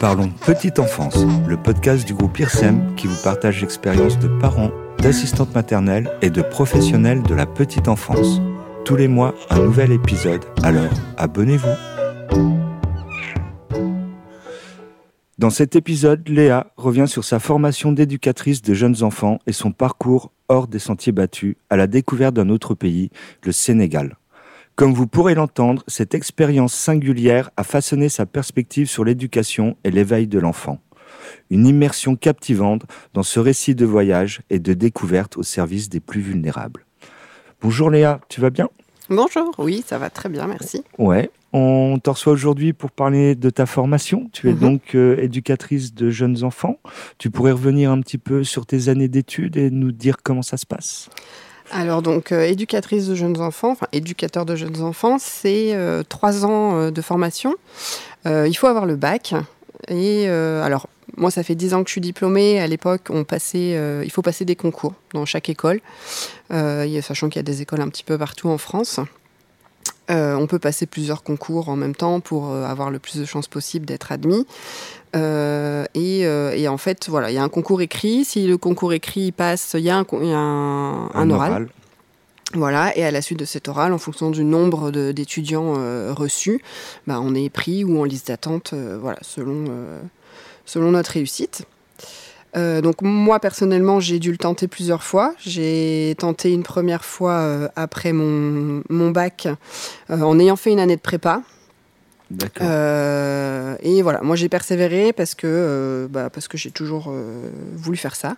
Parlons 0.00 0.28
Petite 0.44 0.78
Enfance, 0.78 1.16
le 1.48 1.56
podcast 1.56 2.06
du 2.06 2.12
groupe 2.12 2.38
IRSEM 2.38 2.94
qui 2.96 3.06
vous 3.06 3.16
partage 3.24 3.62
l'expérience 3.62 4.18
de 4.18 4.28
parents, 4.28 4.70
d'assistantes 4.98 5.54
maternelles 5.54 6.10
et 6.20 6.28
de 6.28 6.42
professionnels 6.42 7.22
de 7.22 7.34
la 7.34 7.46
petite 7.46 7.88
enfance. 7.88 8.42
Tous 8.84 8.96
les 8.96 9.08
mois, 9.08 9.34
un 9.48 9.60
nouvel 9.60 9.92
épisode, 9.92 10.44
alors 10.62 10.92
abonnez-vous. 11.16 11.74
Dans 15.38 15.50
cet 15.50 15.74
épisode, 15.74 16.28
Léa 16.28 16.66
revient 16.76 17.08
sur 17.08 17.24
sa 17.24 17.38
formation 17.38 17.92
d'éducatrice 17.92 18.60
de 18.60 18.74
jeunes 18.74 19.02
enfants 19.02 19.38
et 19.46 19.52
son 19.52 19.72
parcours 19.72 20.32
hors 20.48 20.66
des 20.68 20.78
sentiers 20.78 21.12
battus 21.12 21.56
à 21.70 21.76
la 21.76 21.86
découverte 21.86 22.34
d'un 22.34 22.50
autre 22.50 22.74
pays, 22.74 23.10
le 23.42 23.52
Sénégal. 23.52 24.16
Comme 24.76 24.92
vous 24.92 25.06
pourrez 25.06 25.34
l'entendre, 25.34 25.82
cette 25.86 26.14
expérience 26.14 26.74
singulière 26.74 27.50
a 27.56 27.64
façonné 27.64 28.08
sa 28.10 28.26
perspective 28.26 28.88
sur 28.90 29.04
l'éducation 29.04 29.76
et 29.84 29.90
l'éveil 29.90 30.26
de 30.26 30.38
l'enfant. 30.38 30.80
Une 31.50 31.66
immersion 31.66 32.14
captivante 32.14 32.82
dans 33.14 33.22
ce 33.22 33.40
récit 33.40 33.74
de 33.74 33.86
voyage 33.86 34.42
et 34.50 34.58
de 34.58 34.74
découverte 34.74 35.38
au 35.38 35.42
service 35.42 35.88
des 35.88 36.00
plus 36.00 36.20
vulnérables. 36.20 36.84
Bonjour 37.62 37.90
Léa, 37.90 38.20
tu 38.28 38.40
vas 38.42 38.50
bien? 38.50 38.68
Bonjour, 39.08 39.54
oui, 39.58 39.82
ça 39.86 39.98
va 39.98 40.10
très 40.10 40.28
bien, 40.28 40.46
merci. 40.46 40.82
Ouais, 40.98 41.30
on 41.54 41.98
te 42.02 42.10
reçoit 42.10 42.32
aujourd'hui 42.34 42.72
pour 42.74 42.90
parler 42.90 43.34
de 43.34 43.48
ta 43.48 43.64
formation. 43.64 44.28
Tu 44.32 44.50
es 44.50 44.52
Mhm. 44.52 44.58
donc 44.58 44.94
euh, 44.94 45.16
éducatrice 45.18 45.94
de 45.94 46.10
jeunes 46.10 46.44
enfants. 46.44 46.78
Tu 47.16 47.30
pourrais 47.30 47.52
revenir 47.52 47.90
un 47.90 48.00
petit 48.02 48.18
peu 48.18 48.44
sur 48.44 48.66
tes 48.66 48.88
années 48.90 49.08
d'études 49.08 49.56
et 49.56 49.70
nous 49.70 49.92
dire 49.92 50.16
comment 50.22 50.42
ça 50.42 50.58
se 50.58 50.66
passe? 50.66 51.08
Alors 51.70 52.02
donc 52.02 52.32
euh, 52.32 52.42
éducatrice 52.42 53.06
de 53.06 53.14
jeunes 53.14 53.40
enfants, 53.40 53.70
enfin 53.70 53.88
éducateur 53.92 54.46
de 54.46 54.54
jeunes 54.54 54.82
enfants, 54.82 55.16
c'est 55.18 55.74
euh, 55.74 56.02
trois 56.08 56.44
ans 56.44 56.76
euh, 56.76 56.90
de 56.90 57.02
formation. 57.02 57.54
Il 58.24 58.54
faut 58.54 58.66
avoir 58.66 58.86
le 58.86 58.96
bac. 58.96 59.34
Et 59.86 60.26
alors 60.26 60.88
moi 61.16 61.30
ça 61.30 61.44
fait 61.44 61.54
dix 61.54 61.74
ans 61.74 61.84
que 61.84 61.88
je 61.88 61.92
suis 61.92 62.00
diplômée. 62.00 62.58
À 62.58 62.66
l'époque 62.66 63.02
on 63.08 63.22
passait, 63.22 63.78
il 64.04 64.10
faut 64.10 64.20
passer 64.20 64.44
des 64.44 64.56
concours 64.56 64.94
dans 65.14 65.24
chaque 65.24 65.48
école, 65.48 65.80
sachant 66.50 67.28
qu'il 67.28 67.36
y 67.36 67.38
a 67.38 67.44
des 67.44 67.62
écoles 67.62 67.80
un 67.82 67.88
petit 67.88 68.02
peu 68.02 68.18
partout 68.18 68.48
en 68.48 68.58
France. 68.58 68.98
Euh, 70.10 70.34
on 70.36 70.46
peut 70.46 70.58
passer 70.58 70.86
plusieurs 70.86 71.22
concours 71.22 71.68
en 71.68 71.76
même 71.76 71.94
temps 71.94 72.20
pour 72.20 72.50
euh, 72.50 72.64
avoir 72.64 72.90
le 72.90 72.98
plus 72.98 73.18
de 73.18 73.24
chances 73.24 73.48
possible 73.48 73.86
d'être 73.86 74.12
admis. 74.12 74.46
Euh, 75.14 75.84
et, 75.94 76.20
et 76.20 76.68
en 76.68 76.76
fait, 76.78 77.08
voilà, 77.08 77.30
il 77.30 77.34
y 77.34 77.38
a 77.38 77.42
un 77.42 77.48
concours 77.48 77.80
écrit. 77.80 78.24
Si 78.24 78.46
le 78.46 78.58
concours 78.58 78.92
écrit 78.92 79.32
passe, 79.32 79.74
il 79.74 79.80
y 79.80 79.90
a 79.90 79.96
un, 79.96 80.04
con- 80.04 80.20
il 80.22 80.28
y 80.28 80.32
a 80.32 80.38
un, 80.38 81.10
un 81.14 81.30
oral. 81.30 81.68
Voilà, 82.54 82.96
et 82.96 83.04
à 83.04 83.10
la 83.10 83.22
suite 83.22 83.40
de 83.40 83.44
cet 83.44 83.66
oral, 83.66 83.92
en 83.92 83.98
fonction 83.98 84.30
du 84.30 84.44
nombre 84.44 84.92
d'étudiants 84.92 85.74
reçus, 86.14 86.62
bah, 87.06 87.18
on 87.20 87.34
est 87.34 87.48
pris 87.50 87.82
ou 87.82 88.00
en 88.00 88.04
liste 88.04 88.28
d'attente, 88.28 88.72
voilà, 88.72 89.18
selon, 89.22 89.64
selon 90.64 90.92
notre 90.92 91.10
réussite. 91.12 91.64
Euh, 92.56 92.80
donc 92.80 93.02
moi 93.02 93.40
personnellement, 93.40 94.00
j'ai 94.00 94.18
dû 94.18 94.30
le 94.30 94.38
tenter 94.38 94.68
plusieurs 94.68 95.02
fois. 95.02 95.34
J'ai 95.38 96.14
tenté 96.18 96.52
une 96.52 96.62
première 96.62 97.04
fois 97.04 97.32
euh, 97.32 97.68
après 97.76 98.12
mon, 98.12 98.82
mon 98.88 99.10
bac, 99.10 99.48
euh, 100.10 100.20
en 100.20 100.38
ayant 100.38 100.56
fait 100.56 100.70
une 100.70 100.80
année 100.80 100.96
de 100.96 101.00
prépa. 101.00 101.42
D'accord. 102.28 102.66
Et 103.82 104.02
voilà, 104.02 104.20
moi 104.20 104.34
j'ai 104.34 104.48
persévéré 104.48 105.12
parce 105.12 105.36
que, 105.36 106.08
bah, 106.10 106.28
parce 106.28 106.48
que 106.48 106.58
j'ai 106.58 106.72
toujours 106.72 107.14
voulu 107.76 107.96
faire 107.96 108.16
ça. 108.16 108.34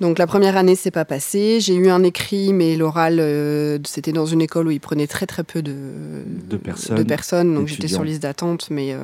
Donc 0.00 0.18
la 0.18 0.28
première 0.28 0.56
année, 0.56 0.76
c'est 0.76 0.92
pas 0.92 1.04
passé. 1.04 1.58
J'ai 1.60 1.74
eu 1.74 1.88
un 1.88 2.04
écrit, 2.04 2.52
mais 2.52 2.76
l'oral, 2.76 3.16
c'était 3.84 4.12
dans 4.12 4.26
une 4.26 4.42
école 4.42 4.68
où 4.68 4.70
ils 4.70 4.78
prenaient 4.78 5.08
très 5.08 5.26
très 5.26 5.42
peu 5.42 5.60
de, 5.60 5.74
De 6.24 6.56
personnes, 6.56 6.98
de 6.98 7.02
personnes, 7.02 7.52
donc 7.52 7.66
j'étais 7.66 7.88
sur 7.88 8.04
liste 8.04 8.22
d'attente, 8.22 8.68
mais 8.70 8.94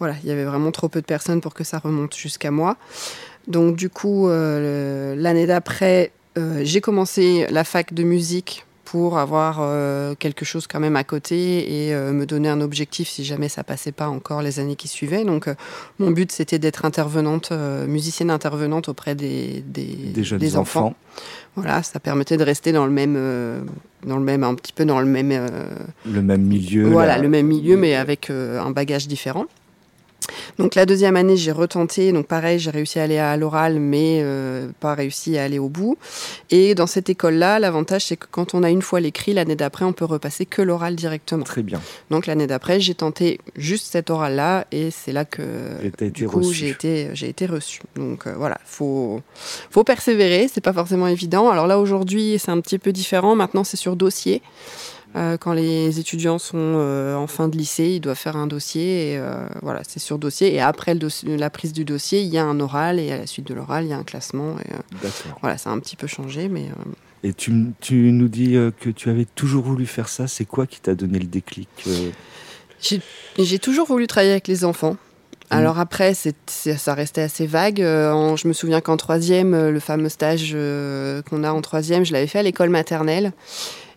voilà, 0.00 0.16
il 0.24 0.28
y 0.28 0.32
avait 0.32 0.44
vraiment 0.44 0.72
trop 0.72 0.88
peu 0.88 1.00
de 1.00 1.06
personnes 1.06 1.40
pour 1.40 1.54
que 1.54 1.62
ça 1.62 1.78
remonte 1.78 2.16
jusqu'à 2.16 2.50
moi. 2.50 2.76
Donc 3.48 3.76
du 3.76 3.88
coup, 3.90 4.28
euh, 4.28 5.14
l'année 5.16 5.46
d'après, 5.46 6.10
euh, 6.36 6.60
j'ai 6.64 6.80
commencé 6.80 7.46
la 7.50 7.64
fac 7.64 7.94
de 7.94 8.02
musique 8.02 8.64
pour 8.84 9.18
avoir 9.18 9.58
euh, 9.60 10.14
quelque 10.14 10.44
chose 10.44 10.68
quand 10.68 10.78
même 10.78 10.94
à 10.94 11.02
côté 11.02 11.88
et 11.88 11.94
me 11.94 12.24
donner 12.24 12.48
un 12.48 12.60
objectif 12.60 13.08
si 13.08 13.24
jamais 13.24 13.48
ça 13.48 13.64
passait 13.64 13.90
pas 13.90 14.08
encore 14.08 14.42
les 14.42 14.60
années 14.60 14.76
qui 14.76 14.86
suivaient. 14.86 15.24
Donc 15.24 15.48
mon 15.98 16.12
but 16.12 16.30
c'était 16.30 16.60
d'être 16.60 16.84
intervenante, 16.84 17.50
musicienne 17.88 18.30
intervenante 18.30 18.88
auprès 18.88 19.16
des, 19.16 19.64
des, 19.66 19.86
Des 19.86 20.22
jeunes 20.22 20.38
des 20.38 20.56
enfants. 20.56 20.94
Voilà, 21.56 21.82
ça 21.82 21.98
permettait 21.98 22.36
de 22.36 22.44
rester 22.44 22.70
dans 22.70 22.86
le 22.86 22.92
même, 22.92 23.18
dans 24.06 24.18
le 24.18 24.22
même, 24.22 24.44
un 24.44 24.54
petit 24.54 24.72
peu 24.72 24.84
dans 24.84 25.00
le 25.00 25.06
même, 25.06 25.32
Le 26.04 26.22
même 26.22 26.42
milieu. 26.42 26.88
voilà, 26.88 27.18
le 27.18 27.28
même 27.28 27.46
milieu, 27.46 27.76
mais 27.76 27.96
avec 27.96 28.30
un 28.30 28.70
bagage 28.70 29.08
différent. 29.08 29.46
Donc 30.58 30.74
la 30.74 30.86
deuxième 30.86 31.16
année, 31.16 31.36
j'ai 31.36 31.52
retenté. 31.52 32.12
Donc 32.12 32.26
pareil, 32.26 32.58
j'ai 32.58 32.70
réussi 32.70 32.98
à 32.98 33.04
aller 33.04 33.18
à 33.18 33.36
l'oral, 33.36 33.78
mais 33.78 34.20
euh, 34.22 34.68
pas 34.80 34.94
réussi 34.94 35.36
à 35.38 35.44
aller 35.44 35.58
au 35.58 35.68
bout. 35.68 35.98
Et 36.50 36.74
dans 36.74 36.86
cette 36.86 37.10
école-là, 37.10 37.58
l'avantage, 37.58 38.06
c'est 38.06 38.16
que 38.16 38.26
quand 38.30 38.54
on 38.54 38.62
a 38.62 38.70
une 38.70 38.82
fois 38.82 39.00
l'écrit, 39.00 39.34
l'année 39.34 39.56
d'après, 39.56 39.84
on 39.84 39.92
peut 39.92 40.04
repasser 40.04 40.46
que 40.46 40.62
l'oral 40.62 40.96
directement. 40.96 41.44
Très 41.44 41.62
bien. 41.62 41.80
Donc 42.10 42.26
l'année 42.26 42.46
d'après, 42.46 42.80
j'ai 42.80 42.94
tenté 42.94 43.40
juste 43.56 43.86
cet 43.92 44.10
oral-là, 44.10 44.66
et 44.72 44.90
c'est 44.90 45.12
là 45.12 45.24
que 45.24 45.42
été 45.82 46.10
du 46.10 46.26
coup 46.26 46.52
j'ai 46.52 46.68
été 46.68 47.10
j'ai 47.14 47.28
été 47.28 47.46
reçue. 47.46 47.82
Donc 47.94 48.26
euh, 48.26 48.34
voilà, 48.36 48.58
faut 48.64 49.22
faut 49.70 49.84
persévérer. 49.84 50.48
C'est 50.52 50.60
pas 50.60 50.72
forcément 50.72 51.06
évident. 51.06 51.50
Alors 51.50 51.66
là 51.66 51.78
aujourd'hui, 51.78 52.38
c'est 52.38 52.50
un 52.50 52.60
petit 52.60 52.78
peu 52.78 52.92
différent. 52.92 53.34
Maintenant, 53.36 53.64
c'est 53.64 53.76
sur 53.76 53.96
dossier. 53.96 54.42
Euh, 55.16 55.38
quand 55.38 55.54
les 55.54 55.98
étudiants 55.98 56.38
sont 56.38 56.56
euh, 56.58 57.14
en 57.16 57.26
fin 57.26 57.48
de 57.48 57.56
lycée, 57.56 57.92
ils 57.94 58.00
doivent 58.00 58.18
faire 58.18 58.36
un 58.36 58.46
dossier. 58.46 59.12
Et, 59.12 59.18
euh, 59.18 59.46
voilà, 59.62 59.80
c'est 59.88 59.98
sur 59.98 60.18
dossier. 60.18 60.54
Et 60.54 60.60
après 60.60 60.92
le 60.92 61.00
dossier- 61.00 61.36
la 61.38 61.48
prise 61.48 61.72
du 61.72 61.84
dossier, 61.86 62.20
il 62.20 62.28
y 62.28 62.36
a 62.36 62.44
un 62.44 62.60
oral. 62.60 62.98
Et 63.00 63.10
à 63.12 63.16
la 63.18 63.26
suite 63.26 63.46
de 63.46 63.54
l'oral, 63.54 63.84
il 63.84 63.88
y 63.90 63.92
a 63.94 63.96
un 63.96 64.04
classement. 64.04 64.56
Et, 64.60 64.70
D'accord. 65.02 65.38
voilà, 65.40 65.56
ça 65.56 65.70
a 65.70 65.72
un 65.72 65.78
petit 65.78 65.96
peu 65.96 66.06
changé. 66.06 66.48
Mais 66.48 66.66
Et 67.24 67.32
tu, 67.32 67.50
nous 67.50 68.28
dis 68.28 68.56
que 68.78 68.90
tu 68.90 69.08
avais 69.08 69.24
toujours 69.24 69.64
voulu 69.64 69.86
faire 69.86 70.08
ça. 70.10 70.26
C'est 70.26 70.44
quoi 70.44 70.66
qui 70.66 70.80
t'a 70.80 70.94
donné 70.94 71.18
le 71.18 71.26
déclic 71.26 71.68
J'ai 73.38 73.58
toujours 73.58 73.86
voulu 73.86 74.06
travailler 74.06 74.32
avec 74.32 74.48
les 74.48 74.64
enfants. 74.64 74.96
Alors 75.48 75.78
après, 75.78 76.12
ça 76.14 76.94
restait 76.94 77.22
assez 77.22 77.46
vague. 77.46 77.80
Euh, 77.80 78.10
en- 78.10 78.34
je 78.36 78.48
me 78.48 78.52
souviens 78.52 78.80
qu'en 78.80 78.96
troisième, 78.96 79.68
le 79.70 79.80
fameux 79.80 80.08
stage 80.08 80.50
euh, 80.54 81.22
qu'on 81.22 81.44
a 81.44 81.52
en 81.52 81.62
troisième, 81.62 82.04
je 82.04 82.12
l'avais 82.12 82.26
fait 82.26 82.40
à 82.40 82.42
l'école 82.42 82.68
maternelle. 82.68 83.32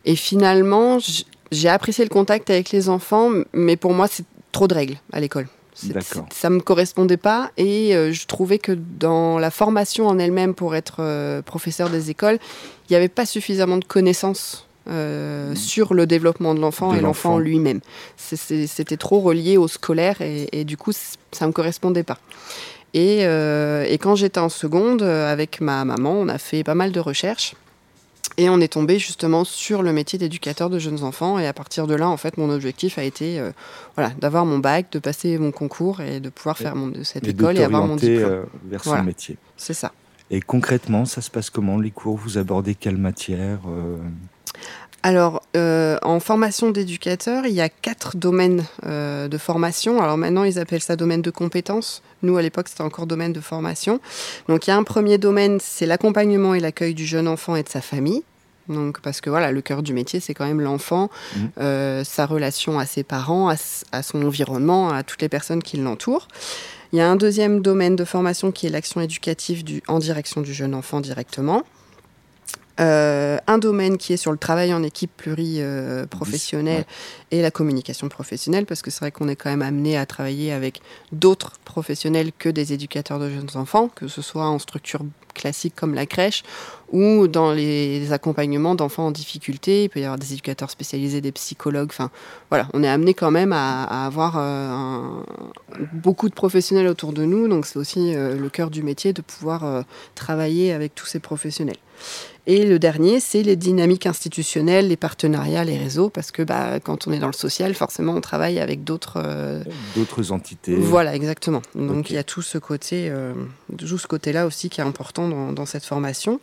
Et 0.09 0.15
finalement, 0.15 0.97
j'ai 1.51 1.69
apprécié 1.69 2.03
le 2.03 2.09
contact 2.09 2.49
avec 2.49 2.71
les 2.71 2.89
enfants, 2.89 3.29
mais 3.53 3.77
pour 3.77 3.93
moi, 3.93 4.07
c'est 4.07 4.25
trop 4.51 4.67
de 4.67 4.73
règles 4.73 4.97
à 5.13 5.19
l'école. 5.19 5.47
Ça 6.33 6.49
me 6.49 6.61
correspondait 6.61 7.15
pas 7.15 7.51
et 7.57 7.95
euh, 7.95 8.11
je 8.11 8.25
trouvais 8.25 8.57
que 8.57 8.71
dans 8.71 9.37
la 9.37 9.51
formation 9.51 10.07
en 10.07 10.17
elle-même 10.17 10.55
pour 10.55 10.75
être 10.75 10.95
euh, 11.01 11.43
professeur 11.43 11.91
des 11.91 12.09
écoles, 12.09 12.39
il 12.89 12.93
n'y 12.93 12.95
avait 12.97 13.07
pas 13.07 13.27
suffisamment 13.27 13.77
de 13.77 13.85
connaissances 13.85 14.67
euh, 14.89 15.53
sur 15.53 15.93
le 15.93 16.07
développement 16.07 16.55
de 16.55 16.59
l'enfant 16.59 16.95
et 16.95 17.01
l'enfant 17.01 17.37
lui-même. 17.37 17.79
C'était 18.17 18.97
trop 18.97 19.19
relié 19.19 19.57
au 19.57 19.67
scolaire 19.67 20.21
et, 20.21 20.49
et 20.51 20.63
du 20.63 20.75
coup, 20.75 20.91
ça 21.31 21.45
me 21.45 21.51
correspondait 21.51 22.01
pas. 22.01 22.17
Et, 22.95 23.19
et 23.19 23.97
quand 23.99 24.15
j'étais 24.15 24.39
en 24.39 24.49
seconde, 24.49 25.03
avec 25.03 25.61
ma 25.61 25.85
maman, 25.85 26.13
on 26.13 26.27
a 26.29 26.39
fait 26.39 26.63
pas 26.63 26.73
mal 26.73 26.91
de 26.91 26.99
recherches. 26.99 27.53
Et 28.41 28.49
on 28.49 28.61
est 28.61 28.69
tombé 28.69 28.99
justement 28.99 29.43
sur 29.43 29.81
le 29.83 29.91
métier 29.91 30.17
d'éducateur 30.17 30.69
de 30.69 30.79
jeunes 30.79 31.03
enfants. 31.03 31.37
Et 31.39 31.45
à 31.45 31.51
partir 31.51 31.87
de 31.87 31.93
là, 31.93 32.07
en 32.07 32.15
fait, 32.15 32.37
mon 32.37 32.49
objectif 32.49 32.97
a 32.97 33.03
été 33.03 33.37
euh, 33.37 33.51
voilà, 33.95 34.11
d'avoir 34.21 34.45
mon 34.45 34.59
bac, 34.59 34.85
de 34.93 34.99
passer 34.99 35.37
mon 35.37 35.51
concours 35.51 35.99
et 35.99 36.21
de 36.21 36.29
pouvoir 36.29 36.57
faire 36.57 36.73
mon, 36.73 36.87
de 36.87 37.03
cette 37.03 37.25
Et 37.27 37.31
école 37.31 37.57
et 37.57 37.63
avoir 37.65 37.85
mon 37.85 37.97
diplôme. 37.97 38.31
euh, 38.31 38.43
vers 38.63 38.81
son 38.81 38.91
Voilà. 38.91 39.03
métier. 39.03 39.35
C'est 39.57 39.73
ça. 39.73 39.91
Et 40.31 40.39
concrètement, 40.39 41.03
ça 41.03 41.19
se 41.19 41.29
passe 41.29 41.49
comment? 41.49 41.77
Les 41.77 41.91
cours 41.91 42.15
Vous 42.15 42.37
abordez 42.37 42.75
quelle 42.75 42.95
matière 42.95 43.59
euh, 43.67 43.97
Alors, 45.03 45.41
euh, 45.57 45.97
en 46.01 46.21
formation 46.21 46.71
d'éducateur, 46.71 47.45
il 47.45 47.53
y 47.53 47.59
a 47.61 47.67
quatre 47.67 48.15
domaines 48.15 48.63
euh, 48.85 49.27
de 49.27 49.37
formation. 49.37 50.01
Alors 50.01 50.15
maintenant, 50.17 50.45
ils 50.45 50.59
appellent 50.59 50.81
ça 50.81 50.95
domaine 50.95 51.21
de 51.21 51.31
compétences. 51.31 52.01
Nous, 52.21 52.37
à 52.37 52.41
l'époque, 52.41 52.69
c'était 52.69 52.83
encore 52.83 53.05
domaine 53.05 53.33
de 53.33 53.41
formation. 53.41 53.99
Donc, 54.47 54.67
il 54.67 54.69
y 54.69 54.73
a 54.73 54.77
un 54.77 54.83
premier 54.83 55.17
domaine, 55.17 55.57
c'est 55.59 55.85
l'accompagnement 55.85 56.53
et 56.53 56.61
l'accueil 56.61 56.93
du 56.93 57.05
jeune 57.05 57.27
enfant 57.27 57.55
et 57.57 57.63
de 57.63 57.69
sa 57.69 57.81
famille. 57.81 58.23
Donc, 58.69 59.01
parce 59.01 59.19
que 59.19 59.29
voilà, 59.29 59.51
le 59.51 59.61
cœur 59.61 59.83
du 59.83 59.93
métier, 59.93 60.19
c'est 60.19 60.33
quand 60.33 60.45
même 60.45 60.61
l'enfant, 60.61 61.09
Mhm. 61.35 61.49
euh, 61.59 62.03
sa 62.03 62.25
relation 62.25 62.79
à 62.79 62.85
ses 62.85 63.03
parents, 63.03 63.49
à, 63.91 64.01
son 64.03 64.21
environnement, 64.25 64.89
à 64.89 65.03
toutes 65.03 65.21
les 65.21 65.29
personnes 65.29 65.61
qui 65.63 65.77
l'entourent. 65.77 66.27
Il 66.93 66.97
y 66.99 67.01
a 67.01 67.09
un 67.09 67.15
deuxième 67.15 67.61
domaine 67.61 67.95
de 67.95 68.05
formation 68.05 68.51
qui 68.51 68.65
est 68.67 68.69
l'action 68.69 69.01
éducative 69.01 69.63
du, 69.63 69.81
en 69.87 69.99
direction 69.99 70.41
du 70.41 70.53
jeune 70.53 70.73
enfant 70.73 71.01
directement. 71.01 71.63
Euh, 72.79 73.37
un 73.47 73.57
domaine 73.57 73.97
qui 73.97 74.13
est 74.13 74.17
sur 74.17 74.31
le 74.31 74.37
travail 74.37 74.73
en 74.73 74.83
équipe 74.83 75.11
pluriprofessionnelle 75.17 76.85
et 77.29 77.41
la 77.41 77.51
communication 77.51 78.07
professionnelle, 78.07 78.65
parce 78.65 78.81
que 78.81 78.89
c'est 78.89 79.01
vrai 79.01 79.11
qu'on 79.11 79.27
est 79.27 79.35
quand 79.35 79.49
même 79.49 79.61
amené 79.61 79.97
à 79.97 80.05
travailler 80.05 80.53
avec 80.53 80.81
d'autres 81.11 81.53
professionnels 81.65 82.31
que 82.37 82.47
des 82.47 82.71
éducateurs 82.71 83.19
de 83.19 83.29
jeunes 83.29 83.49
enfants, 83.55 83.89
que 83.93 84.07
ce 84.07 84.21
soit 84.21 84.45
en 84.45 84.59
structure 84.59 85.01
classique 85.33 85.73
comme 85.75 85.93
la 85.93 86.05
crèche 86.05 86.43
ou 86.91 87.27
dans 87.27 87.51
les 87.51 88.11
accompagnements 88.11 88.75
d'enfants 88.75 89.07
en 89.07 89.11
difficulté. 89.11 89.83
Il 89.83 89.89
peut 89.89 89.99
y 89.99 90.03
avoir 90.03 90.17
des 90.17 90.33
éducateurs 90.33 90.71
spécialisés, 90.71 91.21
des 91.21 91.31
psychologues. 91.31 91.89
Enfin, 91.91 92.09
voilà, 92.49 92.67
on 92.73 92.83
est 92.83 92.87
amené 92.87 93.13
quand 93.13 93.31
même 93.31 93.53
à, 93.53 94.05
avoir 94.05 94.37
euh, 94.37 95.21
beaucoup 95.93 96.29
de 96.29 96.33
professionnels 96.33 96.87
autour 96.87 97.13
de 97.13 97.23
nous. 97.25 97.47
Donc, 97.47 97.65
c'est 97.65 97.77
aussi 97.77 98.15
euh, 98.15 98.35
le 98.35 98.49
cœur 98.49 98.69
du 98.69 98.83
métier 98.83 99.13
de 99.13 99.21
pouvoir 99.21 99.65
euh, 99.65 99.81
travailler 100.15 100.73
avec 100.73 100.95
tous 100.95 101.05
ces 101.05 101.19
professionnels. 101.19 101.77
Et 102.47 102.65
le 102.65 102.79
dernier, 102.79 103.19
c'est 103.19 103.43
les 103.43 103.55
dynamiques 103.55 104.07
institutionnelles, 104.07 104.87
les 104.87 104.97
partenariats, 104.97 105.63
les 105.63 105.77
réseaux, 105.77 106.09
parce 106.09 106.31
que 106.31 106.41
bah, 106.41 106.79
quand 106.79 107.07
on 107.07 107.11
est 107.11 107.19
dans 107.19 107.27
le 107.27 107.33
social, 107.33 107.75
forcément, 107.75 108.13
on 108.13 108.21
travaille 108.21 108.57
avec 108.59 108.83
d'autres... 108.83 109.21
d'autres 109.95 110.31
entités. 110.31 110.75
Voilà, 110.75 111.13
exactement. 111.13 111.61
Donc 111.75 112.09
il 112.09 112.13
y 112.13 112.17
a 112.17 112.23
tout 112.23 112.41
ce 112.41 112.57
côté, 112.57 113.11
tout 113.77 113.97
ce 113.99 114.07
côté-là 114.07 114.47
aussi 114.47 114.69
qui 114.69 114.81
est 114.81 114.83
important 114.83 115.27
dans, 115.27 115.51
dans 115.51 115.67
cette 115.67 115.85
formation. 115.85 116.39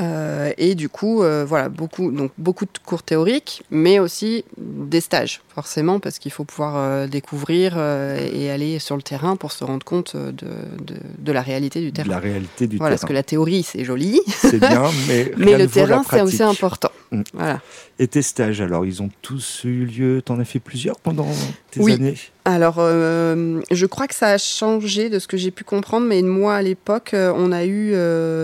Euh, 0.00 0.52
et 0.58 0.74
du 0.74 0.88
coup, 0.88 1.22
euh, 1.22 1.44
voilà, 1.46 1.68
beaucoup, 1.68 2.10
donc 2.10 2.32
beaucoup 2.36 2.64
de 2.64 2.70
cours 2.84 3.02
théoriques, 3.02 3.62
mais 3.70 3.98
aussi 3.98 4.44
des 4.56 5.00
stages, 5.00 5.40
forcément, 5.54 6.00
parce 6.00 6.18
qu'il 6.18 6.32
faut 6.32 6.44
pouvoir 6.44 6.74
euh, 6.76 7.06
découvrir 7.06 7.78
et 7.78 8.50
aller 8.50 8.78
sur 8.78 8.96
le 8.96 9.02
terrain 9.02 9.36
pour 9.36 9.52
se 9.52 9.64
rendre 9.64 9.84
compte 9.84 10.16
de, 10.16 10.30
de, 10.32 10.96
de 11.18 11.32
la 11.32 11.42
réalité 11.42 11.80
du 11.80 11.92
terrain. 11.92 12.08
De 12.08 12.12
la 12.12 12.18
réalité 12.18 12.66
du 12.66 12.76
voilà, 12.76 12.90
terrain. 12.90 13.00
Parce 13.00 13.08
que 13.08 13.12
la 13.12 13.22
théorie, 13.22 13.62
c'est 13.62 13.84
joli. 13.84 14.20
C'est 14.26 14.58
bien, 14.58 14.90
mais, 15.08 15.32
mais 15.36 15.56
le 15.56 15.68
terrain, 15.68 16.02
c'est 16.08 16.22
aussi 16.22 16.42
important. 16.42 16.90
Mm. 17.18 17.22
Voilà. 17.32 17.60
Et 17.98 18.06
tes 18.06 18.22
stages, 18.22 18.60
alors, 18.60 18.84
ils 18.86 19.02
ont 19.02 19.10
tous 19.22 19.62
eu 19.64 19.84
lieu? 19.84 20.22
Tu 20.24 20.32
en 20.32 20.40
as 20.40 20.44
fait 20.44 20.60
plusieurs 20.60 20.98
pendant 21.00 21.28
tes 21.70 21.80
oui. 21.80 21.92
années? 21.94 22.16
Alors, 22.44 22.76
je 22.78 23.86
crois 23.86 24.06
que 24.06 24.14
ça 24.14 24.28
a 24.28 24.38
changé 24.38 25.08
de 25.08 25.18
ce 25.18 25.26
que 25.26 25.36
j'ai 25.36 25.50
pu 25.50 25.64
comprendre, 25.64 26.06
mais 26.06 26.22
moi, 26.22 26.56
à 26.56 26.62
l'époque, 26.62 27.10
on 27.14 27.52
a 27.52 27.64
eu 27.64 27.94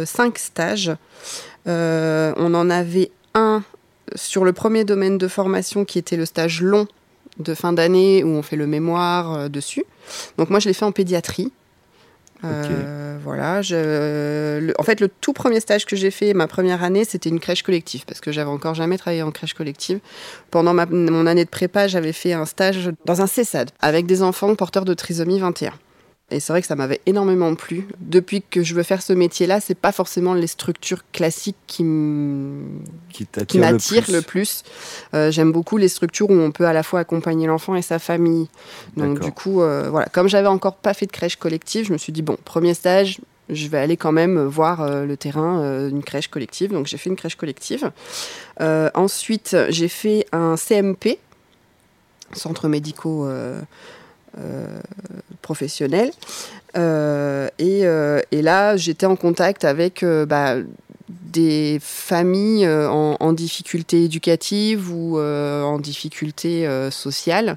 cinq 0.06 0.38
stages. 0.38 0.92
Euh, 1.66 2.32
on 2.36 2.54
en 2.54 2.70
avait 2.70 3.10
un 3.34 3.62
sur 4.14 4.44
le 4.44 4.52
premier 4.52 4.84
domaine 4.84 5.18
de 5.18 5.28
formation 5.28 5.84
qui 5.84 5.98
était 5.98 6.16
le 6.16 6.26
stage 6.26 6.62
long 6.62 6.86
de 7.38 7.54
fin 7.54 7.72
d'année 7.72 8.24
où 8.24 8.28
on 8.28 8.42
fait 8.42 8.56
le 8.56 8.66
mémoire 8.66 9.34
euh, 9.34 9.48
dessus. 9.48 9.84
Donc 10.36 10.50
moi 10.50 10.58
je 10.58 10.68
l'ai 10.68 10.74
fait 10.74 10.84
en 10.84 10.92
pédiatrie. 10.92 11.52
Euh, 12.44 13.18
voilà. 13.22 13.58
en 13.58 14.82
fait, 14.82 15.00
le 15.00 15.08
tout 15.20 15.32
premier 15.32 15.60
stage 15.60 15.84
que 15.84 15.96
j'ai 15.96 16.10
fait, 16.10 16.34
ma 16.34 16.46
première 16.46 16.82
année, 16.82 17.04
c'était 17.04 17.28
une 17.28 17.40
crèche 17.40 17.62
collective 17.62 18.04
parce 18.06 18.20
que 18.20 18.32
j'avais 18.32 18.50
encore 18.50 18.74
jamais 18.74 18.98
travaillé 18.98 19.22
en 19.22 19.30
crèche 19.30 19.54
collective. 19.54 20.00
Pendant 20.50 20.74
mon 20.74 21.26
année 21.26 21.44
de 21.44 21.50
prépa, 21.50 21.88
j'avais 21.88 22.12
fait 22.12 22.32
un 22.32 22.46
stage 22.46 22.90
dans 23.04 23.20
un 23.20 23.26
CESAD 23.26 23.70
avec 23.80 24.06
des 24.06 24.22
enfants 24.22 24.54
porteurs 24.54 24.84
de 24.84 24.94
trisomie 24.94 25.38
21. 25.38 25.72
Et 26.30 26.38
c'est 26.38 26.52
vrai 26.52 26.60
que 26.60 26.66
ça 26.66 26.76
m'avait 26.76 27.00
énormément 27.06 27.54
plu. 27.54 27.88
Depuis 27.98 28.42
que 28.42 28.62
je 28.62 28.74
veux 28.74 28.84
faire 28.84 29.02
ce 29.02 29.12
métier-là, 29.12 29.60
c'est 29.60 29.74
pas 29.74 29.90
forcément 29.90 30.34
les 30.34 30.46
structures 30.46 31.02
classiques 31.12 31.56
qui 31.66 31.82
m'attirent 31.82 34.10
le 34.10 34.22
plus. 34.22 34.62
Euh, 35.14 35.32
j'aime 35.32 35.50
beaucoup 35.50 35.76
les 35.76 35.88
structures 35.88 36.30
où 36.30 36.34
on 36.34 36.52
peut 36.52 36.66
à 36.66 36.72
la 36.72 36.82
fois 36.82 37.00
accompagner 37.00 37.46
l'enfant 37.46 37.74
et 37.74 37.82
sa 37.82 37.98
famille. 37.98 38.48
Donc 38.96 39.20
du 39.20 39.32
coup, 39.32 39.60
euh, 39.60 39.88
voilà, 39.90 40.06
comme 40.06 40.28
j'avais 40.28 40.48
encore 40.48 40.76
pas 40.76 40.94
fait 40.94 41.06
de 41.06 41.12
crèche 41.12 41.36
collective, 41.36 41.86
je 41.86 41.92
me 41.92 41.98
suis 41.98 42.12
dit 42.12 42.22
bon, 42.22 42.36
premier 42.44 42.74
stage, 42.74 43.20
je 43.48 43.66
vais 43.66 43.78
aller 43.78 43.96
quand 43.96 44.12
même 44.12 44.44
voir 44.44 44.82
euh, 44.82 45.04
le 45.04 45.16
terrain 45.16 45.88
d'une 45.88 46.04
crèche 46.04 46.28
collective. 46.28 46.72
Donc 46.72 46.86
j'ai 46.86 46.96
fait 46.96 47.10
une 47.10 47.16
crèche 47.16 47.36
collective. 47.36 47.90
ensuite, 48.60 49.56
j'ai 49.70 49.88
fait 49.88 50.26
un 50.30 50.56
CMP, 50.56 51.18
centre 52.32 52.68
médicaux 52.68 53.28
euh, 55.40 55.50
professionnel. 55.50 56.10
Euh, 56.76 57.48
et, 57.58 57.84
euh, 57.84 58.20
et, 58.30 58.42
là, 58.42 58.76
j'étais 58.76 59.06
en 59.06 59.16
contact 59.16 59.64
avec 59.64 60.04
bah, 60.04 60.56
des 61.08 61.78
familles 61.80 62.68
en, 62.68 63.32
difficulté 63.32 64.04
éducative 64.04 64.92
ou 64.92 65.18
en 65.18 65.78
difficulté 65.78 66.68
sociale. 66.90 67.56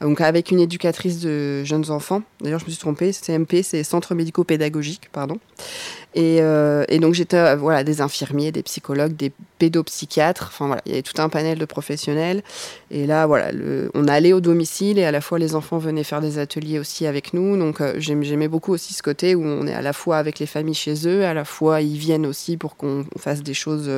Donc 0.00 0.20
avec 0.20 0.50
une 0.50 0.60
éducatrice 0.60 1.20
de 1.20 1.64
jeunes 1.64 1.90
enfants. 1.90 2.22
D'ailleurs, 2.40 2.60
je 2.60 2.66
me 2.66 2.70
suis 2.70 2.80
trompée, 2.80 3.12
CMP, 3.12 3.62
c'est 3.62 3.84
Centre 3.84 4.14
médico-pédagogique, 4.14 5.08
pardon. 5.12 5.38
Euh, 6.16 6.84
et, 6.88 6.98
donc 6.98 7.14
j'étais 7.14 7.36
euh, 7.36 7.56
voilà 7.56 7.84
des 7.84 8.00
infirmiers, 8.00 8.50
des 8.50 8.62
psychologues, 8.62 9.14
des 9.14 9.32
pédopsychiatres. 9.58 10.50
Enfin 10.52 10.66
voilà, 10.66 10.82
il 10.86 10.92
y 10.92 10.94
avait 10.94 11.02
tout 11.02 11.20
un 11.20 11.28
panel 11.28 11.58
de 11.58 11.64
professionnels. 11.64 12.42
Et 12.90 13.06
là 13.06 13.26
voilà, 13.26 13.50
on 13.94 14.08
allait 14.08 14.32
au 14.32 14.40
domicile 14.40 14.98
et 14.98 15.04
à 15.04 15.12
la 15.12 15.20
fois 15.20 15.38
les 15.38 15.54
enfants 15.54 15.78
venaient 15.78 16.04
faire 16.04 16.20
des 16.20 16.38
ateliers 16.38 16.78
aussi 16.78 17.06
avec 17.06 17.32
nous. 17.32 17.56
Donc 17.56 17.80
euh, 17.80 17.94
j'aimais 17.98 18.48
beaucoup 18.48 18.72
aussi 18.72 18.92
ce 18.92 19.02
côté 19.02 19.34
où 19.34 19.44
on 19.44 19.66
est 19.66 19.74
à 19.74 19.82
la 19.82 19.92
fois 19.92 20.16
avec 20.18 20.38
les 20.38 20.46
familles 20.46 20.74
chez 20.74 21.06
eux, 21.06 21.24
à 21.24 21.34
la 21.34 21.44
fois 21.44 21.80
ils 21.80 21.98
viennent 21.98 22.26
aussi 22.26 22.56
pour 22.56 22.76
qu'on 22.76 23.04
fasse 23.18 23.42
des 23.42 23.54
choses 23.54 23.90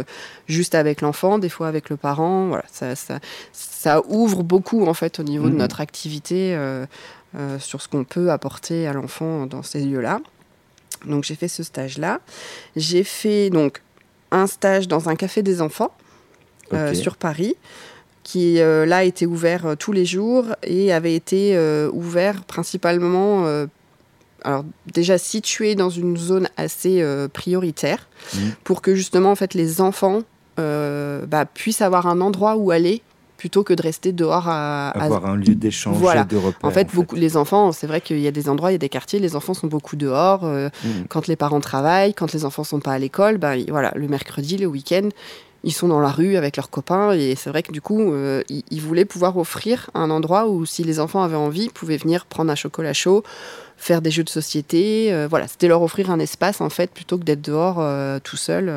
juste 0.49 0.75
avec 0.75 1.01
l'enfant, 1.01 1.39
des 1.39 1.49
fois 1.49 1.69
avec 1.69 1.89
le 1.89 1.97
parent. 1.97 2.49
Voilà, 2.49 2.65
ça, 2.71 2.95
ça, 2.95 3.21
ça 3.53 4.03
ouvre 4.09 4.43
beaucoup 4.43 4.87
en 4.87 4.95
fait 4.95 5.19
au 5.19 5.23
niveau 5.23 5.49
de 5.49 5.55
mmh. 5.55 5.59
notre 5.59 5.81
activité. 5.81 6.59
sur 7.59 7.81
ce 7.81 7.89
qu'on 7.89 8.05
peut 8.05 8.31
apporter 8.31 8.87
à 8.87 8.93
l'enfant 8.93 9.47
dans 9.47 9.63
ces 9.63 9.81
lieux-là. 9.81 10.21
Donc 11.07 11.25
j'ai 11.25 11.35
fait 11.35 11.49
ce 11.49 11.63
stage-là. 11.63 12.21
J'ai 12.77 13.05
fait 13.05 13.51
donc 13.51 13.83
un 14.31 14.47
stage 14.47 14.89
dans 14.89 15.09
un 15.09 15.17
café 15.17 15.43
des 15.43 15.61
enfants 15.61 15.93
euh, 16.73 16.95
sur 16.95 17.17
Paris 17.17 17.55
qui 18.23 18.61
euh, 18.61 18.87
là 18.87 19.05
était 19.05 19.27
ouvert 19.27 19.67
euh, 19.67 19.75
tous 19.75 19.93
les 19.93 20.07
jours 20.07 20.47
et 20.63 20.93
avait 20.93 21.15
été 21.15 21.59
ouvert 21.93 22.45
principalement 22.45 23.47
alors 24.45 24.65
déjà 24.93 25.19
situé 25.19 25.75
dans 25.75 25.91
une 25.91 26.17
zone 26.17 26.49
assez 26.57 27.05
prioritaire 27.33 28.09
mmh. 28.35 28.39
pour 28.65 28.83
que 28.83 28.95
justement 28.95 29.31
en 29.31 29.37
fait 29.37 29.55
les 29.55 29.81
enfants 29.81 30.23
bah, 30.57 31.47
puissent 31.53 31.83
avoir 31.83 32.07
un 32.07 32.21
endroit 32.21 32.57
où 32.57 32.71
aller 32.71 33.03
plutôt 33.43 33.65
que 33.65 33.75
de 33.75 33.83
rester 33.83 34.13
dehors 34.13 34.49
à... 34.49 34.91
Avoir 34.91 35.27
un 35.27 35.35
lieu 35.35 35.57
d'échange 35.57 35.97
voilà. 35.97 36.23
de 36.23 36.37
repère. 36.37 36.61
En 36.63 36.71
fait, 36.71 36.87
beaucoup, 36.95 37.17
les 37.17 37.37
enfants, 37.37 37.73
c'est 37.73 37.89
vrai 37.89 38.01
qu'il 38.01 38.21
y 38.21 38.29
a 38.29 38.31
des 38.31 38.49
endroits, 38.49 38.71
il 38.71 38.75
y 38.75 38.77
a 38.77 38.79
des 38.79 38.89
quartiers, 38.89 39.19
les 39.19 39.35
enfants 39.35 39.53
sont 39.53 39.67
beaucoup 39.67 39.97
dehors. 39.97 40.45
Euh, 40.45 40.69
mm. 40.85 40.89
Quand 41.09 41.27
les 41.27 41.35
parents 41.35 41.59
travaillent, 41.59 42.15
quand 42.15 42.33
les 42.33 42.45
enfants 42.45 42.63
sont 42.63 42.79
pas 42.79 42.93
à 42.93 43.01
l'école, 43.01 43.39
ben, 43.39 43.61
voilà, 43.69 43.91
le 43.97 44.07
mercredi, 44.07 44.59
le 44.59 44.67
week-end, 44.67 45.09
ils 45.65 45.73
sont 45.73 45.89
dans 45.89 45.99
la 45.99 46.11
rue 46.11 46.37
avec 46.37 46.57
leurs 46.57 46.71
copains 46.71 47.15
et 47.15 47.35
c'est 47.35 47.51
vrai 47.51 47.65
que 47.65 47.73
du 47.73 47.81
coup, 47.81 48.13
euh, 48.13 48.45
ils, 48.49 48.81
voulaient 48.81 49.05
pouvoir 49.05 49.37
offrir 49.37 49.91
un 49.95 50.11
endroit 50.11 50.47
où 50.47 50.65
si 50.65 50.85
les 50.85 51.01
enfants 51.01 51.25
avaient 51.25 51.35
envie, 51.35 51.65
ils 51.65 51.73
pouvaient 51.73 51.97
venir 51.97 52.27
prendre 52.27 52.53
un 52.53 52.55
chocolat 52.55 52.93
chaud, 52.93 53.25
faire 53.77 54.03
des 54.03 54.13
jeux 54.13 54.23
de 54.23 54.31
société. 54.31 55.13
Euh, 55.13 55.27
voilà, 55.29 55.49
c'était 55.49 55.67
leur 55.67 55.83
offrir 55.83 56.13
un 56.13 56.21
espace 56.21 56.61
en 56.61 56.71
fait 56.71 56.93
plutôt 56.93 57.19
que 57.19 57.25
d'être 57.25 57.43
dehors 57.43 57.85
tout 58.23 58.37
seul. 58.37 58.73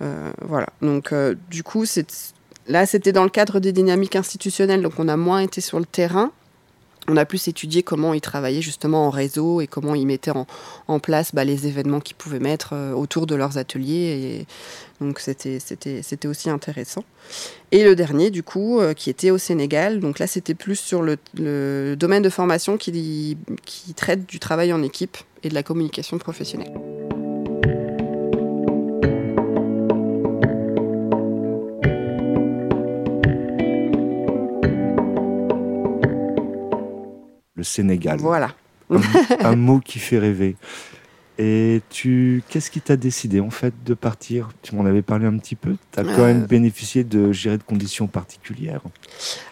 voilà, 0.00 0.68
donc 0.82 1.12
du 1.50 1.64
coup, 1.64 1.84
c'est 1.84 2.35
Là, 2.68 2.86
c'était 2.86 3.12
dans 3.12 3.24
le 3.24 3.30
cadre 3.30 3.60
des 3.60 3.72
dynamiques 3.72 4.16
institutionnelles, 4.16 4.82
donc 4.82 4.94
on 4.98 5.08
a 5.08 5.16
moins 5.16 5.40
été 5.40 5.60
sur 5.60 5.78
le 5.78 5.86
terrain. 5.86 6.32
On 7.08 7.16
a 7.16 7.24
plus 7.24 7.46
étudié 7.46 7.84
comment 7.84 8.14
ils 8.14 8.20
travaillaient 8.20 8.62
justement 8.62 9.06
en 9.06 9.10
réseau 9.10 9.60
et 9.60 9.68
comment 9.68 9.94
ils 9.94 10.06
mettaient 10.06 10.32
en, 10.88 10.98
place 10.98 11.32
bah, 11.32 11.44
les 11.44 11.68
événements 11.68 12.00
qu'ils 12.00 12.16
pouvaient 12.16 12.40
mettre 12.40 12.70
euh, 12.72 12.92
autour 12.92 13.28
de 13.28 13.36
leurs 13.36 13.58
ateliers. 13.58 14.44
Et 15.00 15.04
donc 15.04 15.20
c'était, 15.20 16.26
aussi 16.26 16.50
intéressant. 16.50 17.04
Et 17.70 17.84
le 17.84 17.94
dernier, 17.94 18.30
du 18.30 18.42
coup, 18.42 18.80
euh, 18.80 18.92
qui 18.92 19.08
était 19.08 19.30
au 19.30 19.38
Sénégal. 19.38 20.00
Donc 20.00 20.18
là, 20.18 20.26
c'était 20.26 20.54
plus 20.54 20.80
sur 20.80 21.02
le, 21.02 21.94
domaine 21.94 22.22
de 22.22 22.30
formation 22.30 22.76
qui 22.76 23.36
traite 23.94 24.26
du 24.26 24.40
travail 24.40 24.72
en 24.72 24.82
équipe 24.82 25.16
et 25.44 25.48
de 25.48 25.54
la 25.54 25.62
communication 25.62 26.18
professionnelle. 26.18 26.72
Sénégal. 37.66 38.18
Voilà. 38.18 38.50
un, 39.40 39.56
mot 39.56 39.80
qui 39.80 39.98
fait 39.98 40.18
rêver. 40.18 40.56
Et 41.38 41.82
tu, 41.90 42.42
qu'est-ce 42.48 42.70
qui 42.70 42.80
t'a 42.80 42.96
décidé 42.96 43.40
en 43.40 43.50
fait 43.50 43.74
de 43.84 43.92
partir? 43.92 44.48
Tu 44.62 44.74
m'en 44.74 44.86
avais 44.86 45.02
parlé 45.02 45.26
un 45.26 45.36
petit 45.36 45.56
peu. 45.56 45.76
Tu 45.92 46.00
as 46.00 46.04
quand 46.04 46.24
même 46.24 46.44
euh. 46.44 46.46
bénéficié 46.46 47.04
de 47.04 47.30
gérer 47.30 47.58
de 47.58 47.62
conditions 47.62 48.06
particulières. 48.06 48.80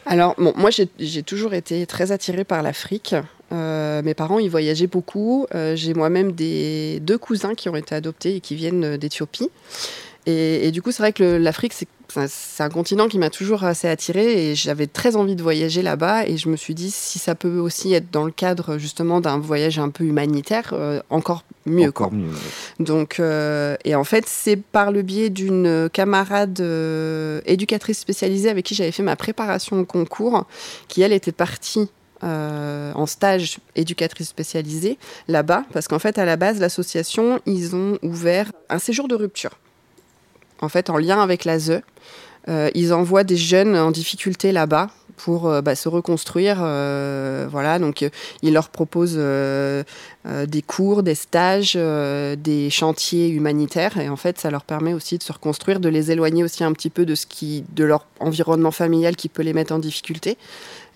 Alors, 0.06 0.34
bon, 0.38 0.54
moi 0.56 0.70
j'ai 0.70 1.22
toujours 1.22 1.52
été 1.52 1.84
très 1.86 2.10
attirée 2.10 2.44
par 2.44 2.62
l'Afrique. 2.62 3.14
Euh, 3.52 4.00
mes 4.02 4.14
parents 4.14 4.38
ils 4.38 4.48
voyageaient 4.48 4.86
beaucoup. 4.86 5.46
Euh, 5.54 5.76
j'ai 5.76 5.92
moi-même 5.92 6.32
des 6.32 7.00
deux 7.00 7.18
cousins 7.18 7.54
qui 7.54 7.68
ont 7.68 7.76
été 7.76 7.94
adoptés 7.94 8.36
et 8.36 8.40
qui 8.40 8.54
viennent 8.54 8.96
d'Éthiopie. 8.96 9.50
Et, 10.26 10.70
du 10.70 10.80
coup, 10.80 10.90
c'est 10.90 11.02
vrai 11.02 11.12
que 11.12 11.36
l'Afrique, 11.36 11.74
c'est 11.74 11.88
un 12.16 12.68
continent 12.68 13.08
qui 13.08 13.18
m'a 13.18 13.30
toujours 13.30 13.64
assez 13.64 13.88
attiré 13.88 14.50
et 14.50 14.54
j'avais 14.54 14.86
très 14.86 15.16
envie 15.16 15.36
de 15.36 15.42
voyager 15.42 15.82
là-bas. 15.82 16.26
Et 16.26 16.36
je 16.36 16.48
me 16.48 16.56
suis 16.56 16.74
dit, 16.74 16.90
si 16.90 17.18
ça 17.18 17.34
peut 17.34 17.58
aussi 17.58 17.92
être 17.92 18.10
dans 18.10 18.24
le 18.24 18.30
cadre 18.30 18.78
justement 18.78 19.20
d'un 19.20 19.38
voyage 19.38 19.78
un 19.78 19.90
peu 19.90 20.04
humanitaire, 20.04 20.70
euh, 20.72 21.00
encore 21.10 21.44
mieux. 21.66 21.88
Encore 21.88 22.12
mieux. 22.12 22.30
Donc, 22.78 23.20
euh, 23.20 23.76
et 23.84 23.94
en 23.94 24.04
fait, 24.04 24.24
c'est 24.26 24.56
par 24.56 24.92
le 24.92 25.02
biais 25.02 25.30
d'une 25.30 25.88
camarade 25.92 26.60
euh, 26.60 27.40
éducatrice 27.46 27.98
spécialisée 27.98 28.48
avec 28.48 28.64
qui 28.64 28.74
j'avais 28.74 28.92
fait 28.92 29.02
ma 29.02 29.16
préparation 29.16 29.80
au 29.80 29.84
concours, 29.84 30.46
qui 30.88 31.02
elle 31.02 31.12
était 31.12 31.32
partie 31.32 31.88
en 32.22 33.04
stage 33.04 33.58
éducatrice 33.76 34.28
spécialisée 34.28 34.96
là-bas, 35.28 35.64
parce 35.74 35.88
qu'en 35.88 35.98
fait, 35.98 36.16
à 36.16 36.24
la 36.24 36.36
base, 36.36 36.58
l'association, 36.58 37.38
ils 37.44 37.76
ont 37.76 37.98
ouvert 38.02 38.50
un 38.70 38.78
séjour 38.78 39.08
de 39.08 39.14
rupture. 39.14 39.58
En 40.60 40.68
fait, 40.68 40.90
en 40.90 40.98
lien 40.98 41.20
avec 41.20 41.44
l'ASE, 41.44 41.80
ils 42.74 42.92
envoient 42.92 43.24
des 43.24 43.36
jeunes 43.36 43.76
en 43.76 43.90
difficulté 43.90 44.52
là-bas 44.52 44.88
pour 45.24 45.48
euh, 45.48 45.62
bah, 45.62 45.74
se 45.74 45.88
reconstruire. 45.88 46.58
Euh, 46.60 47.48
voilà, 47.50 47.78
donc 47.78 48.02
euh, 48.02 48.10
il 48.42 48.52
leur 48.52 48.68
propose 48.68 49.16
des 49.16 50.62
cours, 50.62 51.02
des 51.02 51.14
stages, 51.14 51.74
des 51.74 52.70
chantiers 52.70 53.28
humanitaires, 53.28 53.98
et 53.98 54.08
en 54.08 54.16
fait, 54.16 54.38
ça 54.38 54.50
leur 54.50 54.64
permet 54.64 54.92
aussi 54.92 55.16
de 55.16 55.22
se 55.22 55.32
reconstruire, 55.32 55.80
de 55.80 55.88
les 55.88 56.10
éloigner 56.10 56.44
aussi 56.44 56.62
un 56.62 56.72
petit 56.72 56.90
peu 56.90 57.06
de 57.06 57.14
ce 57.14 57.26
qui, 57.26 57.64
de 57.74 57.84
leur 57.84 58.06
environnement 58.20 58.70
familial 58.70 59.16
qui 59.16 59.28
peut 59.28 59.42
les 59.42 59.54
mettre 59.54 59.72
en 59.72 59.78
difficulté. 59.78 60.36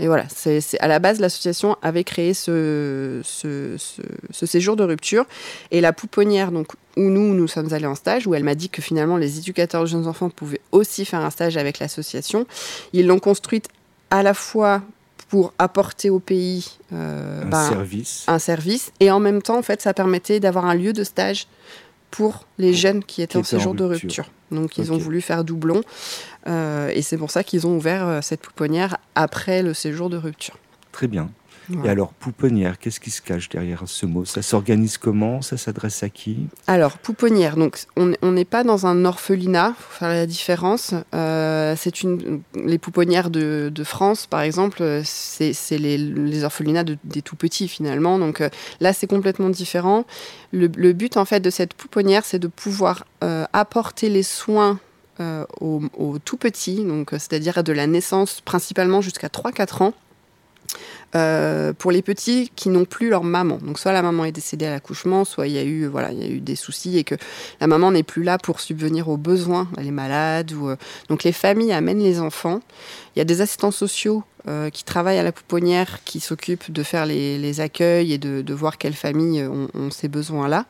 Et 0.01 0.07
voilà, 0.07 0.27
c'est 0.29 0.61
à 0.81 0.89
la 0.89 0.99
base 0.99 1.21
l'association 1.21 1.77
avait 1.83 2.05
créé 2.05 2.33
ce, 2.33 3.21
ce, 3.25 4.47
séjour 4.47 4.77
de 4.77 4.85
rupture 4.85 5.25
et 5.71 5.81
la 5.81 5.93
pouponnière, 5.93 6.53
donc 6.53 6.69
où 6.97 7.03
nous 7.03 7.35
nous 7.35 7.49
sommes 7.49 7.73
allés 7.73 7.87
en 7.87 7.97
stage, 7.97 8.27
où 8.27 8.35
elle 8.35 8.45
m'a 8.45 8.55
dit 8.55 8.69
que 8.69 8.81
finalement 8.81 9.17
les 9.17 9.39
éducateurs 9.39 9.83
de 9.83 9.87
jeunes 9.87 10.07
enfants 10.07 10.31
pouvaient 10.31 10.61
aussi 10.71 11.05
faire 11.05 11.21
un 11.21 11.31
stage 11.31 11.57
avec 11.57 11.81
l'association. 11.81 12.47
Ils 12.93 13.07
l'ont 13.07 13.19
construite 13.19 13.69
à 14.11 14.23
la 14.23 14.35
fois 14.35 14.83
pour 15.29 15.53
apporter 15.59 16.11
au 16.11 16.19
pays 16.19 16.79
euh, 16.93 17.43
un, 17.43 17.47
ben, 17.47 17.69
service. 17.69 18.25
un 18.29 18.39
service 18.39 18.93
et 19.01 19.11
en 19.11 19.21
même 19.21 19.43
temps 19.43 19.59
en 19.59 19.63
fait 19.63 19.83
ça 19.83 19.93
permettait 19.93 20.41
d'avoir 20.41 20.65
un 20.65 20.75
lieu 20.75 20.93
de 20.93 21.05
stage 21.05 21.47
pour 22.11 22.47
les 22.57 22.73
jeunes 22.73 23.05
qui 23.05 23.21
étaient 23.21 23.37
en 23.37 23.43
séjour 23.43 23.75
de 23.75 23.85
rupture. 23.85 24.31
Donc 24.51 24.79
ils 24.79 24.93
ont 24.93 24.97
voulu 24.97 25.21
faire 25.21 25.45
doublon 25.45 25.83
euh, 26.47 26.91
et 26.95 27.03
c'est 27.03 27.19
pour 27.19 27.31
ça 27.31 27.45
qu'ils 27.45 27.67
ont 27.67 27.77
ouvert 27.77 28.07
euh, 28.07 28.21
cette 28.23 28.41
pouponnière 28.41 28.97
après 29.15 29.63
le 29.63 29.75
séjour 29.75 30.09
de 30.09 30.17
rupture. 30.17 30.57
Très 30.93 31.07
bien. 31.07 31.31
Et 31.85 31.89
alors, 31.89 32.13
pouponnière, 32.13 32.79
qu'est-ce 32.79 33.01
qui 33.01 33.11
se 33.11 33.21
cache 33.21 33.49
derrière 33.49 33.83
ce 33.87 34.07
mot? 34.07 34.25
Ça 34.25 34.43
s'organise 34.43 34.97
comment? 34.97 35.43
Ça 35.43 35.57
s'adresse 35.57 36.03
à 36.03 36.09
qui? 36.09 36.47
Alors, 36.67 36.99
pouponnière, 36.99 37.57
donc 37.57 37.79
on 37.97 38.33
n'est 38.33 38.45
pas 38.45 38.65
dans 38.65 38.87
un 38.87 39.05
orphelinat, 39.05 39.75
il 39.77 39.83
faut 39.83 39.99
faire 39.99 40.09
la 40.09 40.27
différence. 40.27 40.95
Euh, 41.15 41.75
c'est 41.77 42.03
une, 42.03 42.41
les 42.55 42.79
pouponnières 42.79 43.31
de, 43.31 43.71
France, 43.85 44.27
par 44.27 44.41
exemple, 44.41 44.83
c'est 45.05 45.79
les, 45.79 46.45
orphelinats 46.45 46.85
des 46.85 47.23
tout 47.23 47.37
petits 47.37 47.69
finalement. 47.69 48.19
Donc 48.19 48.41
euh, 48.41 48.49
là, 48.81 48.93
c'est 48.93 49.07
complètement 49.07 49.51
différent. 49.51 50.05
Le, 50.53 50.69
but 50.69 51.17
en 51.17 51.25
fait 51.25 51.41
de 51.41 51.51
cette 51.51 51.75
pouponnière, 51.75 52.25
c'est 52.25 52.39
de 52.39 52.49
pouvoir 52.49 53.05
euh, 53.23 53.45
apporter 53.53 54.09
les 54.09 54.23
soins 54.23 54.79
aux, 55.61 55.83
aux, 55.97 56.21
tout 56.21 56.37
petits, 56.37 56.85
donc 56.85 57.09
c'est-à-dire 57.11 57.65
de 57.65 57.73
la 57.73 57.89
naissance 57.89 58.41
principalement 58.41 59.01
jusqu'à 59.01 59.27
3-4 59.27 59.83
ans. 59.83 59.95
Euh, 61.15 61.73
pour 61.73 61.91
les 61.91 62.03
petits 62.03 62.53
qui 62.55 62.69
n'ont 62.69 62.85
plus 62.85 63.09
leur 63.09 63.25
maman. 63.25 63.57
Donc 63.63 63.79
soit 63.79 63.93
la 63.93 64.03
maman 64.03 64.27
est 64.27 64.33
décédée 64.33 64.67
à 64.67 64.71
l'accouchement, 64.71 65.25
soit 65.25 65.47
il 65.47 65.55
y 65.55 65.59
a 65.59 65.65
eu 65.65 65.87
voilà 65.87 66.13
il 66.13 66.19
y 66.19 66.23
a 66.23 66.29
eu 66.29 66.41
des 66.41 66.55
soucis 66.55 66.99
et 66.99 67.05
que 67.05 67.15
la 67.63 67.67
maman 67.67 67.93
n'est 67.93 68.03
plus 68.03 68.23
là 68.23 68.37
pour 68.37 68.61
subvenir 68.61 69.09
aux 69.09 69.17
besoins, 69.17 69.69
elle 69.79 69.87
est 69.87 69.91
malade 69.91 70.53
ou 70.53 70.69
euh, 70.69 70.77
donc 71.09 71.25
les 71.25 71.33
familles 71.33 71.73
amènent 71.73 72.03
les 72.03 72.21
enfants. 72.21 72.61
Il 73.17 73.21
y 73.21 73.23
a 73.23 73.25
des 73.25 73.41
assistants 73.41 73.71
sociaux 73.71 74.23
euh, 74.49 74.69
qui 74.69 74.85
travaillent 74.85 75.19
à 75.19 75.23
la 75.23 75.33
pouponnière, 75.33 76.05
qui 76.05 76.21
s'occupent 76.21 76.71
de 76.71 76.83
faire 76.83 77.07
les, 77.07 77.61
accueils 77.61 78.13
et 78.13 78.19
de, 78.19 78.53
voir 78.53 78.77
quelles 78.77 78.93
familles 78.93 79.45
ont, 79.45 79.91
ces 79.91 80.09
besoins-là. 80.09 80.67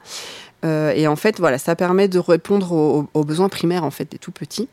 et 0.63 1.09
en 1.09 1.17
fait, 1.17 1.41
voilà, 1.41 1.59
ça 1.59 1.75
permet 1.75 2.07
de 2.07 2.21
répondre 2.21 2.73
aux, 2.73 3.09
aux, 3.13 3.25
besoins 3.25 3.49
primaires 3.49 3.83
en 3.83 3.91
fait 3.91 4.11
des 4.11 4.19
tout 4.19 4.33
petits. 4.33 4.69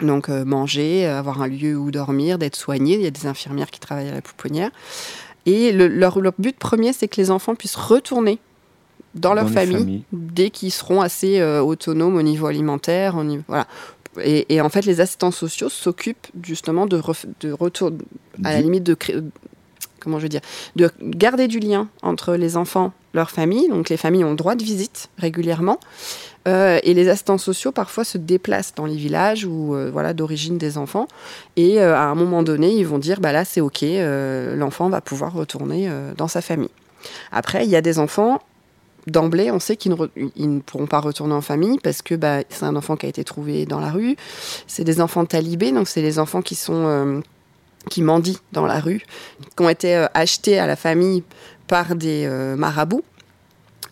Donc 0.00 0.28
euh, 0.28 0.44
manger, 0.44 1.06
avoir 1.06 1.42
un 1.42 1.48
lieu 1.48 1.76
où 1.76 1.90
dormir, 1.90 2.38
d'être 2.38 2.56
soigné. 2.56 2.94
Il 2.94 3.02
y 3.02 3.06
a 3.06 3.10
des 3.10 3.26
infirmières 3.26 3.70
qui 3.70 3.80
travaillent 3.80 4.08
à 4.08 4.14
la 4.14 4.22
pouponnière. 4.22 4.70
Et 5.46 5.72
leur, 5.72 6.18
but 6.38 6.58
premier, 6.58 6.92
c'est 6.92 7.06
que 7.08 7.20
les 7.20 7.30
enfants 7.30 7.54
puissent 7.54 7.76
retourner 7.76 8.40
dans, 9.14 9.32
leur 9.32 9.48
famille 9.48 10.02
dès 10.12 10.50
qu'ils 10.50 10.72
seront 10.72 11.00
assez 11.00 11.40
euh, 11.40 11.62
autonomes 11.62 12.16
au 12.16 12.22
niveau 12.22 12.46
alimentaire. 12.46 13.16
voilà. 13.46 13.66
Et, 14.24 14.60
en 14.62 14.70
fait, 14.70 14.86
les 14.86 15.00
assistants 15.00 15.30
sociaux 15.30 15.68
s'occupent 15.68 16.26
justement 16.42 16.86
de, 16.86 17.00
de 17.40 17.52
retour, 17.52 17.92
à 18.44 18.52
la 18.52 18.60
limite 18.62 18.82
de 18.82 18.96
comment 20.06 20.20
je 20.20 20.22
veux 20.22 20.28
dire, 20.28 20.40
de 20.76 20.88
garder 21.00 21.48
du 21.48 21.58
lien 21.58 21.88
entre 22.00 22.36
les 22.36 22.56
enfants, 22.56 22.92
leur 23.12 23.32
famille. 23.32 23.68
Donc 23.68 23.88
les 23.88 23.96
familles 23.96 24.22
ont 24.22 24.34
droit 24.34 24.54
de 24.54 24.62
visite 24.62 25.08
régulièrement. 25.18 25.80
Euh, 26.46 26.78
et 26.84 26.94
les 26.94 27.08
assistants 27.08 27.38
sociaux 27.38 27.72
parfois 27.72 28.04
se 28.04 28.18
déplacent 28.18 28.72
dans 28.76 28.86
les 28.86 28.94
villages 28.94 29.44
ou 29.44 29.74
euh, 29.74 29.90
voilà 29.92 30.14
d'origine 30.14 30.58
des 30.58 30.78
enfants. 30.78 31.08
Et 31.56 31.80
euh, 31.80 31.96
à 31.96 32.02
un 32.02 32.14
moment 32.14 32.44
donné, 32.44 32.72
ils 32.72 32.86
vont 32.86 32.98
dire 32.98 33.18
bah 33.18 33.32
là 33.32 33.44
c'est 33.44 33.60
ok, 33.60 33.84
l'enfant 34.54 34.88
va 34.88 35.00
pouvoir 35.00 35.32
retourner 35.32 35.90
dans 36.16 36.28
sa 36.28 36.40
famille. 36.40 36.70
Après, 37.32 37.64
il 37.64 37.70
y 37.70 37.76
a 37.76 37.80
des 37.80 37.98
enfants 37.98 38.40
d'emblée, 39.08 39.50
on 39.50 39.58
sait 39.58 39.76
qu'ils 39.76 39.92
ne, 39.92 40.60
pourront 40.60 40.86
pas 40.86 41.00
retourner 41.00 41.34
en 41.34 41.40
famille 41.40 41.78
parce 41.82 42.00
que 42.00 42.14
bah, 42.14 42.42
c'est 42.48 42.64
un 42.64 42.76
enfant 42.76 42.96
qui 42.96 43.06
a 43.06 43.08
été 43.08 43.24
trouvé 43.24 43.66
dans 43.66 43.80
la 43.80 43.90
rue. 43.90 44.14
C'est 44.68 44.84
des 44.84 45.00
enfants 45.00 45.24
talibés, 45.24 45.72
donc 45.72 45.88
c'est 45.88 46.02
les 46.02 46.20
enfants 46.20 46.42
qui 46.42 46.54
sont 46.54 47.22
qui 47.90 48.02
mendient 48.02 48.38
dans 48.52 48.66
la 48.66 48.80
rue, 48.80 49.02
qui 49.56 49.62
ont 49.62 49.68
été 49.68 50.06
achetés 50.14 50.58
à 50.58 50.66
la 50.66 50.76
famille 50.76 51.22
par 51.66 51.94
des 51.94 52.28
marabouts 52.56 53.04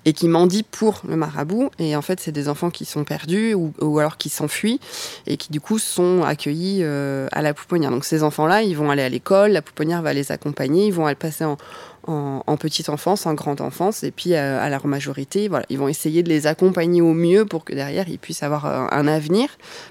et 0.04 0.12
qui 0.12 0.28
mendient 0.28 0.64
pour 0.70 1.00
le 1.08 1.16
marabout. 1.16 1.70
Et 1.78 1.96
en 1.96 2.02
fait, 2.02 2.20
c'est 2.20 2.32
des 2.32 2.48
enfants 2.48 2.70
qui 2.70 2.84
sont 2.84 3.04
perdus 3.04 3.54
ou, 3.54 3.98
alors 3.98 4.16
qui 4.16 4.28
s'enfuient 4.28 4.80
et 5.26 5.36
qui 5.36 5.50
du 5.50 5.60
coup 5.60 5.78
sont 5.78 6.22
accueillis 6.22 6.80
euh, 6.82 7.28
à 7.32 7.42
la 7.42 7.54
pouponnière. 7.54 7.90
Donc 7.90 8.04
ces 8.04 8.22
enfants-là, 8.22 8.62
ils 8.62 8.76
vont 8.76 8.90
aller 8.90 9.02
à 9.02 9.08
l'école, 9.08 9.52
la 9.52 9.62
pouponnière 9.62 10.02
va 10.02 10.12
les 10.12 10.32
accompagner, 10.32 10.86
ils 10.86 10.92
vont 10.92 11.06
aller 11.06 11.14
passer 11.14 11.44
en, 11.44 12.56
petite 12.56 12.88
enfance, 12.88 13.26
en 13.26 13.34
grande 13.34 13.60
enfance, 13.60 14.04
et 14.04 14.10
puis 14.10 14.34
euh, 14.34 14.62
à, 14.62 14.68
leur 14.68 14.86
majorité, 14.86 15.48
voilà, 15.48 15.64
ils 15.70 15.78
vont 15.78 15.88
essayer 15.88 16.22
de 16.22 16.28
les 16.28 16.46
accompagner 16.46 17.00
au 17.00 17.14
mieux 17.14 17.46
pour 17.46 17.64
que 17.64 17.74
derrière 17.74 18.08
ils 18.08 18.18
puissent 18.18 18.42
avoir 18.42 18.66
euh, 18.66 18.86
un, 18.90 19.06
avenir, 19.06 19.48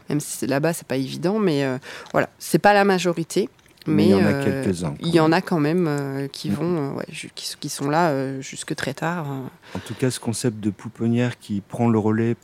même 0.10 0.20
si 0.20 0.46
là-bas 0.46 0.74
c'est 0.74 0.88
pas 0.88 0.96
évident, 0.96 1.40
mais 1.40 1.66
voilà, 2.12 2.30
c'est 2.40 2.60
pas 2.60 2.74
la 2.74 2.84
majorité. 2.84 3.50
Mais, 3.88 4.06
il 4.06 4.12
y 4.12 4.14
en 4.14 4.20
a 4.20 4.32
euh, 4.32 4.64
quelques-uns. 4.64 4.96
Il 5.02 5.14
y 5.14 5.20
en 5.20 5.32
a 5.32 5.42
quand 5.42 5.60
même 5.60 5.88
euh, 5.88 6.28
qui 6.28 6.50
vont, 6.50 6.98
euh, 6.98 7.02
qui, 7.36 7.56
qui, 7.60 7.70
sont 7.70 7.90
là 7.90 8.40
jusque 8.42 8.76
très 8.76 8.94
tard. 8.94 9.28
En 9.76 9.80
tout 9.80 9.94
cas, 9.94 10.10
ce 10.10 10.20
concept 10.20 10.60
de 10.60 10.70
pouponnière 10.70 11.40
qui 11.40 11.62
prend 11.62 11.90
le 11.90 12.00
relais 12.00 12.36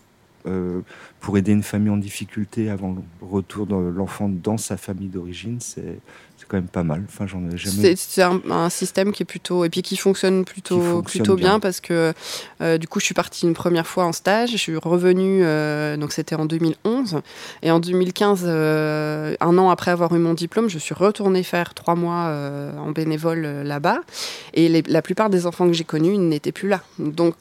pour 1.20 1.38
aider 1.38 1.52
une 1.52 1.64
famille 1.64 1.92
en 1.92 1.98
difficulté 1.98 2.72
avant 2.72 2.96
le 2.96 3.28
retour 3.28 3.68
de 3.68 3.76
l'enfant 3.76 4.30
dans 4.30 4.58
sa 4.58 4.78
famille 4.78 5.10
d'origine, 5.10 5.60
c'est 5.60 6.00
quand 6.48 6.58
même 6.58 6.68
pas 6.68 6.84
mal. 6.84 7.04
Enfin, 7.08 7.28
j'en 7.28 7.48
ai 7.50 7.58
jamais. 7.58 7.96
C'est 7.96 8.22
un, 8.22 8.70
système 8.70 9.12
qui 9.12 9.24
est 9.24 9.26
plutôt 9.26 9.66
et 9.66 9.70
puis 9.70 9.82
qui 9.82 9.98
fonctionne 9.98 10.46
plutôt 10.46 11.02
plutôt 11.02 11.36
bien, 11.36 11.60
parce 11.60 11.80
que 11.80 12.14
euh, 12.62 12.78
du 12.78 12.88
coup, 12.88 13.00
je 13.00 13.06
suis 13.06 13.14
partie 13.14 13.46
une 13.46 13.54
première 13.54 13.88
fois 13.88 14.06
en 14.06 14.12
stage, 14.12 14.52
je 14.52 14.58
suis 14.58 14.78
revenue 14.78 15.42
euh, 15.44 15.98
donc 15.98 16.12
c'était 16.12 16.36
en 16.36 16.46
2011 16.46 17.22
et 17.64 17.72
en 17.72 17.80
2015, 17.80 18.44
euh, 18.46 19.36
un 19.40 19.58
an 19.58 19.70
après 19.70 19.92
avoir 19.92 20.14
eu 20.16 20.20
mon 20.20 20.34
diplôme, 20.34 20.70
je 20.70 20.78
suis 20.78 20.94
retournée 20.94 21.44
faire 21.44 21.74
trois 21.74 21.96
mois 21.96 22.32
en 22.78 22.92
bénévole 22.92 23.42
là-bas 23.42 24.00
et 24.54 24.84
la 24.88 25.02
plupart 25.02 25.30
des 25.30 25.46
enfants 25.46 25.68
que 25.68 25.74
j'ai 25.74 25.84
connus 25.84 26.18
n'étaient 26.18 26.52
plus 26.52 26.70
là. 26.70 26.82
Donc 27.00 27.36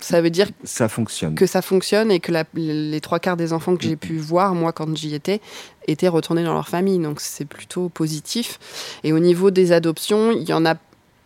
ça 0.00 0.20
veut 0.20 0.30
dire 0.30 0.48
ça 0.64 0.88
fonctionne. 0.88 1.34
que 1.34 1.46
ça 1.46 1.62
fonctionne 1.62 2.10
et 2.10 2.20
que 2.20 2.32
les 2.54 3.00
trois 3.00 3.18
quarts 3.18 3.36
des 3.36 3.52
enfants 3.52 3.76
que 3.76 3.82
j'ai 3.82 3.96
pu 3.96 4.16
voir, 4.18 4.54
moi, 4.54 4.72
quand 4.72 4.96
j'y 4.96 5.14
étais, 5.14 5.40
étaient 5.86 6.08
retournés 6.08 6.44
dans 6.44 6.54
leur 6.54 6.68
famille. 6.68 6.98
Donc 6.98 7.20
c'est 7.20 7.44
plutôt 7.44 7.88
positif. 7.88 8.58
Et 9.04 9.12
au 9.12 9.18
niveau 9.18 9.50
des 9.50 9.72
adoptions, 9.72 10.30
il 10.32 10.48
y 10.48 10.52
en 10.52 10.64
a, 10.64 10.76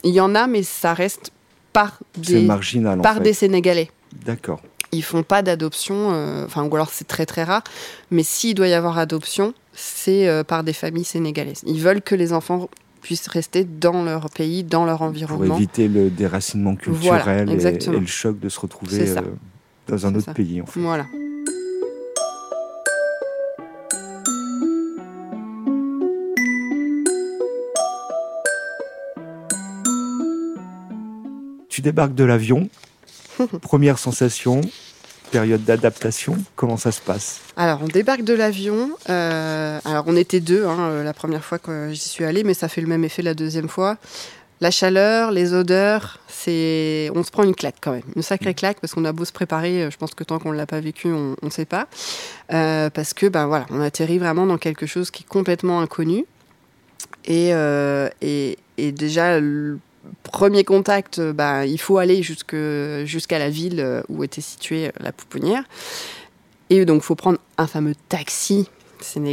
il 0.05 0.13
y 0.15 0.21
en 0.21 0.35
a 0.35 0.47
mais 0.47 0.63
ça 0.63 0.95
reste 0.95 1.33
par 1.73 1.99
des, 2.17 2.43
marginal, 2.43 3.01
par 3.01 3.21
des 3.21 3.33
Sénégalais. 3.33 3.91
D'accord. 4.25 4.61
Ils 4.95 5.03
font 5.03 5.23
pas 5.23 5.41
d'adoption, 5.43 6.13
euh, 6.13 6.45
enfin, 6.45 6.65
ou 6.65 6.75
alors 6.75 6.91
c'est 6.91 7.07
très 7.07 7.25
très 7.25 7.45
rare. 7.45 7.63
Mais 8.11 8.23
s'il 8.23 8.55
doit 8.55 8.69
y 8.69 8.75
avoir 8.75 8.99
adoption, 8.99 9.55
c'est 9.73 10.29
euh, 10.29 10.45
par 10.45 10.65
des 10.65 10.75
familles 10.75 11.05
sénégalaises. 11.05 11.63
Ils 11.67 11.81
veulent 11.81 12.03
que 12.03 12.15
les 12.15 12.35
enfants 12.35 12.69
puissent 13.03 13.27
rester 13.27 13.65
dans 13.65 14.05
leur 14.05 14.31
pays, 14.31 14.65
dans 14.65 14.87
leur 14.87 15.03
environnement. 15.03 15.47
Pour 15.47 15.57
éviter 15.57 15.89
le 15.89 16.09
déracinement 16.09 16.77
culturel 16.77 17.51
et, 17.51 17.89
le 17.89 18.07
choc 18.07 18.39
de 18.39 18.49
se 18.49 18.61
retrouver 18.61 19.11
euh, 19.11 19.21
dans 19.89 20.07
un 20.07 20.15
autre 20.15 20.33
pays. 20.33 20.63
En 20.63 20.67
fait. 20.67 20.81
Voilà. 20.81 21.07
Tu 31.69 31.81
débarques 31.81 32.15
de 32.15 32.25
l'avion, 32.25 32.69
première 33.63 33.99
sensation, 33.99 34.61
période 35.33 35.65
d'adaptation 35.65 36.37
Comment 36.55 36.77
ça 36.77 36.93
se 36.93 37.01
passe? 37.01 37.42
Alors, 37.57 37.81
on 37.83 37.87
débarque 37.87 38.23
de 38.23 38.33
l'avion. 38.33 38.91
Euh, 39.11 39.79
alors, 39.85 40.05
on 40.07 40.17
était 40.17 40.41
deux 40.41 40.65
hein, 40.65 40.79
euh, 40.81 41.05
la 41.05 41.13
première 41.13 41.45
fois 41.45 41.59
que 41.59 41.91
j'y 41.93 42.09
suis 42.09 42.25
allée, 42.25 42.45
mais 42.45 42.55
ça 42.55 42.69
fait 42.69 42.81
le 42.81 42.87
même 42.87 43.05
effet 43.05 43.23
la 43.23 43.35
deuxième 43.35 43.69
fois. 43.69 43.99
La 44.61 44.71
chaleur, 44.71 45.33
les 45.33 45.55
odeurs, 45.55 46.21
c'est, 46.29 47.11
on 47.15 47.23
se 47.23 47.31
prend 47.31 47.43
une 47.43 47.55
claque 47.55 47.77
quand 47.81 47.93
même, 47.93 48.05
une 48.15 48.23
sacrée 48.23 48.55
claque 48.55 48.79
parce 48.81 48.95
qu'on 48.95 49.05
a 49.05 49.13
beau 49.13 49.25
se 49.25 49.33
préparer. 49.33 49.83
Euh, 49.83 49.91
je 49.91 49.97
pense 49.97 50.15
que 50.15 50.25
tant 50.25 50.39
qu'on 50.39 50.53
ne 50.53 50.57
l'a 50.57 50.67
pas 50.67 50.81
vécu, 50.81 51.09
on 51.09 51.37
ne 51.43 51.51
sait 51.51 51.67
pas, 51.67 51.89
parce 52.49 53.13
que 53.13 53.27
ben 53.27 53.47
voilà, 53.47 53.67
on 53.71 53.81
atterrit 53.81 54.19
vraiment 54.19 54.47
dans 54.47 54.59
quelque 54.59 54.87
chose 54.87 55.11
qui 55.11 55.25
est 55.25 55.29
complètement 55.29 55.81
inconnu. 55.81 56.25
Et, 57.25 57.51
et, 58.21 58.59
et, 58.79 58.93
déjà, 58.93 59.39
le 59.39 59.79
premier 60.25 60.65
contact, 60.65 61.21
bah, 61.21 61.67
il 61.67 61.79
faut 61.79 61.99
aller 61.99 62.23
jusqu'à 62.23 63.39
la 63.39 63.51
ville 63.51 64.03
où 64.09 64.25
était 64.25 64.41
située 64.41 64.91
la 64.99 65.13
pouponnière. 65.13 65.65
Et 66.81 66.85
donc, 66.87 67.03
il 67.03 67.05
faut 67.05 67.15
prendre 67.15 67.39
un 67.59 67.67
fameux 67.67 67.95
taxi 68.09 68.67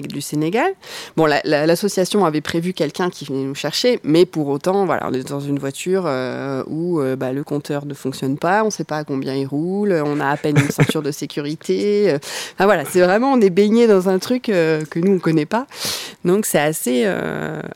du 0.07 0.21
Sénégal. 0.21 0.73
Bon, 1.15 1.27
l'association 1.45 2.25
avait 2.25 2.41
prévu 2.41 2.73
quelqu'un 2.73 3.09
qui 3.09 3.25
venait 3.25 3.43
nous 3.43 3.55
chercher, 3.55 3.99
mais 4.03 4.25
pour 4.25 4.47
autant, 4.47 4.85
voilà, 4.85 5.07
on 5.09 5.13
est 5.13 5.29
dans 5.29 5.39
une 5.39 5.59
voiture 5.59 6.05
euh, 6.07 6.63
où 6.67 6.99
euh, 6.99 7.15
bah, 7.15 7.31
le 7.33 7.43
compteur 7.43 7.85
ne 7.85 7.93
fonctionne 7.93 8.37
pas, 8.37 8.63
on 8.63 8.65
ne 8.65 8.71
sait 8.71 8.83
pas 8.83 8.97
à 8.97 9.03
combien 9.03 9.35
il 9.35 9.45
roule, 9.45 9.93
on 10.03 10.19
a 10.19 10.27
à 10.27 10.37
peine 10.37 10.57
une 10.57 10.71
ceinture 10.71 11.03
de 11.03 11.11
sécurité. 11.11 12.09
Euh. 12.09 12.17
enfin 12.55 12.65
voilà, 12.65 12.83
c'est 12.83 13.01
vraiment, 13.01 13.31
on 13.31 13.41
est 13.41 13.51
baigné 13.51 13.85
dans 13.85 14.09
un 14.09 14.17
truc 14.17 14.43
que 14.43 14.99
nous, 14.99 15.11
on 15.11 15.15
ne 15.15 15.19
connaît 15.19 15.45
pas. 15.45 15.67
Donc 16.25 16.45
c'est 16.47 16.59
assez, 16.59 17.05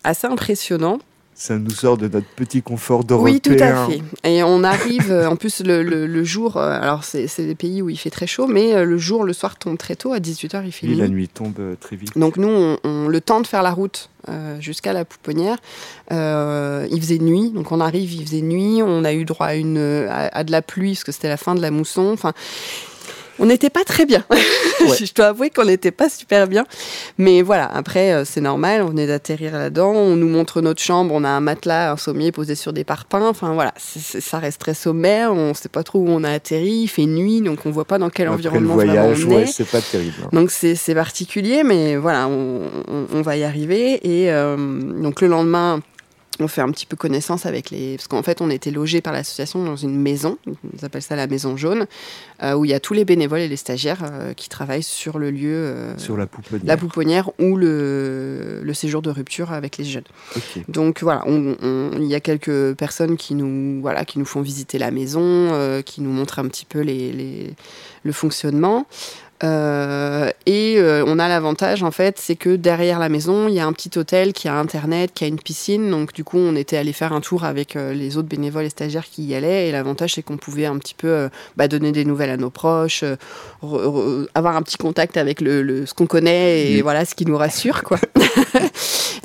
assez 0.03 0.27
impressionnant 0.27 1.00
ça 1.43 1.59
nous 1.59 1.71
sort 1.71 1.97
de 1.97 2.07
notre 2.07 2.27
petit 2.27 2.62
confort 2.62 3.03
d'Européen. 3.03 3.33
Oui, 3.33 3.41
tout 3.41 3.57
à 3.59 3.85
fait. 3.85 4.01
Et 4.23 4.43
on 4.43 4.63
arrive, 4.63 5.12
euh, 5.12 5.27
en 5.27 5.35
plus, 5.35 5.62
le, 5.62 5.83
le, 5.83 6.23
jour, 6.23 6.55
euh, 6.55 6.79
alors 6.81 7.03
c'est 7.03 7.27
des 7.38 7.55
pays 7.55 7.81
où 7.81 7.89
il 7.89 7.97
fait 7.97 8.09
très 8.09 8.27
chaud, 8.27 8.47
mais 8.47 8.73
euh, 8.73 8.85
le 8.85 8.97
jour, 8.97 9.25
le 9.25 9.33
soir 9.33 9.57
tombe 9.57 9.77
très 9.77 9.97
tôt, 9.97 10.13
à 10.13 10.19
18h, 10.19 10.62
il 10.65 10.71
fait 10.71 10.88
nuit. 10.88 10.95
la 10.95 11.09
nuit 11.09 11.27
tombe 11.27 11.59
très 11.81 11.97
vite. 11.97 12.17
Donc 12.17 12.38
nous, 12.38 12.77
on, 12.83 13.07
le 13.09 13.21
temps 13.21 13.41
de 13.41 13.47
faire 13.47 13.62
la 13.62 13.71
route 13.71 14.09
jusqu'à 14.59 14.93
la 14.93 15.03
pouponnière, 15.03 15.57
il 16.12 17.01
faisait 17.01 17.19
nuit, 17.19 17.50
donc 17.50 17.73
on 17.73 17.81
arrive, 17.81 18.13
il 18.13 18.25
faisait 18.25 18.41
nuit, 18.41 18.81
on 18.81 19.03
a 19.03 19.12
eu 19.12 19.25
droit 19.25 19.47
à, 19.47 19.55
une, 19.55 20.07
à 20.09 20.45
de 20.45 20.51
la 20.53 20.62
pluie, 20.62 20.93
parce 20.93 21.03
que 21.03 21.12
c'était 21.12 21.27
la 21.27 21.35
fin 21.35 21.55
de 21.55 21.62
la 21.62 21.71
mousson, 21.71 22.09
enfin 22.13 22.31
on 23.40 23.46
n'était 23.46 23.70
pas 23.70 23.84
très 23.84 24.06
bien. 24.06 24.24
je 24.80 25.13
dois 25.13 25.28
avouer 25.28 25.50
qu'on 25.50 25.66
n'était 25.66 25.92
pas 25.92 26.10
super 26.10 26.48
bien. 26.48 26.66
Mais 27.18 27.42
voilà, 27.42 27.66
après, 27.74 28.13
euh, 28.13 28.25
c'est 28.25 28.42
normal, 28.42 28.82
on 28.82 28.88
venait 28.88 29.08
d'atterrir 29.08 29.54
là-dedans, 29.54 29.92
on 29.92 30.16
nous 30.16 30.28
montre 30.28 30.62
notre 30.62 30.82
chambre, 30.82 31.13
on 31.13 31.24
a 31.24 31.30
un 31.30 31.40
matelas, 31.40 31.92
un 31.92 31.98
sommier 31.98 32.32
posé 32.32 32.56
sur 32.56 32.74
des 32.74 32.84
parpaings. 32.84 33.24
Enfin 33.25 33.54
voilà, 33.54 33.74
ça 33.78 34.40
reste 34.40 34.60
très 34.60 34.74
sommaire, 34.74 35.32
on 35.34 35.50
ne 35.50 35.54
sait 35.54 35.70
pas 35.70 35.84
trop 35.84 36.00
où 36.00 36.08
on 36.08 36.24
a 36.24 36.32
atterri, 36.32 36.84
il 36.84 36.88
fait 36.88 37.06
nuit, 37.06 37.42
donc 37.42 37.60
on 37.66 37.70
ne 37.70 37.74
voit 37.74 37.86
pas 37.86 37.98
dans 37.98 38.10
quel 38.10 38.30
environnement 38.30 38.75
le 38.75 38.86
voyage, 38.86 39.25
on 39.25 39.40
est. 39.40 39.46
c'est 39.48 39.70
pas 39.70 39.82
terrible. 39.82 40.16
Hein. 40.24 40.30
Donc 40.32 40.52
c'est 40.52 40.96
particulier, 40.96 41.63
mais 41.63 41.96
voilà, 41.96 42.28
on, 42.28 43.22
va 43.24 43.38
y 43.38 43.44
arriver. 43.44 44.00
Et 44.04 44.32
euh, 44.32 44.58
donc 44.58 45.22
le 45.22 45.28
lendemain, 45.28 45.82
on 46.42 46.48
fait 46.48 46.62
un 46.62 46.72
petit 46.72 46.86
peu 46.86 46.96
connaissance 46.96 47.46
avec 47.46 47.70
les. 47.70 47.96
Parce 47.98 48.08
qu'en 48.08 48.24
fait, 48.24 48.42
on 48.42 48.50
était 48.50 48.72
logé 48.72 49.02
par 49.02 49.13
l'association 49.13 49.63
dans 49.63 49.75
une 49.75 50.00
maison, 50.00 50.38
ils 50.48 50.86
appellent 50.86 51.02
ça 51.02 51.16
la 51.16 51.28
maison 51.28 51.58
jaune, 51.58 51.86
euh, 52.42 52.54
où 52.54 52.66
il 52.66 52.72
y 52.72 52.74
a 52.74 52.80
tous 52.80 52.94
les 52.94 53.06
bénévoles 53.06 53.42
et 53.42 53.48
les 53.48 53.58
stagiaires 53.58 54.04
euh, 54.04 54.34
qui 54.34 54.50
travaillent 54.50 54.84
sur 54.84 55.20
le 55.20 55.32
lieu. 55.32 55.54
Euh, 55.54 55.98
sur 55.98 56.18
la 56.18 56.25
pouponnière. 56.25 56.66
La 56.66 56.78
pouponnière 56.78 57.30
ou 57.40 57.56
le, 57.58 58.62
le 58.63 58.74
séjour 58.74 59.02
de 59.02 59.10
rupture 59.10 59.52
avec 59.52 59.78
les 59.78 59.86
jeunes. 59.86 60.04
Donc 60.68 61.04
voilà, 61.04 61.24
il 61.28 62.06
y 62.06 62.16
a 62.16 62.20
quelques 62.20 62.74
personnes 62.75 63.18
qui 63.18 63.36
nous, 63.36 63.82
voilà, 63.82 64.06
qui 64.06 64.20
nous 64.20 64.25
font 64.25 64.42
visiter 64.42 64.78
la 64.78 64.92
maison, 64.92 65.82
qui 65.86 66.02
nous 66.02 66.12
montrent 66.12 66.40
un 66.40 66.48
petit 66.48 66.66
peu 66.66 66.80
les, 66.80 67.12
les 67.12 67.54
le 68.04 68.12
fonctionnement. 68.12 68.86
Euh, 69.43 70.29
et 70.45 70.75
euh, 70.77 71.03
on 71.05 71.19
a 71.19 71.27
l'avantage, 71.27 71.83
en 71.83 71.91
fait, 71.91 72.17
c'est 72.17 72.35
que 72.35 72.55
derrière 72.55 73.00
la 73.00 73.09
maison, 73.09 73.47
il 73.47 73.55
y 73.55 73.59
a 73.59 73.65
un 73.65 73.73
petit 73.73 73.97
hôtel 73.97 74.31
qui 74.31 74.47
a 74.47 74.55
Internet, 74.55 75.12
qui 75.13 75.25
a 75.25 75.27
une 75.27 75.39
piscine. 75.39 75.89
Donc, 75.89 76.13
du 76.13 76.23
coup, 76.23 76.38
on 76.38 76.55
était 76.55 76.77
allé 76.77 76.93
faire 76.93 77.13
un 77.13 77.21
tour 77.21 77.43
avec 77.43 77.75
euh, 77.75 77.93
les 77.93 78.17
autres 78.17 78.29
bénévoles 78.29 78.65
et 78.65 78.69
stagiaires 78.69 79.05
qui 79.05 79.23
y 79.23 79.35
allaient. 79.35 79.67
Et 79.67 79.71
l'avantage, 79.71 80.13
c'est 80.15 80.21
qu'on 80.21 80.38
pouvait 80.38 80.65
un 80.65 80.77
petit 80.77 80.93
peu 80.95 81.29
bah, 81.57 81.67
donner 81.67 81.91
des 81.91 82.05
nouvelles 82.05 82.29
à 82.29 82.38
nos 82.38 82.50
proches, 82.50 83.03
avoir 84.33 84.55
un 84.55 84.62
petit 84.62 84.77
contact 84.77 85.17
avec 85.17 85.41
le, 85.41 85.85
ce 85.85 85.93
qu'on 85.93 86.07
connaît 86.07 86.71
et 86.71 86.81
voilà, 86.81 87.05
ce 87.05 87.15
qui 87.15 87.25
nous 87.25 87.38
rassure, 87.38 87.83
quoi. 87.83 87.97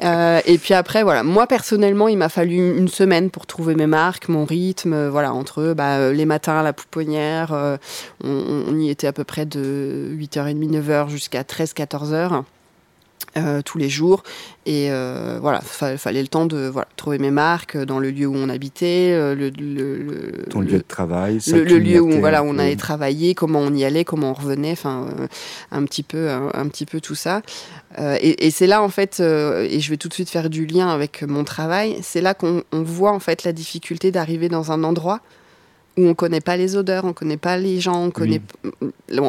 et 0.47 0.59
puis 0.59 0.75
après, 0.75 1.03
voilà, 1.03 1.23
moi 1.23 1.47
personnellement, 1.47 2.09
il 2.09 2.19
m'a 2.19 2.29
fallu 2.29 2.77
une 2.77 2.89
semaine 2.89 3.31
pour 3.31 3.47
trouver 3.47 3.75
mes 3.75 3.87
marques, 3.87 4.29
mon 4.29 4.45
rythme, 4.45 5.09
voilà, 5.09 5.33
entre 5.33 5.75
bah, 5.75 6.13
les 6.13 6.25
matins, 6.25 6.63
la 6.63 6.73
pouponnière, 6.73 7.79
on, 8.25 8.65
on, 8.69 8.79
y 8.79 8.91
était 8.91 9.07
à 9.07 9.13
peu 9.13 9.25
près 9.25 9.47
de 9.47 10.08
8h30, 10.09 10.71
9h 10.71 11.09
jusqu'à 11.09 11.43
13-14h. 11.43 12.45
Euh, 13.37 13.61
tous 13.63 13.77
les 13.77 13.91
jours 13.91 14.23
et 14.65 14.91
euh, 14.91 15.39
voilà 15.41 15.61
il 15.83 15.99
fallait 15.99 16.23
le 16.23 16.29
temps 16.29 16.47
de 16.47 16.67
voilà, 16.67 16.89
trouver 16.97 17.19
mes 17.19 17.31
marques 17.31 17.77
dans 17.77 17.99
le 17.99 18.11
lieu 18.11 18.27
où 18.27 18.35
on 18.35 18.49
habitait 18.49 19.13
euh, 19.13 19.35
le, 19.35 19.51
le, 19.51 20.45
ton 20.49 20.61
lieu 20.61 20.79
de 20.79 20.85
travail 20.87 21.39
le, 21.53 21.63
lieu 21.79 22.01
où 22.01 22.11
voilà 22.21 22.43
on 22.43 22.59
allait 22.59 22.77
travailler 22.77 23.35
comment 23.35 23.59
on 23.61 23.75
y 23.75 23.85
allait 23.85 24.05
comment 24.05 24.31
on 24.31 24.33
revenait 24.33 24.73
enfin 24.73 25.09
un 25.71 25.85
petit 25.85 26.03
peu 26.03 26.31
un, 26.31 26.69
petit 26.69 26.87
peu 26.87 27.01
tout 27.01 27.15
ça 27.15 27.43
et, 27.99 28.47
et 28.47 28.51
c'est 28.51 28.67
là 28.67 28.83
en 28.83 28.89
fait 28.89 29.21
et 29.21 29.79
je 29.79 29.91
vais 29.91 29.99
tout 29.99 30.09
de 30.09 30.15
suite 30.15 30.31
faire 30.31 30.49
du 30.49 30.65
lien 30.65 30.89
avec 30.89 31.23
mon 31.23 31.45
travail 31.45 31.99
c'est 32.03 32.23
là 32.23 32.33
qu'on 32.33 32.63
voit 32.73 33.13
en 33.13 33.21
fait 33.21 33.45
la 33.45 33.53
difficulté 33.53 34.11
d'arriver 34.11 34.49
dans 34.49 34.73
un 34.73 34.85
endroit 34.85 35.21
où 35.99 36.07
on 36.07 36.15
connaît 36.15 36.41
pas 36.41 36.57
les 36.57 36.77
odeurs, 36.77 37.05
on 37.05 37.13
connaît 37.13 37.37
pas 37.37 37.57
les 37.57 37.81
gens, 37.81 38.05
on 38.05 38.11
connaît 38.11 38.41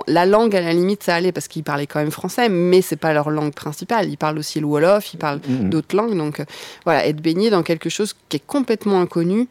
la 0.07 0.25
langue 0.27 0.55
à 0.55 0.61
la 0.61 0.71
limite 0.71 1.01
ça 1.01 1.15
allait 1.15 1.31
parce 1.31 1.47
qu'ils 1.47 1.63
parlaient 1.63 1.87
quand 1.87 1.99
même 1.99 2.11
français, 2.11 2.47
mais 2.47 2.81
c'est 2.81 2.95
pas 2.95 3.11
leur 3.11 3.31
langue 3.31 3.53
principale. 3.53 4.07
Ils 4.07 4.17
parlent 4.17 4.37
aussi 4.37 4.59
le 4.59 4.67
wolof, 4.67 5.13
ils 5.13 5.17
parlent 5.17 5.39
mm-hmm. 5.39 5.69
d'autres 5.69 5.95
langues, 5.95 6.15
donc 6.15 6.39
euh, 6.39 6.45
voilà, 6.85 7.07
être 7.07 7.21
baigné 7.21 7.49
dans 7.49 7.63
quelque 7.63 7.89
chose 7.89 8.13
qui 8.29 8.37
est 8.37 8.45
complètement 8.45 9.01
inconnu 9.01 9.47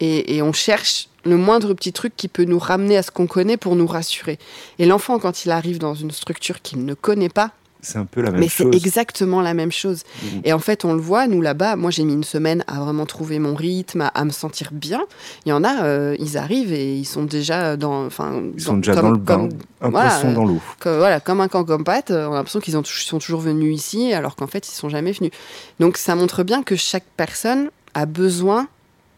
et, 0.00 0.36
et, 0.36 0.42
on 0.42 0.52
cherche 0.52 1.08
le 1.24 1.36
moindre 1.36 1.72
petit 1.72 1.92
truc 1.92 2.14
qui 2.16 2.28
peut 2.28 2.44
nous 2.44 2.58
ramener 2.58 2.96
à 2.96 3.02
ce 3.02 3.10
qu'on 3.10 3.26
connaît 3.26 3.56
pour 3.56 3.76
nous 3.76 3.86
rassurer. 3.86 4.38
Et 4.78 4.86
l'enfant 4.86 5.18
quand 5.18 5.44
il 5.44 5.52
arrive 5.52 5.78
dans 5.78 5.94
une 5.94 6.10
structure 6.10 6.60
qu'il 6.60 6.84
ne 6.84 6.94
connaît 6.94 7.30
pas, 7.30 7.52
c'est 7.80 7.98
un 7.98 8.04
peu 8.04 8.20
la 8.20 8.30
même 8.30 8.40
mais 8.40 8.48
chose. 8.48 8.66
Mais 8.66 8.72
c'est 8.72 8.78
exactement 8.78 9.40
la 9.40 9.54
même 9.54 9.72
chose. 9.72 10.02
Mmh. 10.22 10.26
Et 10.44 10.52
en 10.52 10.58
fait, 10.58 10.84
on 10.84 10.92
le 10.94 11.00
voit, 11.00 11.26
nous 11.28 11.40
là-bas, 11.40 11.76
moi 11.76 11.90
j'ai 11.90 12.04
mis 12.04 12.14
une 12.14 12.24
semaine 12.24 12.64
à 12.66 12.80
vraiment 12.80 13.06
trouver 13.06 13.38
mon 13.38 13.54
rythme, 13.54 14.10
à, 14.12 14.24
me 14.24 14.30
sentir 14.30 14.70
bien. 14.72 15.04
Il 15.44 15.50
y 15.50 15.52
en 15.52 15.62
a, 15.62 15.84
euh, 15.84 16.16
ils 16.18 16.36
arrivent 16.36 16.72
et 16.72 16.96
ils 16.96 17.04
sont 17.04 17.24
déjà 17.24 17.76
dans. 17.76 18.08
Ils 18.54 18.60
sont 18.60 18.76
déjà 18.78 18.94
dans 18.94 19.10
le 19.10 19.18
bain, 19.18 19.48
un 19.80 19.90
voilà, 19.90 20.22
dans 20.22 20.44
l'eau. 20.44 20.60
Voilà, 20.82 21.20
comme 21.20 21.40
un 21.40 21.48
camp 21.48 21.64
comme 21.64 21.84
pâte, 21.84 22.10
on 22.10 22.32
a 22.32 22.36
l'impression 22.36 22.60
qu'ils 22.60 22.74
sont 22.74 23.18
toujours 23.18 23.40
venus 23.40 23.74
ici, 23.74 24.12
alors 24.12 24.36
qu'en 24.36 24.46
fait, 24.46 24.68
ils 24.68 24.74
sont 24.74 24.88
jamais 24.88 25.12
venus. 25.12 25.32
Donc 25.80 25.96
ça 25.96 26.14
montre 26.14 26.42
bien 26.42 26.62
que 26.62 26.76
chaque 26.76 27.06
personne 27.16 27.70
a 27.94 28.06
besoin 28.06 28.68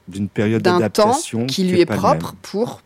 d'une 0.08 0.28
période 0.28 0.62
d'adaptation 0.62 1.46
qui 1.46 1.64
lui 1.64 1.80
est, 1.80 1.86
propre 1.86 2.34
pour 2.42 2.80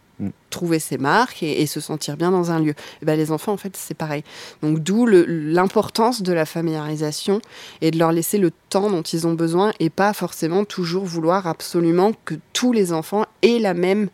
trouver 0.50 0.78
ses 0.78 0.98
marques 0.98 1.42
et, 1.42 1.66
se 1.66 1.80
sentir 1.80 2.16
bien 2.16 2.30
dans 2.30 2.50
un 2.50 2.60
lieu. 2.60 2.74
Et 3.00 3.04
ben, 3.04 3.16
les 3.16 3.32
enfants, 3.32 3.52
en 3.52 3.56
fait, 3.56 3.76
c'est 3.76 3.94
pareil. 3.94 4.24
Donc, 4.62 4.80
d'où 4.80 5.06
l'importance 5.06 6.22
de 6.22 6.32
la 6.32 6.44
familiarisation 6.44 7.40
et 7.80 7.90
de 7.90 7.98
leur 7.98 8.12
laisser 8.12 8.38
le 8.38 8.50
temps 8.68 8.90
dont 8.90 9.02
ils 9.02 9.26
ont 9.26 9.34
besoin 9.34 9.72
et 9.80 9.90
pas 9.90 10.12
forcément 10.12 10.64
toujours 10.64 11.04
vouloir 11.04 11.46
absolument 11.46 12.12
que 12.24 12.34
tous 12.52 12.72
les 12.72 12.92
enfants 12.92 13.24
aient 13.42 13.58
la 13.58 13.74
même 13.74 14.08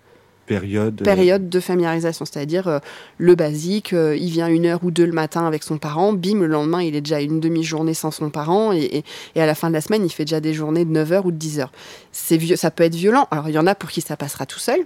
période, 0.49 1.01
euh, 1.01 1.05
période 1.05 1.49
de 1.49 1.61
familiarisation. 1.61 2.25
C'est-à-dire 2.25 2.67
euh, 2.67 2.79
le 3.19 3.35
basique, 3.35 3.93
euh, 3.93 4.17
il 4.17 4.31
vient 4.31 4.49
une 4.49 4.67
heure 4.67 4.81
ou 4.83 4.91
deux 4.91 5.07
le 5.07 5.13
matin 5.13 5.47
avec 5.47 5.63
son 5.63 5.79
parent, 5.79 6.13
bim, 6.13 6.41
le 6.41 6.47
lendemain, 6.47 6.83
il 6.83 6.97
est 6.97 7.01
déjà 7.01 7.21
une 7.21 7.39
demi-journée 7.39 7.95
sans 7.95 8.11
son 8.11 8.31
parent 8.31 8.73
et, 8.73 9.05
et, 9.35 9.41
à 9.41 9.47
la 9.47 9.55
fin 9.55 9.69
de 9.69 9.75
la 9.75 9.81
semaine, 9.81 10.05
il 10.05 10.11
fait 10.11 10.25
déjà 10.25 10.41
des 10.41 10.55
journées 10.55 10.85
de 10.85 10.91
9 10.91 11.13
heures 11.13 11.27
ou 11.27 11.31
de 11.31 11.37
10 11.37 11.61
heures. 11.61 11.73
C'est 12.11 12.57
ça 12.57 12.71
peut 12.71 12.85
être 12.85 12.95
violent. 12.95 13.29
Alors, 13.31 13.49
il 13.49 13.55
y 13.55 13.59
en 13.59 13.67
a 13.67 13.75
pour 13.75 13.91
qui 13.91 14.01
ça 14.01 14.17
passera 14.17 14.47
tout 14.47 14.59
seul 14.59 14.81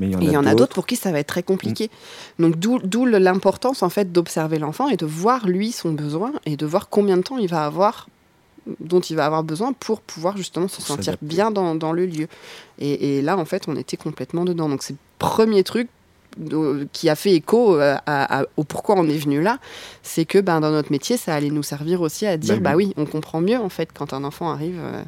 il 0.00 0.30
y 0.30 0.36
en 0.36 0.46
a, 0.46 0.54
d'autres 0.54 0.74
pour 0.74 0.86
qui 0.86 0.96
ça 0.96 1.12
va 1.12 1.18
être 1.18 1.28
très 1.28 1.42
compliqué. 1.42 1.90
Mm. 2.38 2.50
Donc 2.50 2.58
d'où 2.58 3.06
l'importance 3.06 3.82
en 3.82 3.88
fait 3.88 4.12
d'observer 4.12 4.58
l'enfant 4.58 4.88
et 4.88 4.96
de 4.96 5.06
voir 5.06 5.46
lui 5.46 5.72
son 5.72 5.92
besoin 5.92 6.32
et 6.46 6.56
de 6.56 6.66
voir 6.66 6.88
combien 6.88 7.16
de 7.16 7.22
temps 7.22 7.38
il 7.38 7.48
va 7.48 7.64
avoir 7.64 8.08
dont 8.80 9.00
il 9.00 9.16
va 9.16 9.24
avoir 9.24 9.44
besoin 9.44 9.72
pour 9.72 10.00
pouvoir 10.02 10.36
justement 10.36 10.68
se 10.68 10.82
sentir 10.82 11.16
bien 11.22 11.50
dans, 11.50 11.74
dans, 11.74 11.92
le 11.92 12.04
lieu. 12.04 12.28
Et, 12.78 13.18
et, 13.18 13.22
là, 13.22 13.38
en 13.38 13.46
fait, 13.46 13.66
on 13.66 13.76
était 13.76 13.96
complètement 13.96 14.44
dedans. 14.44 14.68
Donc 14.68 14.82
c'est 14.82 14.92
le 14.92 14.98
premier 15.18 15.64
truc 15.64 15.88
qui 16.92 17.08
a 17.08 17.14
fait 17.14 17.32
écho 17.32 17.80
euh, 17.80 17.96
au 18.56 18.64
pourquoi 18.64 18.96
on 18.96 19.08
est 19.08 19.16
venu 19.18 19.42
là, 19.42 19.58
c'est 20.02 20.24
que 20.24 20.38
ben, 20.38 20.60
dans 20.60 20.70
notre 20.70 20.90
métier, 20.92 21.16
ça 21.16 21.34
allait 21.34 21.50
nous 21.50 21.62
servir 21.62 22.00
aussi 22.00 22.26
à 22.26 22.36
dire, 22.36 22.56
bah, 22.56 22.70
bah 22.70 22.76
oui, 22.76 22.92
on 22.96 23.06
comprend 23.06 23.40
mieux 23.40 23.58
en 23.58 23.68
fait 23.68 23.90
quand 23.92 24.12
un 24.12 24.24
enfant 24.24 24.50
arrive 24.50 24.78
euh, 24.80 25.02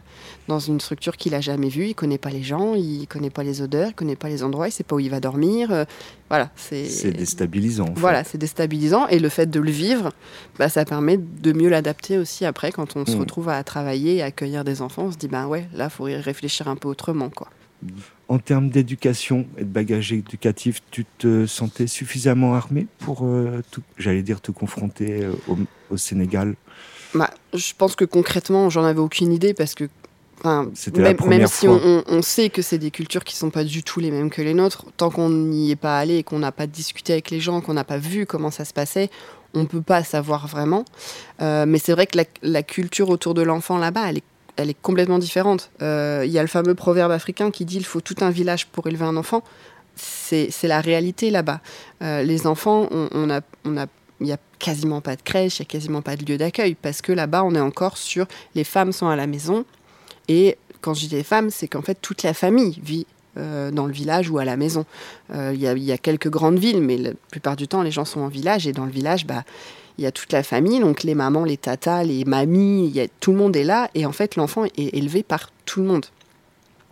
dans 0.48 0.58
une 0.58 0.80
structure 0.80 1.16
qu'il 1.16 1.34
a 1.34 1.40
jamais 1.40 1.68
vue, 1.68 1.86
il 1.86 1.94
connaît 1.94 2.18
pas 2.18 2.30
les 2.30 2.42
gens, 2.42 2.74
il 2.74 3.06
connaît 3.06 3.30
pas 3.30 3.42
les 3.42 3.62
odeurs, 3.62 3.88
il 3.88 3.94
connaît 3.94 4.16
pas 4.16 4.28
les 4.28 4.42
endroits, 4.42 4.68
il 4.68 4.72
sait 4.72 4.84
pas 4.84 4.96
où 4.96 5.00
il 5.00 5.10
va 5.10 5.20
dormir. 5.20 5.70
Euh, 5.70 5.84
voilà, 6.28 6.50
c'est. 6.56 6.86
C'est 6.86 7.12
déstabilisant. 7.12 7.92
Voilà, 7.96 8.24
c'est 8.24 8.38
déstabilisant 8.38 9.06
et 9.08 9.18
le 9.18 9.28
fait 9.28 9.46
de 9.46 9.60
le 9.60 9.70
vivre, 9.70 10.10
bah, 10.58 10.68
ça 10.68 10.84
permet 10.84 11.16
de 11.16 11.52
mieux 11.52 11.68
l'adapter 11.68 12.18
aussi 12.18 12.44
après 12.44 12.72
quand 12.72 12.96
on 12.96 13.06
se 13.06 13.16
mmh. 13.16 13.20
retrouve 13.20 13.48
à 13.48 13.62
travailler 13.64 14.16
et 14.16 14.22
à 14.22 14.26
accueillir 14.26 14.64
des 14.64 14.82
enfants, 14.82 15.04
on 15.06 15.12
se 15.12 15.16
dit 15.16 15.28
ben 15.28 15.46
ouais, 15.46 15.68
là, 15.74 15.88
faut 15.88 16.08
y 16.08 16.16
réfléchir 16.16 16.68
un 16.68 16.76
peu 16.76 16.88
autrement 16.88 17.30
quoi. 17.30 17.48
En 18.28 18.38
termes 18.38 18.68
d'éducation 18.68 19.46
et 19.58 19.64
de 19.64 19.68
bagage 19.68 20.12
éducatif, 20.12 20.80
tu 20.90 21.04
te 21.18 21.46
sentais 21.46 21.86
suffisamment 21.86 22.54
armé 22.54 22.86
pour, 22.98 23.24
euh, 23.24 23.62
j'allais 23.98 24.22
dire, 24.22 24.40
te 24.40 24.50
confronter 24.50 25.24
euh, 25.24 25.32
au, 25.90 25.96
Sénégal? 25.96 26.54
Bah, 27.14 27.30
Je 27.54 27.72
pense 27.76 27.96
que 27.96 28.04
concrètement, 28.04 28.70
j'en 28.70 28.84
avais 28.84 29.00
aucune 29.00 29.32
idée 29.32 29.54
parce 29.54 29.74
que 29.74 29.88
même, 30.44 31.16
même, 31.26 31.46
si 31.46 31.68
on, 31.68 32.22
sait 32.22 32.48
que 32.48 32.62
c'est 32.62 32.78
des 32.78 32.90
cultures 32.90 33.24
qui 33.24 33.36
sont 33.36 33.50
pas 33.50 33.64
du 33.64 33.82
tout 33.82 34.00
les 34.00 34.10
mêmes 34.10 34.30
que 34.30 34.40
les 34.40 34.54
nôtres, 34.54 34.86
tant 34.96 35.10
qu'on 35.10 35.28
n'y 35.28 35.70
est 35.70 35.76
pas 35.76 35.98
allé 35.98 36.16
et 36.16 36.22
qu'on 36.22 36.38
n'a 36.38 36.52
pas 36.52 36.66
discuté 36.66 37.12
avec 37.12 37.30
les 37.30 37.40
gens, 37.40 37.60
qu'on 37.60 37.74
n'a 37.74 37.84
pas 37.84 37.98
vu 37.98 38.24
comment 38.24 38.50
ça 38.50 38.64
se 38.64 38.72
passait, 38.72 39.10
on 39.54 39.66
peut 39.66 39.82
pas 39.82 40.02
savoir 40.02 40.46
vraiment. 40.46 40.84
Euh, 41.42 41.66
mais 41.66 41.78
c'est 41.78 41.92
vrai 41.92 42.06
que 42.06 42.16
la, 42.16 42.24
la, 42.42 42.62
culture 42.62 43.10
autour 43.10 43.34
de 43.34 43.42
l'enfant 43.42 43.76
là-bas, 43.76 44.08
elle 44.08 44.18
est 44.18 44.24
elle 44.60 44.70
est 44.70 44.80
complètement 44.80 45.18
différente. 45.18 45.70
Il 45.80 46.30
y 46.30 46.38
a 46.38 46.42
le 46.42 46.48
fameux 46.48 46.74
proverbe 46.74 47.12
africain 47.12 47.50
qui 47.50 47.64
dit 47.64 47.76
il 47.76 47.84
faut 47.84 48.00
tout 48.00 48.16
un 48.20 48.30
village 48.30 48.66
pour 48.66 48.86
élever 48.86 49.04
un 49.04 49.16
enfant. 49.16 49.42
C'est 49.96 50.50
la 50.62 50.80
réalité 50.80 51.30
là-bas. 51.30 51.60
les 52.00 52.46
enfants, 52.46 52.88
on, 52.90 53.30
a, 53.30 53.40
on 53.64 53.76
a 53.76 53.86
il 54.20 54.26
n'y 54.26 54.32
a 54.32 54.38
quasiment 54.58 55.00
pas 55.00 55.16
de 55.16 55.22
crèche, 55.22 55.58
il 55.58 55.62
n'y 55.62 55.66
a 55.66 55.70
quasiment 55.70 56.02
pas 56.02 56.16
de 56.16 56.24
lieu 56.24 56.36
d'accueil, 56.36 56.74
parce 56.74 57.00
que 57.00 57.12
là-bas, 57.12 57.42
on 57.42 57.54
est 57.54 57.60
encore 57.60 57.96
sur 57.96 58.26
les 58.54 58.64
femmes 58.64 58.92
sont 58.92 59.08
à 59.08 59.16
la 59.16 59.26
maison. 59.26 59.64
Et 60.28 60.58
quand 60.80 60.94
je 60.94 61.06
dis 61.06 61.14
les 61.14 61.24
femmes, 61.24 61.50
c'est 61.50 61.68
qu'en 61.68 61.82
fait, 61.82 61.98
toute 62.00 62.22
la 62.22 62.34
famille 62.34 62.78
vit 62.82 63.06
euh, 63.36 63.70
dans 63.70 63.86
le 63.86 63.92
village 63.92 64.30
ou 64.30 64.38
à 64.38 64.44
la 64.44 64.56
maison. 64.56 64.84
Euh, 65.32 65.52
il 65.54 65.60
y, 65.60 65.92
a 65.92 65.98
quelques 65.98 66.28
grandes 66.28 66.58
villes, 66.58 66.82
mais 66.82 66.96
la 66.96 67.10
plupart 67.30 67.56
du 67.56 67.68
temps, 67.68 67.82
les 67.82 67.90
gens 67.90 68.04
sont 68.04 68.20
en 68.20 68.28
village. 68.28 68.66
Et 68.66 68.72
dans 68.72 68.84
le 68.84 68.90
village, 68.90 69.26
bah, 69.26 69.44
il 69.98 70.04
y 70.04 70.06
a 70.06 70.12
toute 70.12 70.32
la 70.32 70.42
famille, 70.42 70.80
donc 70.80 71.02
les 71.02 71.14
mamans, 71.14 71.44
les 71.44 71.56
tatas, 71.56 72.04
les 72.04 72.24
mamies, 72.24 72.88
y 72.88 73.00
a, 73.00 73.06
tout 73.20 73.32
le 73.32 73.38
monde 73.38 73.56
est 73.56 73.64
là. 73.64 73.90
Et 73.94 74.06
en 74.06 74.12
fait, 74.12 74.36
l'enfant 74.36 74.64
est 74.64 74.96
élevé 74.96 75.22
par 75.22 75.50
tout 75.66 75.80
le 75.80 75.86
monde. 75.86 76.06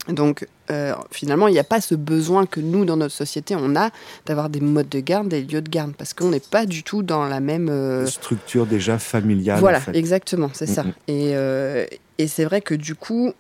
Donc 0.09 0.47
euh, 0.71 0.95
finalement, 1.11 1.49
il 1.49 1.53
n'y 1.53 1.59
a 1.59 1.65
pas 1.65 1.81
ce 1.81 1.95
besoin 1.95 2.47
que 2.47 2.61
nous, 2.61 2.85
dans 2.85 2.97
notre 2.97 3.15
société, 3.15 3.55
on 3.57 3.77
a 3.77 3.91
d'avoir 4.27 4.49
des 4.49 4.61
modes 4.61 4.89
de 4.89 5.01
garde, 5.01 5.29
des 5.29 5.43
lieux 5.43 5.63
de 5.63 5.69
garde, 5.69 5.93
parce 5.97 6.15
qu'on 6.15 6.31
n'est 6.31 6.41
pas 6.41 6.67
du 6.67 6.83
tout 6.83 7.03
dans 7.03 7.25
la 7.27 7.41
même... 7.41 7.69
Euh, 7.69 8.07
Structure 8.07 8.67
déjà 8.67 8.99
familiale. 8.99 9.61
Voilà, 9.61 9.81
exactement, 9.93 10.51
c'est 10.53 10.67
ça. 10.67 10.85
Et, 11.07 11.33
euh, 11.35 11.87
et 12.19 12.27
c'est 12.27 12.45
vrai 12.45 12.61
que 12.61 12.75
du 12.75 12.95
coup, 12.95 13.33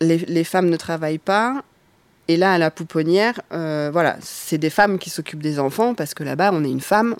les, 0.00 0.18
les, 0.18 0.44
femmes 0.44 0.70
ne 0.70 0.76
travaillent 0.76 1.18
pas, 1.18 1.62
et 2.30 2.36
là, 2.36 2.52
à 2.52 2.58
la 2.58 2.70
pouponnière, 2.70 3.40
euh, 3.52 3.90
voilà, 3.92 4.16
c'est 4.20 4.56
des 4.56 4.70
femmes 4.70 5.00
qui 5.00 5.10
s'occupent 5.10 5.42
des 5.42 5.58
enfants 5.58 5.94
parce 5.94 6.14
que 6.14 6.22
là-bas, 6.22 6.52
on 6.52 6.62
est 6.62 6.70
une 6.70 6.80
femme, 6.80 7.16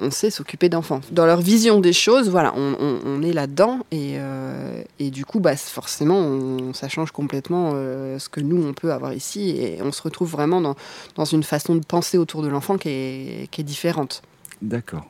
on, 0.00 0.10
sait 0.10 0.28
s'occuper 0.28 0.68
d'enfants. 0.68 1.00
Dans 1.12 1.24
leur 1.24 1.40
vision 1.40 1.80
des 1.80 1.94
choses, 1.94 2.28
voilà, 2.28 2.52
on, 2.54 3.22
est 3.22 3.32
là-dedans 3.32 3.86
et, 3.90 4.16
euh, 4.18 4.82
et, 4.98 5.10
du 5.10 5.24
coup, 5.24 5.40
bah, 5.40 5.56
forcément, 5.56 6.74
ça 6.74 6.90
change 6.90 7.10
complètement 7.10 7.72
euh, 7.74 8.18
ce 8.18 8.28
que 8.28 8.40
nous, 8.40 8.62
on 8.62 8.74
peut 8.74 8.92
avoir 8.92 9.14
ici 9.14 9.48
et 9.48 9.80
on 9.80 9.92
se 9.92 10.02
retrouve 10.02 10.30
vraiment 10.30 10.60
dans, 10.60 11.24
une 11.24 11.42
façon 11.42 11.74
de 11.74 11.84
penser 11.84 12.18
autour 12.18 12.42
de 12.42 12.48
l'enfant 12.48 12.76
qui 12.76 12.90
est 12.90 13.62
différente. 13.62 14.20
D'accord. 14.60 15.06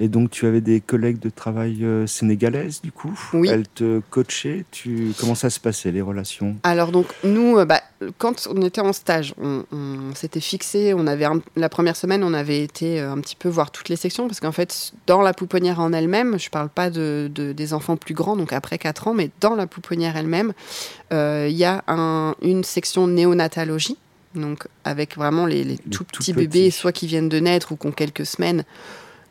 Et 0.00 0.08
donc, 0.08 0.30
tu 0.30 0.46
avais 0.46 0.60
des 0.60 0.80
collègues 0.80 1.18
de 1.18 1.30
travail 1.30 1.84
euh, 1.84 2.06
sénégalaises, 2.06 2.80
du 2.82 2.92
coup. 2.92 3.18
Oui. 3.34 3.48
Elles 3.48 3.68
te 3.68 4.00
coachaient. 4.10 4.64
Tu... 4.70 5.12
Comment 5.18 5.34
ça 5.34 5.50
se 5.50 5.60
passait, 5.60 5.92
les 5.92 6.00
relations? 6.00 6.56
Alors, 6.62 6.92
donc, 6.92 7.06
nous, 7.24 7.58
euh, 7.58 7.64
bah, 7.64 7.80
quand 8.18 8.48
on 8.50 8.62
était 8.62 8.80
en 8.80 8.92
stage, 8.92 9.34
on, 9.40 9.64
s'était 10.14 10.40
fixé, 10.40 10.94
on 10.94 11.06
avait 11.06 11.26
la 11.56 11.68
première 11.68 11.96
semaine, 11.96 12.24
on 12.24 12.34
avait 12.34 12.62
été 12.62 13.00
euh, 13.00 13.12
un 13.12 13.20
petit 13.20 13.36
peu 13.36 13.48
voir 13.48 13.70
toutes 13.70 13.88
les 13.88 13.96
sections, 13.96 14.26
parce 14.26 14.40
qu'en 14.40 14.52
fait, 14.52 14.92
dans 15.06 15.22
la 15.22 15.34
pouponnière 15.34 15.80
en 15.80 15.92
elle-même, 15.92 16.38
je 16.38 16.46
ne 16.46 16.50
parle 16.50 16.68
pas 16.68 16.90
de, 16.90 17.30
des 17.34 17.74
enfants 17.74 17.96
plus 17.96 18.14
grands, 18.14 18.36
donc 18.36 18.52
après 18.52 18.78
4 18.78 19.08
ans, 19.08 19.14
mais 19.14 19.30
dans 19.40 19.54
la 19.54 19.66
pouponnière 19.66 20.16
elle-même, 20.16 20.52
il 21.10 21.56
y 21.56 21.64
a 21.64 21.84
un, 21.88 22.34
une 22.40 22.64
section 22.64 23.06
néonatologie, 23.06 23.98
donc 24.34 24.66
avec 24.84 25.16
vraiment 25.16 25.46
les, 25.46 25.64
les 25.64 25.78
tout, 25.78 26.04
petits. 26.04 26.32
bébés, 26.32 26.70
soit 26.70 26.92
qui 26.92 27.06
viennent 27.06 27.28
de 27.28 27.38
naître 27.38 27.72
ou 27.72 27.76
qui 27.76 27.86
ont 27.86 27.92
quelques 27.92 28.26
semaines, 28.26 28.64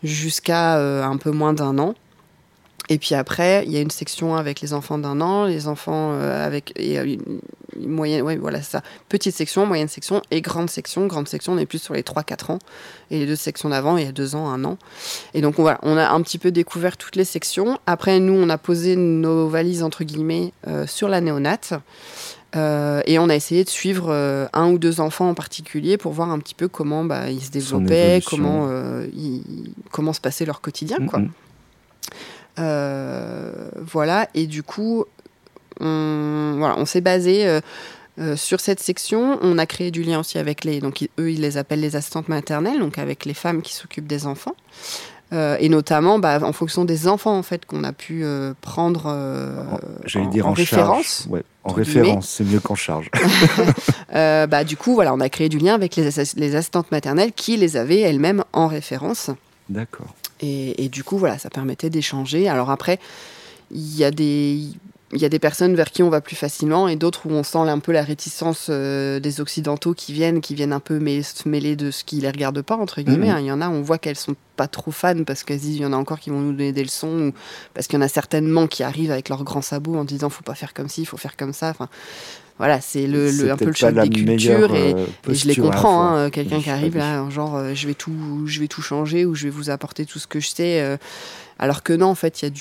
jusqu'à 0.03 0.77
euh, 0.77 1.03
un 1.03 1.17
peu 1.17 1.31
moins 1.31 1.53
d'un 1.53 1.77
an. 1.79 1.95
Et 2.89 2.97
puis 2.97 3.15
après, 3.15 3.63
il 3.65 3.71
y 3.71 3.77
a 3.77 3.79
une 3.79 3.91
section 3.91 4.35
avec 4.35 4.59
les 4.59 4.73
enfants 4.73 4.97
d'un 4.97 5.21
an, 5.21 5.45
les 5.45 5.67
enfants 5.67 6.11
euh, 6.13 6.45
avec 6.45 6.73
et, 6.75 6.99
euh, 6.99 7.15
une 7.79 7.89
moyenne, 7.89 8.21
ouais, 8.23 8.35
voilà 8.35 8.61
ça, 8.61 8.81
petite 9.07 9.33
section, 9.33 9.65
moyenne 9.65 9.87
section 9.87 10.21
et 10.29 10.41
grande 10.41 10.69
section. 10.69 11.07
Grande 11.07 11.27
section, 11.27 11.53
on 11.53 11.57
est 11.57 11.65
plus 11.65 11.81
sur 11.81 11.93
les 11.93 12.01
3-4 12.01 12.51
ans. 12.51 12.59
Et 13.11 13.19
les 13.19 13.25
deux 13.25 13.35
sections 13.35 13.69
d'avant, 13.69 13.95
il 13.97 14.03
y 14.03 14.07
a 14.07 14.11
deux 14.11 14.35
ans, 14.35 14.49
un 14.49 14.65
an. 14.65 14.77
Et 15.33 15.41
donc 15.41 15.55
voilà, 15.55 15.79
on 15.83 15.95
a 15.95 16.09
un 16.09 16.21
petit 16.21 16.37
peu 16.37 16.51
découvert 16.51 16.97
toutes 16.97 17.15
les 17.15 17.23
sections. 17.23 17.79
Après, 17.85 18.19
nous, 18.19 18.33
on 18.33 18.49
a 18.49 18.57
posé 18.57 18.95
nos 18.95 19.47
valises 19.47 19.83
entre 19.83 20.03
guillemets 20.03 20.51
sur 20.85 21.07
la 21.07 21.21
néonate. 21.21 21.73
Euh, 22.55 23.01
et 23.05 23.17
on 23.17 23.29
a 23.29 23.35
essayé 23.35 23.63
de 23.63 23.69
suivre 23.69 24.07
euh, 24.09 24.47
un 24.53 24.71
ou 24.71 24.77
deux 24.77 24.99
enfants 24.99 25.29
en 25.29 25.33
particulier 25.33 25.97
pour 25.97 26.11
voir 26.11 26.29
un 26.29 26.39
petit 26.39 26.55
peu 26.55 26.67
comment 26.67 27.05
bah, 27.05 27.29
ils 27.29 27.41
se 27.41 27.51
développaient, 27.51 28.21
comment, 28.25 28.67
euh, 28.69 29.07
comment 29.91 30.13
se 30.13 30.19
passait 30.19 30.45
leur 30.45 30.61
quotidien. 30.61 30.97
Quoi. 31.07 31.21
voilà, 32.57 34.27
et 34.33 34.47
du 34.47 34.63
coup, 34.63 35.05
on, 35.79 36.55
voilà, 36.57 36.77
on 36.77 36.85
s'est 36.85 37.01
basé 37.01 37.59
sur 38.35 38.59
cette 38.59 38.81
section. 38.81 39.39
On 39.41 39.57
a 39.57 39.65
créé 39.65 39.89
du 39.89 40.03
lien 40.03 40.19
aussi 40.19 40.37
avec 40.37 40.65
les. 40.65 40.81
Donc, 40.81 41.07
eux, 41.19 41.31
ils 41.31 41.41
les 41.41 41.57
appellent 41.57 41.79
les 41.79 41.95
assistantes 41.95 42.27
maternelles, 42.27 42.79
donc 42.79 42.97
avec 42.97 43.25
les 43.25 43.33
femmes 43.33 43.61
qui 43.61 43.73
s'occupent 43.73 44.07
des 44.07 44.27
enfants. 44.27 44.55
Euh, 45.33 45.55
et 45.61 45.69
notamment 45.69 46.19
bah, 46.19 46.39
en 46.43 46.51
fonction 46.51 46.83
des 46.83 47.07
enfants 47.07 47.37
en 47.37 47.43
fait 47.43 47.65
qu'on 47.65 47.85
a 47.85 47.93
pu 47.93 48.25
euh, 48.25 48.53
prendre 48.59 49.03
euh, 49.05 49.63
en, 50.15 50.25
dire 50.25 50.45
en, 50.45 50.51
référence. 50.51 51.29
en 51.63 51.71
référence, 51.71 52.27
c'est 52.27 52.43
mieux 52.43 52.59
qu'en 52.59 52.75
charge. 52.75 53.09
bah, 54.11 54.63
du 54.65 54.75
coup, 54.75 54.93
voilà, 54.93 55.13
on 55.13 55.21
a 55.21 55.29
créé 55.29 55.47
du 55.47 55.57
lien 55.57 55.73
avec 55.73 55.95
les, 55.95 56.09
les 56.35 56.55
assistantes 56.55 56.91
maternelles 56.91 57.31
qui 57.31 57.55
les 57.55 57.77
avaient 57.77 58.01
elles-mêmes 58.01 58.43
en 58.51 58.67
référence. 58.67 59.29
D'accord. 59.69 60.07
Et, 60.41 60.83
et, 60.83 60.89
du 60.89 61.03
coup, 61.03 61.17
voilà, 61.17 61.37
ça 61.37 61.49
permettait 61.49 61.89
d'échanger. 61.89 62.49
Alors 62.49 62.69
après, 62.69 62.99
il 63.69 63.95
y 63.95 64.03
a 64.03 64.11
des 64.11 64.65
il 65.13 65.21
y 65.21 65.25
a 65.25 65.29
des 65.29 65.39
personnes 65.39 65.75
vers 65.75 65.91
qui 65.91 66.03
on 66.03 66.09
va 66.09 66.21
plus 66.21 66.35
facilement 66.35 66.87
et 66.87 66.95
d'autres 66.95 67.25
où 67.25 67.31
on 67.31 67.43
sent 67.43 67.57
un 67.57 67.79
peu 67.79 67.91
la 67.91 68.03
réticence 68.03 68.67
euh, 68.69 69.19
des 69.19 69.41
occidentaux 69.41 69.93
qui 69.93 70.13
viennent, 70.13 70.41
qui 70.41 70.55
viennent 70.55 70.73
un 70.73 70.79
peu 70.79 70.99
se 71.21 71.49
mêler 71.49 71.75
de 71.75 71.91
ce 71.91 72.03
qui 72.03 72.17
les 72.17 72.29
regarde 72.29 72.61
pas 72.61 72.75
entre 72.75 73.01
guillemets. 73.01 73.27
Mhm. 73.27 73.35
Hein. 73.35 73.39
Il 73.41 73.45
y 73.45 73.51
en 73.51 73.61
a, 73.61 73.69
on 73.69 73.81
voit 73.81 73.97
qu'elles 73.97 74.17
sont 74.17 74.35
pas 74.55 74.67
trop 74.67 74.91
fans 74.91 75.23
parce 75.25 75.43
qu'elles 75.43 75.59
disent 75.59 75.77
il 75.77 75.81
y 75.81 75.85
en 75.85 75.93
a 75.93 75.97
encore 75.97 76.19
qui 76.19 76.29
vont 76.29 76.39
nous 76.39 76.51
donner 76.51 76.71
des 76.71 76.83
leçons 76.83 77.07
ou 77.07 77.33
parce 77.73 77.87
qu'il 77.87 77.97
y 77.97 78.01
en 78.01 78.05
a 78.05 78.07
certainement 78.07 78.67
qui 78.67 78.83
arrivent 78.83 79.11
avec 79.11 79.29
leurs 79.29 79.43
grands 79.43 79.61
sabots 79.61 79.95
en 79.95 80.05
disant 80.05 80.29
faut 80.29 80.43
pas 80.43 80.55
faire 80.55 80.73
comme 80.73 80.87
ci, 80.87 81.01
il 81.01 81.05
faut 81.05 81.17
faire 81.17 81.35
comme 81.35 81.53
ça. 81.53 81.69
Enfin, 81.69 81.89
voilà, 82.57 82.79
c'est 82.79 83.07
le, 83.07 83.51
un 83.51 83.57
peu 83.57 83.65
le 83.65 83.73
choc 83.73 83.93
des 83.95 84.09
cultures 84.09 84.75
et, 84.75 84.93
euh, 84.93 85.05
je 85.27 85.47
les 85.47 85.55
comprends. 85.55 86.13
Hein, 86.13 86.29
quelqu'un 86.29 86.59
qui 86.59 86.69
arrive 86.69 86.95
là, 86.95 87.27
genre 87.29 87.57
euh, 87.57 87.73
je 87.73 87.87
vais 87.87 87.95
tout, 87.95 88.45
je 88.45 88.59
vais 88.59 88.67
tout 88.67 88.83
changer 88.83 89.25
ou 89.25 89.33
je 89.33 89.45
vais 89.45 89.49
vous 89.49 89.71
apporter 89.71 90.05
tout 90.05 90.19
ce 90.19 90.27
que 90.27 90.39
je 90.39 90.49
sais. 90.49 90.97
Alors 91.61 91.83
que 91.83 91.93
non, 91.93 92.07
en 92.07 92.15
fait, 92.15 92.41
il 92.41 92.51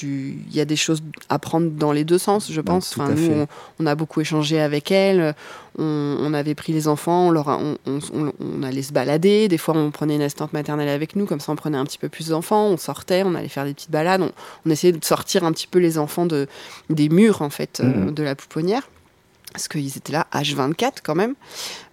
y, 0.53 0.57
y 0.59 0.61
a 0.61 0.67
des 0.67 0.77
choses 0.77 1.03
à 1.31 1.39
prendre 1.39 1.71
dans 1.71 1.91
les 1.91 2.05
deux 2.05 2.19
sens, 2.19 2.53
je 2.53 2.61
pense. 2.61 2.93
enfin, 2.93 3.15
nous, 3.15 3.47
on, 3.79 3.87
a 3.87 3.95
beaucoup 3.95 4.21
échangé 4.21 4.61
avec 4.61 4.91
elles. 4.91 5.35
On, 5.79 6.35
avait 6.35 6.55
pris 6.55 6.75
les 6.75 6.87
enfants, 6.87 7.29
on, 7.29 7.31
leur 7.31 7.49
on, 7.49 8.63
allait 8.63 8.83
se 8.83 8.93
balader. 8.93 9.49
Des 9.49 9.57
fois, 9.57 9.75
on 9.75 9.91
prenait 9.91 10.17
une 10.17 10.23
assistante 10.23 10.53
maternelle 10.53 10.91
avec 10.91 11.17
nous, 11.17 11.25
comme 11.25 11.41
ça, 11.41 11.51
on 11.51 11.57
prenait 11.57 11.79
un 11.79 11.87
petit 11.87 11.97
peu 11.97 12.11
plus 12.11 12.29
d'enfants. 12.29 12.67
On 12.67 12.77
sortait, 12.77 13.23
on 13.25 13.35
allait 13.35 13.49
faire 13.49 13.65
des 13.65 13.73
petites 13.73 13.91
balades. 13.91 14.21
On, 14.67 14.71
essayait 14.71 14.93
de 14.93 15.03
sortir 15.03 15.45
un 15.45 15.53
petit 15.53 15.67
peu 15.67 15.79
les 15.79 15.97
enfants 15.97 16.27
de, 16.27 16.47
des 16.91 17.09
murs, 17.09 17.41
en 17.41 17.51
fait, 17.51 17.81
euh, 17.81 18.11
mmh. 18.11 18.11
de 18.13 18.23
la 18.23 18.35
pouponnière 18.35 18.87
parce 19.53 19.69
qu'ils 19.69 19.97
étaient 19.97 20.13
là 20.13 20.27
H24 20.33 20.95
quand 21.03 21.15
même. 21.15 21.35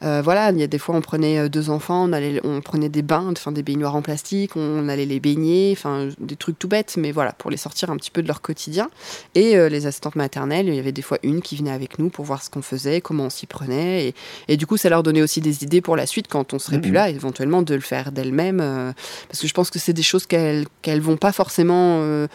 Euh, 0.03 0.21
voilà, 0.23 0.51
il 0.51 0.59
y 0.59 0.63
a 0.63 0.67
des 0.67 0.77
fois 0.77 0.95
on 0.95 1.01
prenait 1.01 1.39
euh, 1.39 1.49
deux 1.49 1.69
enfants, 1.69 2.07
on 2.07 2.13
allait, 2.13 2.39
on 2.43 2.61
prenait 2.61 2.89
des 2.89 3.01
bains, 3.01 3.31
enfin 3.31 3.51
des 3.51 3.63
baignoires 3.63 3.95
en 3.95 4.01
plastique, 4.01 4.55
on 4.55 4.87
allait 4.89 5.05
les 5.05 5.19
baigner, 5.19 5.73
enfin 5.75 6.09
des 6.19 6.35
trucs 6.35 6.59
tout 6.59 6.67
bêtes, 6.67 6.95
mais 6.97 7.11
voilà 7.11 7.31
pour 7.33 7.49
les 7.49 7.57
sortir 7.57 7.89
un 7.89 7.97
petit 7.97 8.11
peu 8.11 8.21
de 8.21 8.27
leur 8.27 8.41
quotidien. 8.41 8.89
Et 9.35 9.57
euh, 9.57 9.69
les 9.69 9.87
assistantes 9.87 10.15
maternelles, 10.15 10.67
il 10.67 10.75
y 10.75 10.79
avait 10.79 10.91
des 10.91 11.01
fois 11.01 11.17
une 11.23 11.41
qui 11.41 11.55
venait 11.55 11.71
avec 11.71 11.99
nous 11.99 12.09
pour 12.09 12.25
voir 12.25 12.43
ce 12.43 12.49
qu'on 12.49 12.61
faisait, 12.61 13.01
comment 13.01 13.25
on 13.25 13.29
s'y 13.29 13.47
prenait, 13.47 14.13
et, 14.47 14.57
du 14.57 14.65
coup 14.65 14.77
ça 14.77 14.89
leur 14.89 15.03
donnait 15.03 15.21
aussi 15.21 15.41
des 15.41 15.63
idées 15.63 15.81
pour 15.81 15.95
la 15.95 16.05
suite 16.05 16.27
quand 16.27 16.53
on 16.53 16.59
serait 16.59 16.79
plus 16.79 16.89
mhm. 16.89 16.95
là, 16.95 17.09
éventuellement 17.09 17.61
de 17.61 17.73
le 17.73 17.81
faire 17.81 18.11
d'elles-mêmes, 18.11 18.93
parce 19.27 19.39
que 19.41 19.47
je 19.47 19.53
pense 19.53 19.69
que 19.69 19.79
c'est 19.79 19.93
des 19.93 20.03
choses 20.03 20.25
qu'elles 20.25 20.65
qu'elles 20.81 21.01
vont 21.01 21.17
pas 21.17 21.31
forcément 21.31 22.27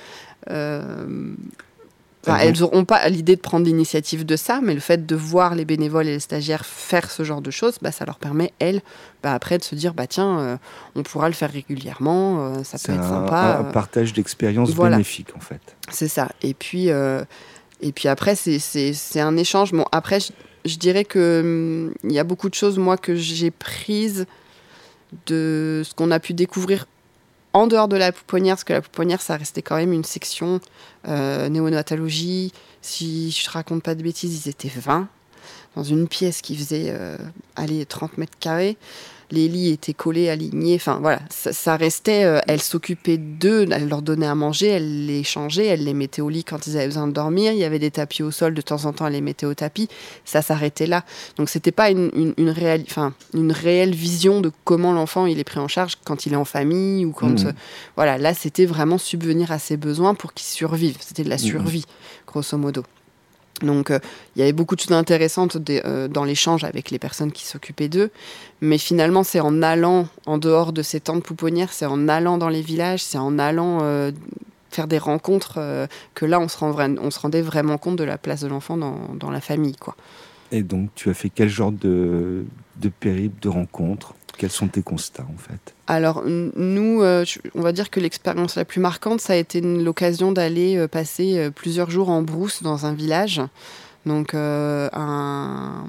elles 2.26 2.60
n'auront 2.60 2.84
pas 2.84 3.08
l'idée 3.08 3.36
de 3.36 3.40
prendre 3.40 3.66
l'initiative 3.66 4.24
de 4.24 4.36
ça, 4.36 4.60
mais 4.62 4.74
le 4.74 4.80
fait 4.80 5.06
de 5.06 5.16
voir 5.16 5.54
les 5.54 5.64
bénévoles 5.64 6.06
et 6.06 6.12
les 6.12 6.20
stagiaires 6.20 6.64
faire 6.64 7.10
ce 7.10 7.24
genre 7.24 7.40
de 7.40 7.50
choses, 7.50 7.78
bah, 7.82 7.90
ça 7.90 8.04
leur 8.04 8.18
permet, 8.18 8.52
elles, 8.58 8.80
bah, 9.22 9.32
après 9.32 9.58
de 9.58 9.64
se 9.64 9.74
dire, 9.74 9.94
bah, 9.94 10.06
tiens, 10.06 10.38
euh, 10.38 10.56
on 10.94 11.02
pourra 11.02 11.28
le 11.28 11.34
faire 11.34 11.50
régulièrement, 11.50 12.54
euh, 12.54 12.64
ça 12.64 12.78
peut 12.78 12.96
être 12.96 13.08
sympa. 13.08 13.58
Un, 13.58 13.60
un 13.60 13.72
partage 13.72 14.12
d'expériences 14.12 14.74
bénéfiques, 14.74 15.36
en 15.36 15.40
fait. 15.40 15.60
C'est 15.90 16.08
ça. 16.08 16.30
Et 16.42 16.54
puis, 16.54 16.90
euh, 16.90 17.24
et 17.80 17.92
puis 17.92 18.08
après, 18.08 18.36
c'est 18.36 19.20
un 19.20 19.36
échange. 19.36 19.72
Bon, 19.72 19.84
après, 19.90 20.18
je, 20.64 20.76
dirais 20.76 21.04
qu'il 21.04 21.20
hum, 21.20 21.94
y 22.04 22.18
a 22.18 22.24
beaucoup 22.24 22.48
de 22.48 22.54
choses, 22.54 22.78
moi, 22.78 22.96
que 22.96 23.16
j'ai 23.16 23.50
prises 23.50 24.26
de 25.26 25.82
ce 25.84 25.92
qu'on 25.94 26.10
a 26.10 26.20
pu 26.20 26.32
découvrir 26.32 26.86
en 27.52 27.66
dehors 27.66 27.88
de 27.88 27.96
la 27.96 28.12
pouponnière, 28.12 28.54
parce 28.54 28.64
que 28.64 28.72
la 28.72 28.82
pouponnière, 28.82 29.20
ça 29.20 29.36
restait 29.36 29.62
quand 29.62 29.76
même 29.76 29.92
une 29.92 30.04
section 30.04 30.60
euh, 31.08 31.48
néonatologie. 31.48 32.52
Si 32.80 33.30
je 33.30 33.48
ne 33.48 33.52
raconte 33.52 33.82
pas 33.82 33.94
de 33.94 34.02
bêtises, 34.02 34.46
ils 34.46 34.50
étaient 34.50 34.72
20 34.74 35.08
dans 35.76 35.82
une 35.82 36.06
pièce 36.08 36.42
qui 36.42 36.56
faisait 36.56 36.86
euh, 36.88 37.16
aller 37.56 37.86
30 37.86 38.18
mètres 38.18 38.38
carrés 38.38 38.76
les 39.30 39.48
lits 39.48 39.70
étaient 39.70 39.92
collés, 39.92 40.28
alignés. 40.28 40.76
Enfin 40.76 40.98
voilà, 41.00 41.20
ça, 41.30 41.76
restait. 41.76 42.24
Euh, 42.24 42.40
elle 42.46 42.60
s'occupait 42.60 43.18
d'eux, 43.18 43.66
elle 43.70 43.88
leur 43.88 44.02
donnait 44.02 44.26
à 44.26 44.34
manger, 44.34 44.68
elle 44.68 45.06
les 45.06 45.24
changeait, 45.24 45.66
elle 45.66 45.84
les 45.84 45.94
mettait 45.94 46.22
au 46.22 46.28
lit 46.28 46.44
quand 46.44 46.66
ils 46.66 46.76
avaient 46.76 46.86
besoin 46.86 47.06
de 47.06 47.12
dormir. 47.12 47.52
Il 47.52 47.58
y 47.58 47.64
avait 47.64 47.78
des 47.78 47.90
tapis 47.90 48.22
au 48.22 48.30
sol, 48.30 48.54
de 48.54 48.60
temps 48.60 48.84
en 48.84 48.92
temps, 48.92 49.06
elle 49.06 49.14
les 49.14 49.20
mettait 49.20 49.46
au 49.46 49.54
tapis. 49.54 49.88
Ça 50.24 50.42
s'arrêtait 50.42 50.86
là. 50.86 51.04
Donc 51.36 51.48
c'était 51.48 51.72
pas 51.72 51.90
une, 51.90 52.34
une, 52.36 52.50
réelle, 52.50 52.84
enfin, 52.88 53.14
une 53.34 53.52
réelle 53.52 53.94
vision 53.94 54.40
de 54.40 54.50
comment 54.64 54.92
l'enfant 54.92 55.26
il 55.26 55.38
est 55.38 55.44
pris 55.44 55.60
en 55.60 55.68
charge 55.68 55.98
quand 56.04 56.26
il 56.26 56.32
est 56.32 56.36
en 56.36 56.44
famille 56.44 57.04
ou 57.04 57.12
quand. 57.12 57.44
Mmh. 57.44 57.48
Euh, 57.48 57.52
voilà, 57.96 58.18
là 58.18 58.34
c'était 58.34 58.66
vraiment 58.66 58.98
subvenir 58.98 59.52
à 59.52 59.58
ses 59.58 59.76
besoins 59.76 60.14
pour 60.14 60.34
qu'il 60.34 60.46
survive. 60.46 60.96
C'était 61.00 61.24
de 61.24 61.30
la 61.30 61.36
mmh. 61.36 61.38
survie, 61.38 61.84
grosso 62.26 62.56
modo. 62.56 62.82
Donc 63.62 63.90
euh, 63.90 63.98
il 64.36 64.40
y 64.40 64.42
avait 64.42 64.52
beaucoup 64.52 64.76
de 64.76 64.80
choses 64.80 64.92
intéressantes 64.92 65.56
euh, 65.70 66.08
dans 66.08 66.24
l'échange 66.24 66.64
avec 66.64 66.90
les 66.90 66.98
personnes 66.98 67.32
qui 67.32 67.46
s'occupaient 67.46 67.88
d'eux. 67.88 68.10
Mais 68.60 68.78
finalement, 68.78 69.24
c'est 69.24 69.40
en 69.40 69.62
allant 69.62 70.06
en 70.26 70.38
dehors 70.38 70.72
de 70.72 70.82
ces 70.82 71.00
tentes 71.00 71.24
pouponnières, 71.24 71.72
c'est 71.72 71.86
en 71.86 72.08
allant 72.08 72.38
dans 72.38 72.48
les 72.48 72.62
villages, 72.62 73.02
c'est 73.02 73.18
en 73.18 73.38
allant 73.38 73.80
euh, 73.82 74.12
faire 74.70 74.86
des 74.86 74.98
rencontres 74.98 75.88
que 76.14 76.24
là, 76.24 76.40
on 76.40 76.48
se, 76.48 76.58
rendait 77.18 77.42
vraiment 77.42 77.76
compte 77.76 77.96
de 77.96 78.04
la 78.04 78.16
place 78.16 78.40
de 78.40 78.48
l'enfant 78.48 78.78
dans, 78.78 79.30
la 79.30 79.40
famille. 79.42 79.76
Quoi. 79.76 79.94
Et 80.50 80.62
donc, 80.62 80.88
tu 80.94 81.10
as 81.10 81.14
fait 81.14 81.28
quel 81.28 81.50
genre 81.50 81.72
de, 81.72 82.46
de 82.76 82.88
périple, 82.88 83.34
de 83.42 83.50
rencontres 83.50 84.14
quels 84.38 84.50
sont 84.50 84.68
tes 84.68 84.82
constats 84.82 85.26
en 85.32 85.38
fait? 85.38 85.74
Alors 85.86 86.22
nous, 86.26 87.02
on 87.02 87.60
va 87.60 87.72
dire 87.72 87.90
que 87.90 88.00
l'expérience 88.00 88.56
la 88.56 88.64
plus 88.64 88.80
marquante, 88.80 89.20
ça 89.20 89.34
a 89.34 89.36
été 89.36 89.60
l'occasion 89.60 90.32
d'aller 90.32 90.86
passer 90.88 91.50
plusieurs 91.54 91.90
jours 91.90 92.08
en 92.08 92.22
brousse 92.22 92.62
dans 92.62 92.86
un 92.86 92.94
village. 92.94 93.40
Donc 94.06 94.34
un, 94.34 95.84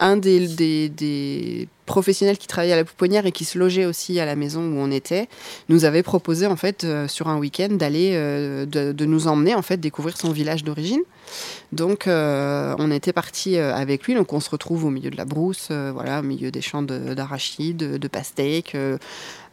un 0.00 0.16
des, 0.16 0.88
des, 0.88 1.68
professionnels 1.90 2.38
qui 2.38 2.46
travaillait 2.46 2.72
à 2.72 2.76
la 2.76 2.84
pouponnière 2.84 3.26
et 3.26 3.32
qui 3.32 3.44
se 3.44 3.58
logeait 3.58 3.84
aussi 3.84 4.18
à 4.20 4.24
la 4.24 4.36
maison 4.36 4.62
où 4.62 4.78
on 4.78 4.90
était, 4.90 5.28
nous 5.68 5.84
avait 5.84 6.02
proposé 6.02 6.46
en 6.46 6.56
fait 6.56 6.86
sur 7.08 7.28
un 7.28 7.38
week-end 7.38 7.68
d'aller 7.70 8.12
de, 8.12 8.92
de, 8.92 9.04
nous 9.04 9.26
emmener 9.26 9.54
en 9.54 9.62
fait 9.62 9.78
découvrir 9.78 10.16
son 10.16 10.30
village 10.30 10.64
d'origine. 10.64 11.02
Donc, 11.72 12.08
euh, 12.08 12.74
on 12.78 12.90
était 12.90 13.12
parti 13.12 13.56
euh, 13.56 13.74
avec 13.74 14.04
lui. 14.04 14.14
Donc, 14.14 14.32
on 14.32 14.40
se 14.40 14.50
retrouve 14.50 14.84
au 14.84 14.90
milieu 14.90 15.10
de 15.10 15.16
la 15.16 15.24
brousse, 15.24 15.68
euh, 15.70 15.92
voilà, 15.94 16.20
au 16.20 16.22
milieu 16.22 16.50
des 16.50 16.60
champs 16.60 16.82
d'arachides, 16.82 17.76
de, 17.76 18.08
pastèques, 18.08 18.76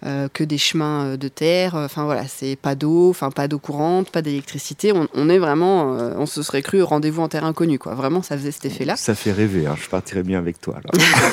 que 0.03 0.43
des 0.43 0.57
chemins 0.57 1.15
de 1.15 1.27
terre. 1.27 1.75
Enfin, 1.75 2.05
voilà, 2.05 2.27
c'est 2.27 2.55
pas 2.55 2.75
d'eau, 2.75 3.09
enfin, 3.09 3.29
pas 3.29 3.47
d'eau 3.47 3.59
courante, 3.59 4.11
pas 4.11 4.21
d'électricité. 4.21 4.93
On, 5.13 5.29
est 5.29 5.37
vraiment, 5.37 5.91
on 6.17 6.25
se 6.25 6.41
serait 6.43 6.61
cru 6.61 6.81
rendez-vous 6.81 7.21
en 7.21 7.27
terre 7.27 7.45
inconnue, 7.45 7.79
quoi. 7.79 7.93
Vraiment, 7.93 8.21
ça 8.21 8.37
faisait 8.37 8.51
cet 8.51 8.65
effet-là. 8.65 8.95
Ça 8.95 9.15
fait 9.15 9.31
rêver. 9.31 9.65
Hein. 9.65 9.75
Je 9.79 9.89
partirais 9.89 10.23
bien 10.23 10.39
avec 10.39 10.61
toi. 10.61 10.75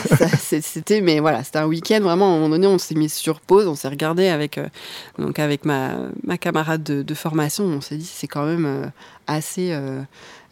c'était, 0.39 0.94
mais 1.01 1.21
voilà, 1.21 1.45
c'était 1.45 1.59
un 1.59 1.67
week-end. 1.67 2.01
Vraiment, 2.01 2.27
à 2.27 2.31
un 2.31 2.39
moment 2.39 2.49
donné, 2.51 2.67
on 2.67 2.79
s'est 2.79 2.95
mis 2.95 3.09
sur 3.09 3.41
pause. 3.41 3.67
On 3.67 3.75
s'est 3.75 3.89
regardé 3.89 4.29
avec, 4.29 4.61
donc, 5.19 5.39
avec 5.39 5.65
ma, 5.65 5.97
ma 6.23 6.39
camarade 6.39 6.83
de, 6.83 7.03
de 7.03 7.15
formation. 7.15 7.65
On 7.65 7.81
s'est 7.81 7.97
dit, 7.97 8.05
c'est 8.05 8.29
quand 8.29 8.45
même 8.45 8.91
assez 9.27 9.73
euh, 9.73 10.03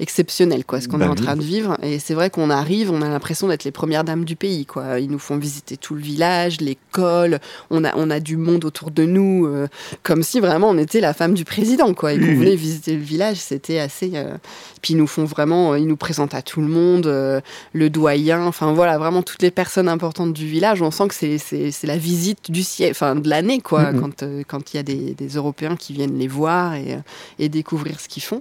exceptionnel, 0.01 0.65
quoi, 0.65 0.81
ce 0.81 0.89
qu'on 0.89 1.01
est 1.01 1.07
en 1.07 1.15
train 1.15 1.37
de 1.37 1.43
vivre. 1.43 1.77
Et 1.83 1.99
c'est 1.99 2.15
vrai 2.15 2.31
qu'on 2.31 2.51
arrive, 2.51 2.91
on 2.91 3.03
a 3.03 3.09
l'impression 3.09 3.49
d'être 3.49 3.65
les 3.65 3.71
premières 3.71 4.05
dames 4.05 4.25
du 4.25 4.37
pays, 4.37 4.67
quoi. 4.67 4.99
Ils 4.99 5.11
nous 5.11 5.19
font 5.19 5.37
visiter 5.37 5.77
tout 5.77 5.95
le 5.95 6.01
village, 6.01 6.61
l'école. 6.61 7.41
On 7.71 7.85
a, 7.85 7.95
on 7.97 8.11
a 8.11 8.21
du 8.21 8.37
monde 8.37 8.65
autour 8.65 8.91
de 8.91 9.05
nous, 9.05 9.47
euh, 9.47 9.69
comme 10.03 10.23
si 10.23 10.41
vraiment 10.41 10.71
on 10.71 10.79
était 10.79 11.01
la 11.01 11.15
femme 11.15 11.35
du 11.35 11.45
président, 11.45 11.95
quoi. 11.95 12.13
Et 12.13 12.19
qu'on 12.19 12.57
visiter 12.57 12.97
le 12.97 13.03
village, 13.03 13.37
c'était 13.37 13.79
assez. 13.79 14.13
Euh, 14.15 14.37
puis 14.81 14.95
ils 14.95 14.97
nous 14.97 15.07
font 15.07 15.25
vraiment, 15.25 15.75
ils 15.77 15.87
nous 15.87 15.97
présentent 15.97 16.35
à 16.35 16.43
tout 16.43 16.61
le 16.61 16.69
monde, 16.69 17.07
le 17.07 17.91
doyen, 17.91 18.45
enfin 18.47 18.73
voilà, 18.73 18.99
vraiment 18.99 19.23
toutes 19.23 19.43
les 19.43 19.53
personnes 19.53 19.89
importantes 19.89 20.33
du 20.33 20.47
village. 20.47 20.83
On 20.83 20.91
sent 20.91 21.09
que 21.09 21.15
c'est 21.15 21.87
la 21.87 21.97
visite 21.97 22.51
du 22.51 22.63
ciel, 22.63 22.91
enfin 22.91 23.15
de 23.15 23.29
l'année, 23.29 23.61
quoi, 23.61 23.93
quand 23.93 24.25
quand 24.49 24.75
il 24.75 24.77
y 24.77 24.81
a 24.81 24.83
des, 24.83 25.15
des, 25.15 25.29
Européens 25.29 25.77
qui 25.77 25.93
viennent 25.93 26.19
les 26.19 26.29
voir 26.29 26.75
et, 26.75 26.99
et 27.39 27.49
découvrir 27.49 28.01
ce 28.01 28.09
qu'ils 28.09 28.23
font. 28.23 28.41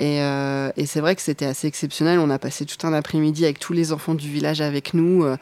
Euh, 0.00 0.72
et, 0.76 0.86
c'est 0.86 1.00
vrai 1.00 1.14
que 1.14 1.22
c'était 1.22 1.46
assez 1.46 1.66
exceptionnel. 1.66 2.18
On 2.18 2.30
a 2.30 2.38
passé 2.38 2.64
tout 2.64 2.84
un 2.86 2.92
après-midi 2.92 3.44
avec 3.44 3.58
tous 3.58 3.72
les 3.72 3.92
enfants 3.92 4.14
du 4.14 4.28
village 4.28 4.60
avec 4.60 4.94
nous. 4.94 5.24
Euh, 5.24 5.36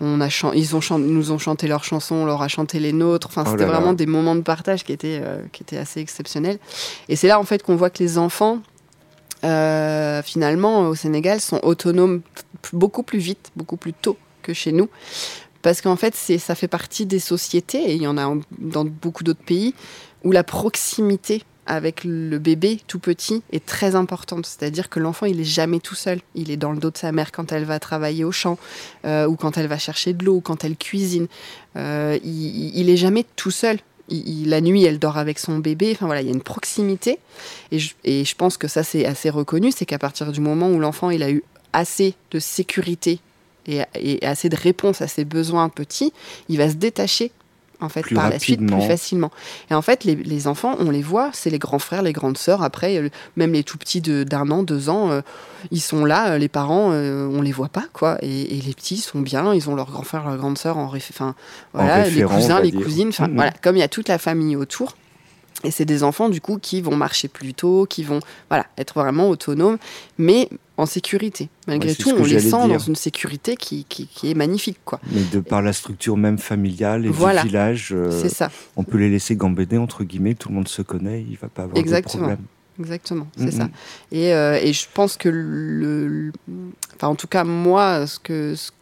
on 0.00 0.20
a 0.20 0.28
ils 0.54 0.76
ont 0.76 0.98
nous 0.98 1.32
ont 1.32 1.38
chanté 1.38 1.68
leurs 1.68 1.84
chansons, 1.84 2.16
on 2.16 2.26
leur 2.26 2.42
a 2.42 2.48
chanté 2.48 2.80
les 2.80 2.92
nôtres. 2.92 3.28
Enfin, 3.28 3.44
oh 3.46 3.50
c'était 3.50 3.64
vraiment 3.64 3.92
des 3.92 4.06
moments 4.06 4.34
de 4.34 4.42
partage 4.42 4.84
qui 4.84 4.92
étaient, 4.92 5.20
euh, 5.22 5.38
qui 5.52 5.62
étaient 5.62 5.78
assez 5.78 6.00
exceptionnels. 6.00 6.58
Et 7.08 7.16
c'est 7.16 7.28
là 7.28 7.40
en 7.40 7.44
fait 7.44 7.62
qu'on 7.62 7.76
voit 7.76 7.90
que 7.90 8.02
les 8.02 8.18
enfants, 8.18 8.60
finalement, 9.42 10.88
au 10.88 10.94
Sénégal, 10.94 11.40
sont 11.40 11.60
autonomes 11.62 12.22
beaucoup 12.72 13.02
plus 13.02 13.18
vite, 13.18 13.52
beaucoup 13.56 13.76
plus 13.76 13.92
tôt 13.92 14.16
que 14.42 14.52
chez 14.52 14.72
nous. 14.72 14.88
Parce 15.60 15.80
qu'en 15.80 15.96
fait, 15.96 16.14
ça 16.14 16.54
fait 16.54 16.68
partie 16.68 17.06
des 17.06 17.18
sociétés, 17.18 17.90
et 17.90 17.94
il 17.94 18.02
y 18.02 18.06
en 18.06 18.18
a 18.18 18.30
dans 18.58 18.84
beaucoup 18.84 19.24
d'autres 19.24 19.44
pays, 19.44 19.74
où 20.22 20.32
la 20.32 20.44
proximité 20.44 21.42
avec 21.66 22.04
le 22.04 22.38
bébé 22.38 22.80
tout 22.86 22.98
petit 22.98 23.42
est 23.52 23.64
très 23.64 23.94
importante. 23.94 24.46
C'est-à-dire 24.46 24.88
que 24.88 25.00
l'enfant, 25.00 25.26
il 25.26 25.40
est 25.40 25.44
jamais 25.44 25.80
tout 25.80 25.94
seul. 25.94 26.20
Il 26.34 26.50
est 26.50 26.56
dans 26.56 26.72
le 26.72 26.78
dos 26.78 26.90
de 26.90 26.98
sa 26.98 27.12
mère 27.12 27.32
quand 27.32 27.52
elle 27.52 27.64
va 27.64 27.78
travailler 27.78 28.24
au 28.24 28.32
champ, 28.32 28.58
euh, 29.04 29.26
ou 29.26 29.36
quand 29.36 29.56
elle 29.56 29.66
va 29.66 29.78
chercher 29.78 30.12
de 30.12 30.24
l'eau, 30.24 30.36
ou 30.36 30.40
quand 30.40 30.64
elle 30.64 30.76
cuisine. 30.76 31.26
Euh, 31.76 32.18
il, 32.22 32.76
il, 32.76 32.90
est 32.90 32.96
jamais 32.96 33.24
tout 33.36 33.50
seul. 33.50 33.78
la 34.08 34.60
nuit, 34.60 34.84
elle 34.84 34.98
dort 34.98 35.16
avec 35.16 35.38
son 35.38 35.58
bébé. 35.58 35.92
Enfin 35.92 36.06
voilà, 36.06 36.20
il 36.20 36.26
y 36.26 36.30
a 36.30 36.34
une 36.34 36.42
proximité. 36.42 37.18
Et 37.72 37.78
je, 37.78 38.34
pense 38.34 38.56
que 38.56 38.68
ça, 38.68 38.82
c'est 38.82 39.06
assez 39.06 39.30
reconnu. 39.30 39.72
C'est 39.72 39.86
qu'à 39.86 39.98
partir 39.98 40.32
du 40.32 40.40
moment 40.40 40.70
où 40.70 40.78
l'enfant, 40.78 41.10
il 41.10 41.22
a 41.22 41.30
eu 41.30 41.42
assez 41.72 42.14
de 42.30 42.38
sécurité 42.38 43.20
et, 43.66 43.80
et, 43.94 44.24
assez 44.24 44.48
de 44.48 44.56
réponse 44.56 45.00
à 45.00 45.08
ses 45.08 45.24
besoins 45.24 45.68
petits, 45.68 46.12
il 46.48 46.58
va 46.58 46.68
se 46.68 46.74
détacher 46.74 47.32
en 47.80 47.88
fait, 47.88 48.02
par 48.14 48.30
la 48.30 48.38
suite, 48.38 48.64
plus 48.66 48.82
facilement. 48.82 49.30
Et 49.70 49.74
en 49.74 49.82
fait, 49.82 50.04
les, 50.04 50.46
enfants, 50.46 50.76
on 50.78 50.90
les 50.90 51.02
voit, 51.02 51.30
c'est 51.32 51.50
les 51.50 51.58
grands 51.58 51.78
frères, 51.78 52.02
les 52.02 52.12
grandes 52.12 52.38
sœurs. 52.38 52.62
Après, 52.62 52.96
euh, 52.96 53.08
même 53.36 53.52
les 53.52 53.64
tout 53.64 53.78
petits 53.78 54.00
d'un 54.00 54.50
an, 54.50 54.62
deux 54.62 54.88
ans, 54.88 55.10
euh, 55.10 55.20
ils 55.70 55.80
sont 55.80 56.04
là, 56.04 56.32
euh, 56.32 56.38
les 56.38 56.48
parents, 56.48 56.90
on 56.90 57.42
les 57.42 57.52
voit 57.52 57.68
pas, 57.68 57.84
quoi. 57.92 58.18
Et, 58.22 58.60
les 58.64 58.74
petits 58.74 58.98
sont 58.98 59.20
bien, 59.20 59.52
ils 59.54 59.68
ont 59.68 59.74
leurs 59.74 59.90
grands 59.90 60.02
frères, 60.02 60.24
leurs 60.24 60.36
grandes 60.36 60.58
sœurs 60.58 60.78
en, 60.78 60.86
enfin, 60.94 61.34
voilà, 61.72 62.08
les 62.08 62.22
cousins, 62.22 62.60
les 62.60 62.72
cousines, 62.72 63.08
enfin, 63.08 63.28
mm-hmm. 63.28 63.34
voilà, 63.34 63.52
comme 63.62 63.76
il 63.76 63.80
y 63.80 63.84
a 63.84 63.88
toute 63.88 64.08
la 64.08 64.18
famille 64.18 64.56
autour. 64.56 64.96
Et 65.64 65.70
c'est 65.70 65.84
des 65.84 66.02
enfants, 66.02 66.28
du 66.28 66.40
coup, 66.40 66.58
qui 66.58 66.80
vont 66.80 66.96
marcher 66.96 67.28
plus 67.28 67.54
tôt, 67.54 67.86
qui 67.88 68.04
vont 68.04 68.20
voilà, 68.48 68.66
être 68.78 68.94
vraiment 68.98 69.28
autonomes, 69.28 69.78
mais 70.18 70.48
en 70.76 70.86
sécurité. 70.86 71.48
Malgré 71.68 71.94
tout, 71.94 72.10
on 72.10 72.24
les 72.24 72.40
sent 72.40 72.50
dans 72.50 72.78
une 72.78 72.96
sécurité 72.96 73.56
qui, 73.56 73.84
qui, 73.84 74.30
est 74.30 74.34
magnifique. 74.34 74.78
Quoi. 74.84 75.00
Mais 75.10 75.22
de 75.32 75.40
par 75.40 75.62
la 75.62 75.72
structure 75.72 76.16
même 76.16 76.38
familiale 76.38 77.06
et 77.06 77.10
du 77.10 77.46
village, 77.46 77.92
euh, 77.92 78.28
ça. 78.28 78.50
on 78.76 78.82
peut 78.82 78.98
les 78.98 79.10
laisser 79.10 79.36
gambéder, 79.36 79.78
entre 79.78 80.04
guillemets, 80.04 80.34
tout 80.34 80.48
le 80.48 80.56
monde 80.56 80.68
se 80.68 80.82
connaît, 80.82 81.22
il 81.22 81.32
ne 81.32 81.36
va 81.36 81.48
pas 81.48 81.62
avoir 81.62 81.78
Exactement. 81.78 82.28
de 82.28 82.28
problème. 82.28 82.46
Exactement, 82.80 83.28
c'est 83.36 83.52
ça. 83.52 83.68
Et, 84.10 84.34
euh, 84.34 84.58
et, 84.60 84.72
je 84.72 84.86
pense 84.92 85.16
que, 85.16 85.28
le, 85.28 86.32
enfin, 86.96 87.06
en 87.06 87.14
tout 87.14 87.28
cas, 87.28 87.44
moi, 87.44 88.04
ce 88.08 88.18
que, 88.18 88.56
ce 88.56 88.72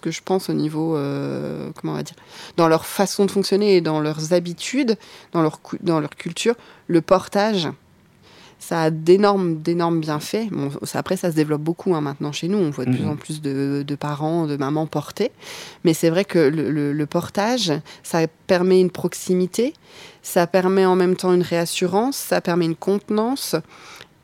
que 0.00 0.10
je 0.10 0.20
pense 0.24 0.50
au 0.50 0.52
niveau, 0.52 0.96
euh, 0.96 1.70
comment 1.76 1.92
on 1.92 1.96
va 1.96 2.02
dire, 2.02 2.16
dans 2.56 2.68
leur 2.68 2.86
façon 2.86 3.24
de 3.24 3.30
fonctionner 3.30 3.76
et 3.76 3.80
dans 3.80 4.00
leurs 4.00 4.32
habitudes, 4.32 4.96
dans 5.32 5.42
leur, 5.42 5.60
dans 5.82 6.00
leur 6.00 6.10
culture, 6.10 6.54
le 6.88 7.00
portage, 7.00 7.68
ça 8.58 8.82
a 8.82 8.90
d'énormes, 8.90 9.60
d'énormes 9.60 10.00
bienfaits. 10.00 10.48
Bon, 10.50 10.70
après, 10.94 11.16
ça 11.16 11.30
se 11.30 11.36
développe 11.36 11.62
beaucoup 11.62 11.94
hein, 11.94 12.00
maintenant 12.00 12.32
chez 12.32 12.48
nous. 12.48 12.58
On 12.58 12.70
voit 12.70 12.84
de 12.84 12.90
plus 12.90 13.02
mhm. 13.02 13.10
en 13.10 13.16
plus 13.16 13.40
de, 13.42 13.96
parents, 13.98 14.46
de 14.46 14.56
mamans 14.56 14.86
porter. 14.86 15.30
Mais 15.84 15.94
c'est 15.94 16.10
vrai 16.10 16.24
que 16.24 16.38
le, 16.38 16.92
le, 16.92 17.06
portage, 17.06 17.72
ça 18.02 18.26
permet 18.46 18.80
une 18.80 18.90
proximité, 18.90 19.74
ça 20.22 20.46
permet 20.46 20.84
en 20.84 20.96
même 20.96 21.16
temps 21.16 21.32
une 21.32 21.42
réassurance, 21.42 22.16
ça 22.16 22.40
permet 22.40 22.64
une 22.64 22.76
contenance, 22.76 23.56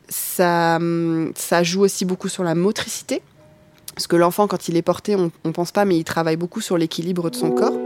ça, 0.08 0.78
ça 1.34 1.62
joue 1.62 1.82
aussi 1.82 2.04
beaucoup 2.04 2.28
sur 2.28 2.42
la 2.42 2.54
motricité. 2.54 3.22
Parce 3.94 4.06
que 4.06 4.16
l'enfant, 4.16 4.46
quand 4.48 4.68
il 4.68 4.76
est 4.76 4.82
porté, 4.82 5.16
on 5.16 5.30
ne 5.44 5.52
pense 5.52 5.70
pas, 5.70 5.84
mais 5.84 5.96
il 5.96 6.04
travaille 6.04 6.36
beaucoup 6.36 6.60
sur 6.60 6.76
l'équilibre 6.78 7.30
de 7.30 7.36
son 7.36 7.50
corps. 7.52 7.76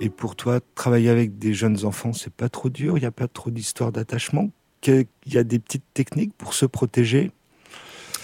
Et 0.00 0.10
pour 0.10 0.36
toi, 0.36 0.60
travailler 0.76 1.08
avec 1.08 1.38
des 1.38 1.52
jeunes 1.52 1.84
enfants, 1.84 2.12
c'est 2.12 2.32
pas 2.32 2.48
trop 2.48 2.68
dur? 2.68 2.96
Il 2.96 3.00
n'y 3.00 3.06
a 3.06 3.10
pas 3.10 3.26
trop 3.26 3.50
d'histoire 3.50 3.90
d'attachement? 3.90 4.50
Il 4.86 5.06
y 5.26 5.38
a 5.38 5.42
des 5.42 5.58
petites 5.58 5.84
techniques 5.92 6.32
pour 6.38 6.54
se 6.54 6.64
protéger? 6.64 7.32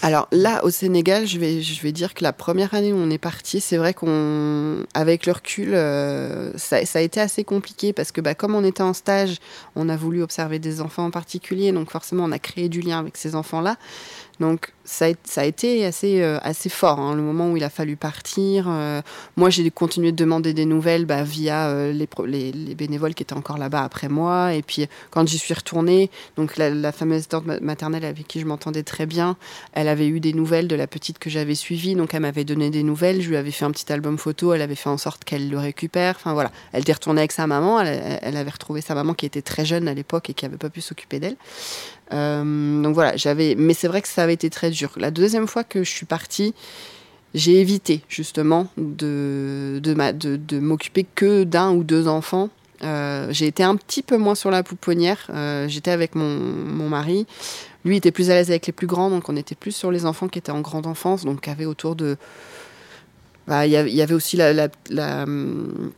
Alors 0.01 0.27
là, 0.31 0.63
au 0.63 0.69
Sénégal, 0.69 1.25
je 1.25 1.39
vais, 1.39 1.61
je 1.61 1.81
vais 1.81 1.91
dire 1.91 2.13
que 2.13 2.23
la 2.23 2.33
première 2.33 2.73
année 2.73 2.93
où 2.93 2.97
on 2.97 3.09
est 3.09 3.17
parti, 3.17 3.59
c'est 3.59 3.77
vrai 3.77 3.93
qu'on, 3.93 4.85
avec 4.93 5.25
le 5.25 5.31
recul, 5.31 5.73
euh, 5.73 6.55
ça, 6.57 6.77
a 6.77 7.01
été 7.01 7.19
assez 7.19 7.43
compliqué 7.43 7.91
parce 7.91 8.11
que 8.11 8.21
bah, 8.21 8.35
comme 8.35 8.53
on 8.53 8.63
était 8.63 8.83
en 8.83 8.93
stage, 8.93 9.37
on 9.75 9.89
a 9.89 9.95
voulu 9.95 10.21
observer 10.21 10.59
des 10.59 10.81
enfants 10.81 11.05
en 11.05 11.11
particulier, 11.11 11.71
donc 11.71 11.89
forcément 11.89 12.25
on 12.25 12.31
a 12.31 12.39
créé 12.39 12.69
du 12.69 12.81
lien 12.81 12.99
avec 12.99 13.17
ces 13.17 13.35
enfants-là. 13.35 13.77
Donc 14.39 14.74
ça 14.85 15.07
a, 15.41 15.45
été 15.45 15.83
assez, 15.83 16.21
euh, 16.21 16.37
assez 16.43 16.69
fort, 16.69 16.99
hein, 16.99 17.15
le 17.15 17.23
moment 17.23 17.51
où 17.51 17.57
il 17.57 17.63
a 17.63 17.71
fallu 17.71 17.95
partir. 17.95 18.67
Euh, 18.69 19.01
moi, 19.35 19.49
j'ai 19.49 19.69
continué 19.71 20.11
de 20.11 20.15
demander 20.15 20.53
des 20.53 20.65
nouvelles 20.65 21.05
bah, 21.05 21.23
via 21.23 21.69
euh, 21.69 21.91
les, 21.91 22.51
les, 22.51 22.75
bénévoles 22.75 23.15
qui 23.15 23.23
étaient 23.23 23.33
encore 23.33 23.57
là-bas 23.57 23.83
après 23.83 24.09
moi. 24.09 24.53
Et 24.53 24.61
puis, 24.61 24.87
quand 25.09 25.27
j'y 25.27 25.39
suis 25.39 25.55
retournée, 25.55 26.11
donc 26.37 26.55
la, 26.57 26.91
fameuse 26.91 27.27
tante 27.27 27.45
maternelle 27.61 28.05
avec 28.05 28.27
qui 28.27 28.39
je 28.39 28.45
m'entendais 28.45 28.83
très 28.83 29.07
bien, 29.07 29.37
elle 29.73 29.87
avait 29.87 30.07
eu 30.07 30.19
des 30.19 30.33
nouvelles 30.33 30.67
de 30.67 30.75
la 30.75 30.85
petite 30.85 31.17
que 31.17 31.31
j'avais 31.31 31.55
suivie. 31.55 31.95
Donc, 31.95 32.13
elle 32.13 32.21
m'avait 32.21 32.45
donné 32.45 32.69
des 32.69 32.83
nouvelles. 32.83 33.21
Je 33.21 33.29
lui 33.29 33.37
avais 33.37 33.51
fait 33.51 33.65
un 33.65 33.71
petit 33.71 33.91
album 33.91 34.19
photo. 34.19 34.53
Elle 34.53 34.61
avait 34.61 34.75
fait 34.75 34.89
en 34.89 34.99
sorte 34.99 35.23
qu'elle 35.23 35.49
le 35.49 35.57
récupère. 35.57 36.15
Enfin, 36.15 36.33
voilà. 36.33 36.51
Elle 36.73 36.81
était 36.81 36.93
retournée 36.93 37.21
avec 37.21 37.31
sa 37.31 37.47
maman. 37.47 37.81
Elle, 37.81 38.19
elle 38.21 38.37
avait 38.37 38.51
retrouvé 38.51 38.81
sa 38.81 38.93
maman 38.93 39.15
qui 39.15 39.25
était 39.25 39.41
très 39.41 39.65
jeune 39.65 39.87
à 39.87 39.95
l'époque 39.95 40.29
et 40.29 40.35
qui 40.35 40.45
n'avait 40.45 40.57
pas 40.57 40.69
pu 40.69 40.81
s'occuper 40.81 41.19
d'elle. 41.19 41.37
donc 42.11 42.93
voilà. 42.93 43.15
Mais 43.57 43.73
c'est 43.73 43.87
vrai 43.87 44.03
que 44.03 44.07
ça 44.07 44.21
avait 44.21 44.33
été 44.33 44.51
très 44.51 44.74
La 44.97 45.11
deuxième 45.11 45.47
fois 45.47 45.63
que 45.63 45.83
je 45.83 45.89
suis 45.89 46.05
partie, 46.05 46.53
j'ai 47.35 47.59
évité 47.59 48.01
justement 48.07 48.67
de, 48.77 49.81
m'occuper 50.59 51.05
que 51.15 51.43
d'un 51.43 51.73
ou 51.73 51.83
deux 51.83 52.07
enfants. 52.07 52.49
Euh, 52.83 53.27
j'ai 53.31 53.47
été 53.47 53.63
un 53.63 53.75
petit 53.75 54.01
peu 54.01 54.17
moins 54.17 54.35
sur 54.35 54.51
la 54.51 54.63
pouponnière. 54.63 55.27
Euh, 55.29 55.67
j'étais 55.67 55.91
avec 55.91 56.15
mon, 56.15 56.89
mari. 56.89 57.27
Lui 57.83 57.97
était 57.97 58.11
plus 58.11 58.31
à 58.31 58.35
l'aise 58.35 58.49
avec 58.49 58.67
les 58.67 58.73
plus 58.73 58.87
grands, 58.87 59.09
donc 59.09 59.29
on 59.29 59.35
était 59.35 59.55
plus 59.55 59.75
sur 59.75 59.91
les 59.91 60.05
enfants 60.05 60.27
qui 60.27 60.39
étaient 60.39 60.51
en 60.51 60.61
grande 60.61 60.87
enfance, 60.87 61.25
donc 61.25 61.41
qui 61.41 61.49
avaient 61.49 61.65
autour 61.65 61.95
de. 61.95 62.17
Bah, 63.47 63.67
il 63.67 63.71
y, 63.71 64.01
avait 64.01 64.13
aussi 64.13 64.41
hum, 64.41 65.91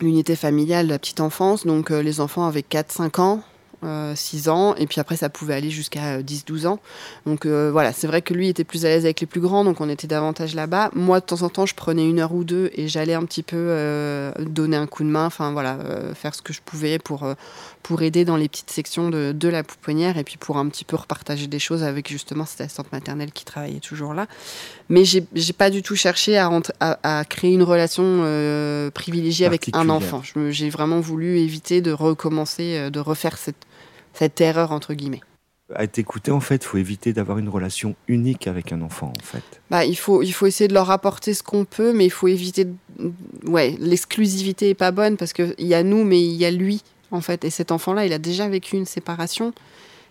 l'unité 0.00 0.34
familiale, 0.34 0.88
la 0.88 0.98
petite 0.98 1.20
enfance, 1.20 1.64
donc 1.64 1.92
euh, 1.92 2.02
les 2.02 2.20
enfants 2.20 2.46
avaient 2.46 2.64
4-5 2.68 3.20
ans. 3.20 3.42
6 3.82 4.48
euh, 4.48 4.50
ans, 4.50 4.74
et 4.74 4.86
puis 4.86 5.00
après 5.00 5.16
ça 5.16 5.28
pouvait 5.28 5.54
aller 5.54 5.70
jusqu'à 5.70 6.20
10-12 6.20 6.64
euh, 6.64 6.68
ans. 6.68 6.80
Donc 7.26 7.46
euh, 7.46 7.70
voilà, 7.70 7.92
c'est 7.92 8.06
vrai 8.06 8.22
que 8.22 8.34
lui 8.34 8.48
était 8.48 8.64
plus 8.64 8.84
à 8.84 8.88
l'aise 8.88 9.04
avec 9.04 9.20
les 9.20 9.26
plus 9.26 9.40
grands, 9.40 9.64
donc 9.64 9.80
on 9.80 9.88
était 9.88 10.06
davantage 10.06 10.54
là-bas. 10.54 10.90
Moi, 10.94 11.20
de 11.20 11.24
temps 11.24 11.42
en 11.42 11.48
temps, 11.48 11.66
je 11.66 11.74
prenais 11.74 12.08
une 12.08 12.18
heure 12.18 12.34
ou 12.34 12.44
deux 12.44 12.70
et 12.74 12.88
j'allais 12.88 13.14
un 13.14 13.24
petit 13.24 13.42
peu 13.42 14.32
donner 14.40 14.76
un 14.76 14.86
coup 14.86 15.04
de 15.04 15.08
main, 15.08 15.26
enfin 15.26 15.52
voilà, 15.52 15.78
faire 16.14 16.34
ce 16.34 16.42
que 16.42 16.52
je 16.52 16.60
pouvais 16.64 16.98
pour, 16.98 17.26
pour 17.88 18.02
aider 18.02 18.26
dans 18.26 18.36
les 18.36 18.50
petites 18.50 18.70
sections 18.70 19.08
de, 19.08 19.32
de, 19.32 19.48
la 19.48 19.62
pouponnière 19.62 20.18
et 20.18 20.24
puis 20.24 20.36
pour 20.36 20.58
un 20.58 20.68
petit 20.68 20.84
peu 20.84 20.94
repartager 20.94 21.46
des 21.46 21.58
choses 21.58 21.82
avec 21.82 22.10
justement 22.10 22.44
cette 22.44 22.60
assistante 22.60 22.92
maternelle 22.92 23.32
qui 23.32 23.46
travaillait 23.46 23.80
toujours 23.80 24.12
là. 24.12 24.26
Mais 24.90 25.04
j'ai 25.06 25.22
pas 25.56 25.70
du 25.70 25.82
tout 25.82 25.96
cherché 25.96 26.36
à, 26.36 26.50
à, 26.80 27.18
à 27.20 27.24
créer 27.24 27.54
une 27.54 27.62
relation 27.62 28.20
privilégiée 28.92 29.46
avec 29.46 29.70
un 29.72 29.88
enfant. 29.88 30.22
J'ai 30.50 30.68
vraiment 30.68 31.00
voulu 31.00 31.38
éviter 31.38 31.80
de 31.80 31.90
recommencer, 31.90 32.90
de 32.90 33.00
refaire 33.00 33.38
cette 33.38 33.66
cette 34.18 34.40
erreur 34.40 34.72
entre 34.72 34.94
guillemets. 34.94 35.20
À 35.74 35.86
t'écouter, 35.86 36.30
en 36.30 36.40
fait, 36.40 36.64
il 36.64 36.66
faut 36.66 36.78
éviter 36.78 37.12
d'avoir 37.12 37.36
une 37.36 37.50
relation 37.50 37.94
unique 38.08 38.46
avec 38.46 38.72
un 38.72 38.80
enfant, 38.80 39.12
en 39.14 39.22
fait. 39.22 39.42
Bah, 39.70 39.84
il 39.84 39.96
faut, 39.96 40.22
il 40.22 40.32
faut 40.32 40.46
essayer 40.46 40.66
de 40.66 40.72
leur 40.72 40.90
apporter 40.90 41.34
ce 41.34 41.42
qu'on 41.42 41.66
peut, 41.66 41.92
mais 41.92 42.06
il 42.06 42.10
faut 42.10 42.26
éviter. 42.26 42.66
Ouais, 43.44 43.76
l'exclusivité 43.78 44.70
est 44.70 44.74
pas 44.74 44.92
bonne 44.92 45.18
parce 45.18 45.34
qu'il 45.34 45.54
y 45.58 45.74
a 45.74 45.82
nous, 45.82 46.04
mais 46.04 46.22
il 46.22 46.36
y 46.36 46.46
a 46.46 46.50
lui, 46.50 46.82
en 47.10 47.20
fait. 47.20 47.44
Et 47.44 47.50
cet 47.50 47.72
enfant-là, 47.72 48.06
il 48.06 48.12
a 48.12 48.18
déjà 48.18 48.48
vécu 48.48 48.76
une 48.76 48.86
séparation. 48.86 49.52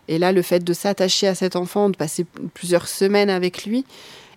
Et 0.07 0.17
là, 0.17 0.31
le 0.31 0.41
fait 0.41 0.63
de 0.63 0.73
s'attacher 0.73 1.27
à 1.27 1.36
cet 1.36 1.55
enfant, 1.55 1.89
de 1.89 1.97
passer 1.97 2.25
plusieurs 2.53 2.88
semaines 2.88 3.29
avec 3.29 3.65
lui, 3.65 3.86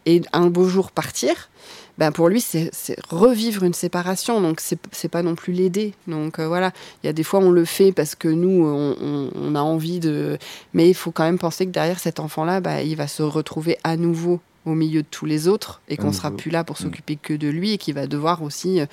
et 0.06 0.22
un 0.32 0.46
beau 0.46 0.66
jour 0.66 0.90
partir, 0.90 1.50
ben 1.98 2.10
pour 2.12 2.28
lui, 2.28 2.40
c'est 2.40 2.70
revivre 3.10 3.62
une 3.62 3.74
séparation. 3.74 4.40
Donc, 4.40 4.60
c'est 4.60 5.08
pas 5.08 5.22
non 5.22 5.34
plus 5.34 5.52
l'aider. 5.52 5.92
Donc, 6.06 6.38
euh, 6.38 6.48
voilà. 6.48 6.72
Il 7.02 7.06
y 7.06 7.10
a 7.10 7.12
des 7.12 7.22
fois, 7.22 7.40
on 7.40 7.50
le 7.50 7.66
fait 7.66 7.92
parce 7.92 8.14
que 8.14 8.28
nous, 8.28 8.64
on, 8.64 9.54
a 9.54 9.60
envie 9.60 10.00
de. 10.00 10.38
Mais 10.72 10.88
il 10.88 10.94
faut 10.94 11.10
quand 11.10 11.24
même 11.24 11.38
penser 11.38 11.66
que 11.66 11.70
derrière 11.70 11.98
cet 11.98 12.18
enfant-là, 12.18 12.60
bah, 12.60 12.82
il 12.82 12.96
va 12.96 13.06
se 13.06 13.22
retrouver 13.22 13.76
à 13.84 13.98
nouveau 13.98 14.40
au 14.66 14.74
milieu 14.74 15.02
de 15.02 15.06
tous 15.10 15.26
les 15.26 15.48
autres 15.48 15.80
et 15.88 15.96
qu'on 15.96 16.12
sera 16.12 16.30
plus 16.30 16.50
là 16.50 16.64
pour 16.64 16.76
mm. 16.76 16.82
s'occuper 16.82 17.16
que 17.16 17.32
de 17.32 17.48
lui 17.48 17.72
et 17.72 17.78
qu'il 17.78 17.94
va 17.94 18.06
devoir 18.06 18.42
aussi 18.42 18.80
euh, 18.80 18.86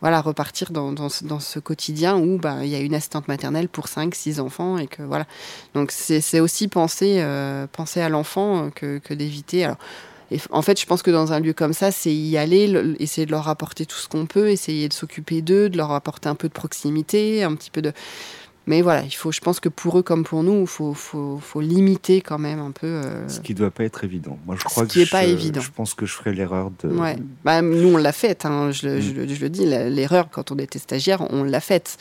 voilà 0.00 0.20
repartir 0.20 0.70
dans, 0.70 0.92
dans, 0.92 1.08
ce 1.10 1.58
quotidien 1.58 2.16
où 2.16 2.38
bah, 2.38 2.58
il 2.62 2.68
y 2.68 2.74
a 2.74 2.80
une 2.80 2.94
assistante 2.94 3.28
maternelle 3.28 3.68
pour 3.68 3.88
5 3.88 4.14
6 4.14 4.40
enfants 4.40 4.78
et 4.78 4.86
que 4.86 5.02
voilà 5.02 5.26
donc 5.74 5.90
c'est 5.90 6.40
aussi 6.40 6.68
penser 6.68 7.16
euh, 7.20 7.66
penser 7.70 8.00
à 8.00 8.08
l'enfant 8.08 8.70
que, 8.74 8.98
que 8.98 9.12
d'éviter 9.12 9.64
alors 9.64 9.78
en 10.50 10.62
fait, 10.62 10.80
je 10.80 10.86
pense 10.86 11.02
que 11.02 11.10
dans 11.10 11.32
un 11.32 11.40
lieu 11.40 11.52
comme 11.52 11.72
ça, 11.72 11.90
c'est 11.90 12.14
y 12.14 12.36
aller, 12.36 12.72
essayer 13.00 13.26
de 13.26 13.32
leur 13.32 13.48
apporter 13.48 13.84
tout 13.84 13.96
ce 13.96 14.08
qu'on 14.08 14.26
peut, 14.26 14.50
essayer 14.50 14.88
de 14.88 14.92
s'occuper 14.92 15.42
d'eux, 15.42 15.68
de 15.68 15.76
leur 15.76 15.90
apporter 15.90 16.28
un 16.28 16.34
peu 16.34 16.48
de 16.48 16.52
proximité, 16.52 17.42
un 17.42 17.54
petit 17.54 17.70
peu 17.70 17.82
de. 17.82 17.92
Mais 18.66 18.82
voilà, 18.82 19.02
il 19.02 19.10
faut, 19.10 19.32
je 19.32 19.40
pense 19.40 19.58
que 19.58 19.68
pour 19.68 19.98
eux 19.98 20.02
comme 20.02 20.22
pour 20.22 20.42
nous, 20.42 20.60
il 20.60 20.66
faut, 20.66 20.92
faut, 20.94 21.38
faut, 21.38 21.60
limiter 21.60 22.20
quand 22.20 22.38
même 22.38 22.60
un 22.60 22.70
peu. 22.70 22.86
Euh, 22.86 23.28
ce 23.28 23.40
qui 23.40 23.52
ne 23.52 23.58
doit 23.58 23.70
pas 23.70 23.84
être 23.84 24.04
évident. 24.04 24.38
Moi, 24.46 24.54
je 24.58 24.64
crois 24.64 24.84
Ce 24.84 24.92
qui 24.92 24.98
n'est 25.00 25.06
pas 25.06 25.24
évident. 25.24 25.60
Je 25.60 25.70
pense 25.70 25.94
que 25.94 26.06
je 26.06 26.12
ferai 26.12 26.32
l'erreur 26.32 26.70
de. 26.82 26.88
Ouais. 26.88 27.16
Bah, 27.44 27.62
nous, 27.62 27.94
on 27.94 27.96
l'a 27.96 28.12
faite. 28.12 28.44
Hein, 28.44 28.70
je, 28.70 28.88
mm. 28.88 29.00
je, 29.00 29.34
je, 29.34 29.40
le 29.40 29.48
dis, 29.48 29.66
l'erreur 29.66 30.28
quand 30.30 30.52
on 30.52 30.58
était 30.58 30.78
stagiaire, 30.78 31.22
on 31.32 31.42
l'a 31.42 31.60
faite. 31.60 31.98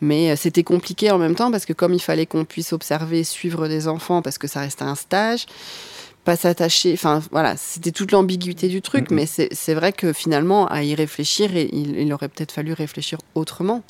Mais 0.00 0.30
euh, 0.30 0.36
c'était 0.36 0.62
compliqué 0.62 1.10
en 1.10 1.18
même 1.18 1.34
temps 1.34 1.50
parce 1.50 1.66
que 1.66 1.72
comme 1.72 1.94
il 1.94 2.00
fallait 2.00 2.26
qu'on 2.26 2.44
puisse 2.44 2.72
observer, 2.72 3.24
suivre 3.24 3.68
des 3.68 3.88
enfants 3.88 4.22
parce 4.22 4.38
que 4.38 4.46
ça 4.46 4.60
restait 4.60 4.84
un 4.84 4.94
stage, 4.94 5.46
pas 6.24 6.36
s'attacher. 6.36 6.92
Enfin, 6.92 7.22
voilà, 7.30 7.56
c'était 7.56 7.90
toute 7.90 8.12
l'ambiguïté 8.12 8.68
du 8.68 8.82
truc, 8.82 9.10
mais 9.10 9.26
c'est 9.26 9.74
vrai 9.74 9.92
que 9.92 10.12
finalement, 10.12 10.66
à 10.66 10.82
y 10.82 10.94
réfléchir, 10.94 11.56
il, 11.56 12.12
aurait 12.12 12.28
peut-être 12.28 12.52
fallu 12.52 12.72
réfléchir 12.72 13.18
autrement. 13.34 13.82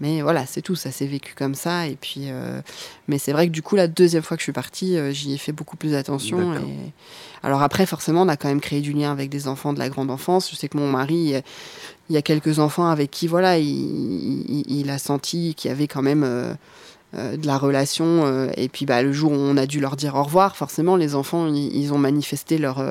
Mais 0.00 0.22
voilà, 0.22 0.44
c'est 0.46 0.62
tout, 0.62 0.74
ça 0.74 0.90
s'est 0.90 1.06
vécu 1.06 1.34
comme 1.34 1.54
ça. 1.54 1.86
Et 1.86 1.96
puis, 1.96 2.22
euh, 2.26 2.60
mais 3.08 3.18
c'est 3.18 3.32
vrai 3.32 3.46
que 3.46 3.52
du 3.52 3.62
coup, 3.62 3.76
la 3.76 3.86
deuxième 3.86 4.22
fois 4.22 4.36
que 4.36 4.40
je 4.40 4.44
suis 4.44 4.52
partie, 4.52 4.96
euh, 4.96 5.12
j'y 5.12 5.34
ai 5.34 5.38
fait 5.38 5.52
beaucoup 5.52 5.76
plus 5.76 5.94
attention. 5.94 6.54
Alors 7.42 7.62
après, 7.62 7.86
forcément, 7.86 8.22
on 8.22 8.28
a 8.28 8.36
quand 8.36 8.48
même 8.48 8.60
créé 8.60 8.80
du 8.80 8.92
lien 8.92 9.12
avec 9.12 9.30
des 9.30 9.48
enfants 9.48 9.72
de 9.72 9.78
la 9.78 9.88
grande 9.88 10.10
enfance. 10.10 10.50
Je 10.50 10.56
sais 10.56 10.68
que 10.68 10.78
mon 10.78 10.90
mari, 10.90 11.34
il 12.08 12.14
y 12.14 12.16
a 12.16 12.22
quelques 12.22 12.58
enfants 12.58 12.88
avec 12.88 13.10
qui, 13.10 13.26
voilà, 13.26 13.58
il, 13.58 14.90
a 14.90 14.98
senti 14.98 15.54
qu'il 15.54 15.68
y 15.68 15.72
avait 15.72 15.86
quand 15.86 16.02
même 16.02 16.24
euh, 16.24 17.36
de 17.36 17.46
la 17.46 17.58
relation. 17.58 18.50
Et 18.56 18.68
puis 18.68 18.86
bah, 18.86 19.02
le 19.02 19.12
jour 19.12 19.32
où 19.32 19.36
on 19.36 19.56
a 19.56 19.66
dû 19.66 19.78
leur 19.78 19.96
dire 19.96 20.14
au 20.16 20.22
revoir, 20.22 20.56
forcément, 20.56 20.96
les 20.96 21.14
enfants, 21.14 21.46
ils, 21.46 21.92
ont 21.92 21.98
manifesté 21.98 22.58
leur, 22.58 22.82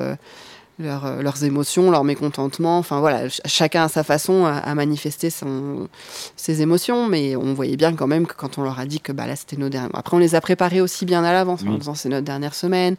euh, 0.80 1.22
leurs 1.22 1.44
émotions, 1.44 1.90
leur 1.90 2.04
mécontentement. 2.04 2.78
Enfin 2.78 3.00
voilà, 3.00 3.28
chacun 3.28 3.84
à 3.84 3.88
sa 3.88 4.02
façon 4.02 4.44
a, 4.44 4.74
manifesté 4.74 5.30
son, 5.30 5.88
ses 6.36 6.62
émotions, 6.62 7.08
mais 7.08 7.36
on 7.36 7.54
voyait 7.54 7.76
bien 7.76 7.94
quand 7.94 8.06
même 8.06 8.26
que 8.26 8.34
quand 8.34 8.58
on 8.58 8.62
leur 8.62 8.78
a 8.78 8.86
dit 8.86 9.00
que 9.00 9.12
bah, 9.12 9.26
là 9.26 9.36
c'était 9.36 9.56
nos 9.56 9.68
dernières. 9.68 9.90
Après, 9.94 10.16
on 10.16 10.20
les 10.20 10.34
a 10.34 10.40
préparés 10.40 10.80
aussi 10.80 11.04
bien 11.04 11.22
à 11.24 11.32
l'avance 11.32 11.62
en 11.66 11.78
disant 11.78 11.94
c'est 11.94 12.08
notre 12.08 12.24
dernière 12.24 12.54
semaine, 12.54 12.96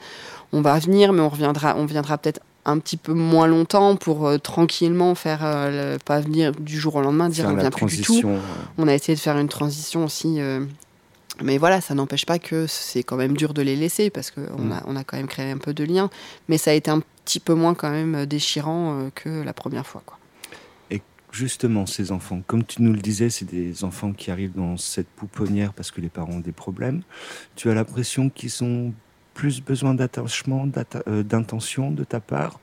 on 0.54 0.62
va 0.62 0.80
venir, 0.80 1.12
mais 1.12 1.22
on 1.22 1.30
reviendra, 1.30 1.76
on 1.78 1.86
viendra 1.86 2.18
peut-être 2.18 2.40
un 2.68 2.80
petit 2.80 2.98
peu 2.98 3.14
moins 3.14 3.46
longtemps 3.46 3.96
pour 3.96 4.42
tranquillement 4.42 5.14
faire 5.14 5.42
pas 6.06 6.20
venir 6.20 6.52
du 6.54 6.80
jour 6.80 6.96
au 6.96 7.02
lendemain 7.02 7.30
dire 7.30 7.46
on 7.48 7.56
vient 7.56 7.70
plus 7.70 7.98
du 7.98 8.02
tout. 8.02 8.22
On 8.78 8.88
a 8.88 8.94
essayé 8.94 9.16
de 9.16 9.20
faire 9.20 9.38
une 9.38 9.50
transition 9.50 10.06
aussi 10.06 10.40
mais 11.44 11.58
voilà, 11.58 11.82
ça 11.82 11.96
n'empêche 11.96 12.26
pas 12.26 12.40
que 12.40 12.66
c'est 12.68 13.04
quand 13.04 13.18
même 13.18 13.36
dur 13.36 13.54
de 13.54 13.62
les 13.62 13.76
laisser 13.76 14.10
parce 14.10 14.32
qu'on 14.32 14.42
mm. 14.42 14.72
a, 14.72 14.84
on 14.88 14.96
a 14.96 15.04
quand 15.04 15.18
même 15.18 15.28
créé 15.28 15.52
un 15.52 15.58
peu 15.58 15.74
de 15.74 15.84
lien. 15.84 16.10
Mais 16.48 16.58
ça 16.58 16.72
a 16.72 16.74
été 16.74 16.90
un 16.90 17.02
petit 17.26 17.40
peu 17.40 17.54
moins 17.54 17.74
quand 17.74 17.90
même 17.90 18.16
euh, 18.16 18.26
déchirant 18.26 19.00
euh, 19.00 19.10
que 19.14 19.42
la 19.42 19.54
première 19.54 19.86
fois. 19.86 20.04
Quoi. 20.06 20.18
Et 20.92 21.02
justement, 21.32 21.86
ces 21.86 22.12
enfants, 22.12 22.42
comme 22.48 22.64
tu 22.64 22.82
nous 22.82 22.94
le 22.94 23.00
disais, 23.00 23.30
c'est 23.30 23.46
des 23.46 23.84
enfants 23.84 24.14
qui 24.14 24.32
arrivent 24.32 24.56
dans 24.56 24.78
cette 24.78 25.08
pouponnière 25.08 25.74
parce 25.74 25.92
que 25.92 26.00
les 26.00 26.10
parents 26.10 26.34
ont 26.34 26.40
des 26.40 26.52
problèmes. 26.52 27.02
Tu 27.56 27.70
as 27.70 27.74
l'impression 27.74 28.30
qu'ils 28.30 28.64
ont 28.64 28.94
plus 29.34 29.62
besoin 29.62 29.94
d'attachement, 29.94 30.68
euh, 31.08 31.24
d'intention 31.24 31.92
de 31.92 32.04
ta 32.04 32.20
part 32.22 32.60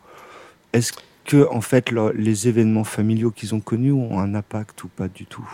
Est-ce 0.72 0.92
que 1.24 1.46
en 1.50 1.60
fait 1.60 1.92
les 2.14 2.48
événements 2.48 2.82
familiaux 2.82 3.30
qu'ils 3.30 3.54
ont 3.54 3.60
connus 3.60 3.92
ont 3.92 4.18
un 4.18 4.34
impact 4.34 4.82
ou 4.82 4.88
pas 4.88 5.06
du 5.06 5.26
tout? 5.26 5.48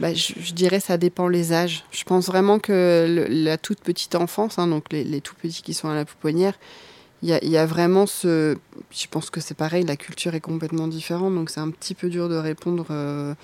Bah, 0.00 0.12
je, 0.12 0.52
dirais 0.52 0.80
ça 0.80 0.98
dépend 0.98 1.28
les 1.28 1.52
âges. 1.52 1.84
Je 1.90 2.04
pense 2.04 2.26
vraiment 2.26 2.58
que 2.58 3.26
la 3.30 3.56
toute 3.56 3.80
petite 3.80 4.14
enfance, 4.14 4.58
hein, 4.58 4.66
donc 4.66 4.92
les, 4.92 5.20
tout 5.22 5.34
petits 5.34 5.62
qui 5.62 5.72
sont 5.72 5.88
à 5.88 5.94
la 5.94 6.04
pouponnière, 6.04 6.58
il 7.22 7.30
y, 7.30 7.56
a, 7.56 7.66
vraiment 7.66 8.06
ce... 8.06 8.56
Je 8.90 9.06
pense 9.10 9.30
que 9.30 9.40
c'est 9.40 9.54
pareil, 9.54 9.84
la 9.84 9.96
culture 9.96 10.34
est 10.34 10.40
complètement 10.40 10.86
différente, 10.86 11.34
donc 11.34 11.50
c'est 11.50 11.60
un 11.60 11.70
petit 11.70 11.94
peu 11.94 12.10
dur 12.10 12.28
de 12.28 12.36
répondre. 12.36 12.86
Euh, 12.90 13.34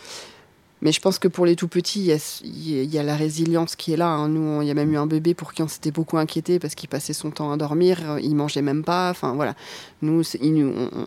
mais 0.82 0.90
je 0.90 1.00
pense 1.00 1.20
que 1.20 1.28
pour 1.28 1.46
les 1.46 1.54
tout 1.54 1.68
petits, 1.68 2.12
il 2.44 2.85
y 2.92 2.98
a, 2.98 3.02
la 3.04 3.14
résilience 3.16 3.76
qui 3.76 3.92
est 3.92 3.96
là. 3.96 4.08
Hein. 4.08 4.28
Nous, 4.28 4.62
il 4.62 4.68
y 4.68 4.70
a 4.70 4.74
même 4.74 4.92
eu 4.92 4.96
un 4.96 5.06
bébé 5.06 5.32
pour 5.32 5.52
qui 5.54 5.62
on 5.62 5.68
s'était 5.68 5.92
beaucoup 5.92 6.18
inquiété 6.18 6.58
parce 6.58 6.74
qu'il 6.74 6.88
passait 6.88 7.12
son 7.12 7.30
temps 7.30 7.52
à 7.52 7.56
dormir, 7.56 7.98
euh, 8.02 8.20
il 8.20 8.35
mangeait 8.35 8.62
même 8.62 8.82
pas. 8.82 9.08
Enfin 9.11 9.32
voilà, 9.32 9.54
nous, 10.02 10.22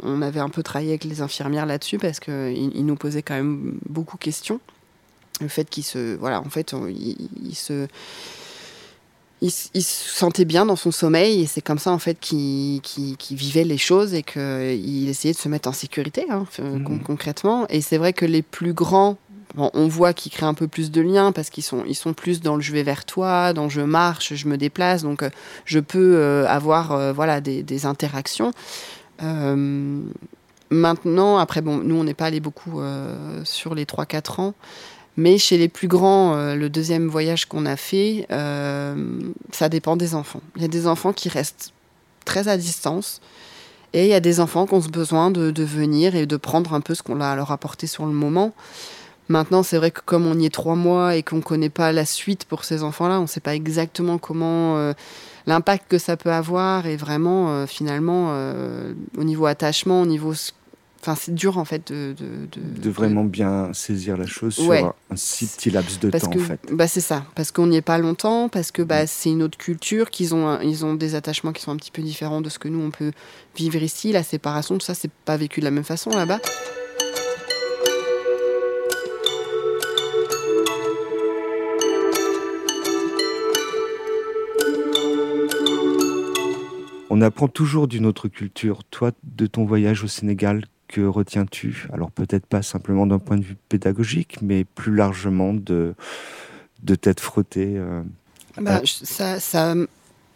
on, 0.04 0.22
avait 0.22 0.40
un 0.40 0.50
peu 0.50 0.64
travaillé 0.64 0.92
avec 0.92 1.04
les 1.04 1.22
infirmières 1.22 1.66
là-dessus 1.66 1.98
parce 1.98 2.22
qu'ils 2.22 2.86
nous 2.86 2.96
posaient 2.96 3.22
quand 3.22 3.36
même 3.36 3.78
beaucoup 3.90 4.18
de 4.18 4.24
questions. 4.24 4.62
Le 5.42 5.50
fait 5.50 5.70
qu'il 5.70 5.84
se, 5.84 6.16
voilà, 6.16 6.40
en 6.40 6.50
fait, 6.50 6.74
il, 6.90 7.56
se 7.56 7.88
il, 9.42 9.52
se 9.52 9.74
sentait 9.74 10.46
bien 10.46 10.66
dans 10.66 10.76
son 10.76 10.92
sommeil 10.92 11.42
et 11.42 11.46
c'est 11.46 11.62
comme 11.62 11.78
ça 11.78 11.92
en 11.92 12.00
fait 12.00 12.20
qu'il 12.20 12.82
vivait 13.32 13.64
les 13.64 13.78
choses 13.78 14.14
et 14.14 14.24
qu'il 14.24 15.10
essayait 15.10 15.34
de 15.34 15.40
se 15.40 15.50
mettre 15.50 15.70
en 15.70 15.74
sécurité 15.74 16.26
hein, 16.30 16.46
mmh. 16.58 17.04
concrètement. 17.04 17.68
Et 17.70 17.82
c'est 17.82 17.98
vrai 17.98 18.14
que 18.14 18.26
les 18.26 18.42
plus 18.42 18.74
grands 18.74 19.18
on 19.58 19.88
voit 19.88 20.14
qu'ils 20.14 20.32
créent 20.32 20.46
un 20.46 20.54
peu 20.54 20.68
plus 20.68 20.92
de 20.92 21.02
liens 21.02 21.32
parce 21.32 21.50
qu'ils 21.50 21.64
sont, 21.64 21.84
ils 21.88 21.96
sont 21.96 22.14
plus 22.14 22.42
dans 22.42 22.56
le 22.56 22.62
je 22.62 22.72
vais 22.72 22.84
vers 22.84 23.06
toi, 23.06 23.54
dans 23.54 23.70
je 23.70 23.82
marche, 23.82 24.34
je 24.36 24.48
me 24.48 24.58
déplace, 24.58 25.04
donc 25.04 25.24
euh, 25.24 25.30
je 25.66 25.80
peux 25.80 26.16
euh, 26.16 26.48
avoir 26.48 26.92
euh, 26.92 27.14
voilà 27.14 27.42
des, 27.42 27.86
interactions. 27.86 28.52
maintenant, 30.70 31.38
après, 31.38 31.62
bon, 31.62 31.78
nous, 31.78 31.96
on 31.96 32.04
n'est 32.04 32.14
pas 32.14 32.26
allé 32.26 32.40
beaucoup 32.40 32.82
sur 33.44 33.76
les 33.76 33.86
3-4 33.86 34.42
ans, 34.42 34.54
mais 35.18 35.38
chez 35.38 35.58
les 35.58 35.70
plus 35.70 35.88
grands, 35.88 36.54
le 36.56 36.68
deuxième 36.70 37.08
voyage 37.08 37.46
qu'on 37.46 37.66
a 37.66 37.76
fait, 37.76 38.28
ça 38.30 39.70
dépend 39.70 39.96
des 39.96 40.14
enfants. 40.16 40.42
Il 40.56 40.62
y 40.62 40.66
a 40.66 40.70
des 40.70 40.88
enfants 40.88 41.14
qui 41.14 41.30
restent 41.30 41.72
très 42.26 42.48
à 42.48 42.58
distance. 42.58 43.22
Et 43.96 44.04
il 44.04 44.10
y 44.10 44.14
a 44.14 44.20
des 44.20 44.42
enfants 44.42 44.68
qui 44.68 44.74
ont 44.74 44.80
besoin 44.80 45.32
de, 45.32 45.64
venir 45.64 46.16
et 46.16 46.26
de 46.26 46.36
prendre 46.36 46.74
un 46.74 46.82
peu 46.82 46.96
ce 46.96 47.02
qu'on 47.02 47.22
a 47.22 47.30
à 47.30 47.36
leur 47.38 47.52
apporter 47.52 47.88
sur 47.88 48.06
le 48.06 48.12
moment. 48.12 48.54
Maintenant, 49.30 49.64
c'est 49.64 49.78
vrai 49.78 49.90
que 49.90 50.02
comme 50.06 50.28
on 50.28 50.38
y 50.38 50.46
est 50.46 50.54
trois 50.54 50.76
mois 50.76 51.16
et 51.16 51.24
qu'on 51.24 51.38
ne 51.38 51.42
connaît 51.42 51.70
pas 51.70 51.94
la 51.94 52.06
suite 52.06 52.44
pour 52.44 52.66
ces 52.66 52.84
enfants-là, 52.84 53.20
on 53.20 53.24
ne 53.24 53.28
sait 53.28 53.40
pas 53.40 53.56
exactement 53.56 54.18
comment 54.18 54.76
euh, 54.76 54.92
l'impact 55.48 55.86
que 55.90 55.98
ça 55.98 56.18
peut 56.18 56.32
avoir 56.32 56.88
et 56.88 56.98
vraiment, 56.98 57.52
euh, 57.52 57.68
finalement, 57.68 58.32
euh, 58.32 58.94
au 59.18 59.24
niveau 59.24 59.46
attachement, 59.46 60.02
au 60.02 60.06
niveau 60.06 60.34
Enfin, 61.08 61.14
c'est 61.22 61.36
dur 61.36 61.60
en 61.60 61.66
fait 61.66 61.92
de. 61.92 62.16
De, 62.18 62.90
vraiment 62.90 63.24
bien 63.24 63.72
saisir 63.74 64.18
la 64.18 64.26
chose 64.26 64.56
sur 64.56 64.72
un 64.74 64.94
si 65.14 65.46
petit 65.46 65.70
laps 65.70 66.00
de 66.00 66.10
temps 66.10 66.32
que, 66.32 66.40
en 66.40 66.42
fait. 66.42 66.60
Bah, 66.72 66.88
c'est 66.88 67.02
ça, 67.02 67.26
parce 67.36 67.52
qu'on 67.52 67.68
n'y 67.68 67.76
est 67.76 67.84
pas 67.84 68.00
longtemps, 68.00 68.50
parce 68.50 68.72
que 68.72 68.82
bah, 68.82 69.04
mm. 69.04 69.08
c'est 69.08 69.30
une 69.30 69.44
autre 69.44 69.56
culture, 69.56 70.10
qu'ils 70.10 70.34
ont, 70.34 70.60
ils 70.62 70.84
ont 70.84 70.96
des 70.96 71.14
attachements 71.14 71.54
qui 71.54 71.62
sont 71.62 71.72
un 71.72 71.76
petit 71.76 71.92
peu 71.92 72.02
différents 72.02 72.42
de 72.42 72.50
ce 72.50 72.58
que 72.58 72.70
nous 72.70 72.80
on 72.80 72.90
peut 72.90 73.12
vivre 73.56 73.84
ici. 73.84 74.12
La 74.14 74.24
séparation, 74.24 74.80
tout 74.80 74.86
ça, 74.86 74.96
c'est 74.96 75.12
pas 75.12 75.38
vécu 75.38 75.60
de 75.60 75.66
la 75.66 75.70
même 75.70 75.84
façon 75.84 76.10
là-bas. 76.10 76.40
On 87.12 87.22
apprend 87.22 87.48
toujours 87.48 87.88
d'une 87.88 88.08
autre 88.08 88.28
culture. 88.28 88.84
Toi, 88.86 89.12
de 89.24 89.46
ton 89.46 89.66
voyage 89.66 90.04
au 90.04 90.08
Sénégal, 90.08 90.66
que 90.88 91.02
retiens-tu? 91.02 91.88
Alors 91.94 92.12
peut-être 92.12 92.46
pas 92.46 92.62
simplement 92.62 93.08
d'un 93.08 93.20
point 93.20 93.38
de 93.38 93.44
vue 93.44 93.58
pédagogique, 93.70 94.40
mais 94.42 94.64
plus 94.64 94.96
largement 94.96 95.54
de, 95.54 95.96
de 96.84 96.96
t'être 96.96 97.22
frotté. 97.22 97.74
Euh, 97.78 98.04
bah, 98.62 98.82
ça, 98.86 99.40
ça, 99.40 99.76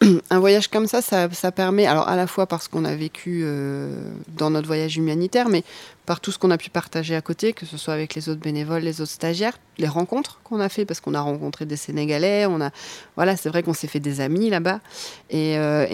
un 0.30 0.38
voyage 0.38 0.68
comme 0.68 0.86
ça, 0.86 1.02
ça, 1.02 1.52
permet, 1.52 1.86
alors 1.86 2.08
à 2.08 2.16
la 2.16 2.26
fois 2.26 2.46
parce 2.46 2.68
qu'on 2.68 2.84
a 2.84 2.94
vécu 2.94 3.42
euh, 3.44 4.10
dans 4.28 4.50
notre 4.50 4.66
voyage 4.66 4.96
humanitaire, 4.96 5.48
mais 5.50 5.62
par 6.06 6.20
tout 6.20 6.32
ce 6.32 6.38
qu'on 6.38 6.50
a 6.50 6.56
pu 6.56 6.70
partager 6.70 7.14
à 7.14 7.20
côté, 7.20 7.52
que 7.52 7.66
ce 7.66 7.76
soit 7.76 7.92
avec 7.92 8.14
les 8.14 8.30
autres 8.30 8.40
bénévoles, 8.40 8.82
les 8.82 9.02
autres 9.02 9.10
stagiaires, 9.10 9.58
les 9.76 9.86
rencontres 9.86 10.40
qu'on 10.42 10.58
a 10.58 10.70
fait, 10.70 10.86
parce 10.86 11.00
qu'on 11.00 11.14
a 11.14 11.20
rencontré 11.20 11.66
des 11.66 11.76
Sénégalais, 11.76 12.46
on 12.46 12.62
a, 12.62 12.70
voilà, 13.16 13.36
c'est 13.36 13.50
vrai 13.50 13.62
qu'on 13.62 13.74
s'est 13.74 13.88
fait 13.88 14.00
des 14.00 14.22
amis 14.22 14.48
là-bas, 14.48 14.80
et, 15.28 15.58
euh, 15.58 15.86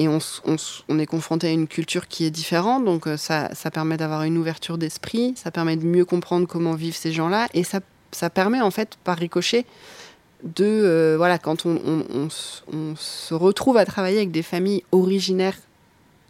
on, 0.88 0.98
est 0.98 1.06
confronté 1.06 1.48
à 1.48 1.50
une 1.50 1.66
culture 1.66 2.06
qui 2.06 2.24
est 2.24 2.30
différente, 2.30 2.84
donc 2.84 3.08
euh, 3.08 3.16
ça, 3.16 3.50
permet 3.72 3.96
d'avoir 3.96 4.22
une 4.22 4.38
ouverture 4.38 4.78
d'esprit, 4.78 5.34
ça 5.36 5.50
permet 5.50 5.76
de 5.76 5.84
mieux 5.84 6.04
comprendre 6.04 6.46
comment 6.46 6.74
vivent 6.74 6.96
ces 6.96 7.12
gens-là, 7.12 7.48
et 7.54 7.64
ça 7.64 8.30
permet 8.30 8.60
en 8.60 8.70
fait, 8.70 8.96
par 9.02 9.18
ricochet, 9.18 9.66
de 10.46 10.64
euh, 10.64 11.14
voilà 11.16 11.38
quand 11.38 11.66
on, 11.66 12.28
se 12.30 13.34
retrouve 13.34 13.76
à 13.76 13.84
travailler 13.84 14.18
avec 14.18 14.30
des 14.30 14.42
familles 14.42 14.84
originaires 14.92 15.56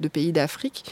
de 0.01 0.09
pays 0.09 0.33
d'Afrique, 0.33 0.85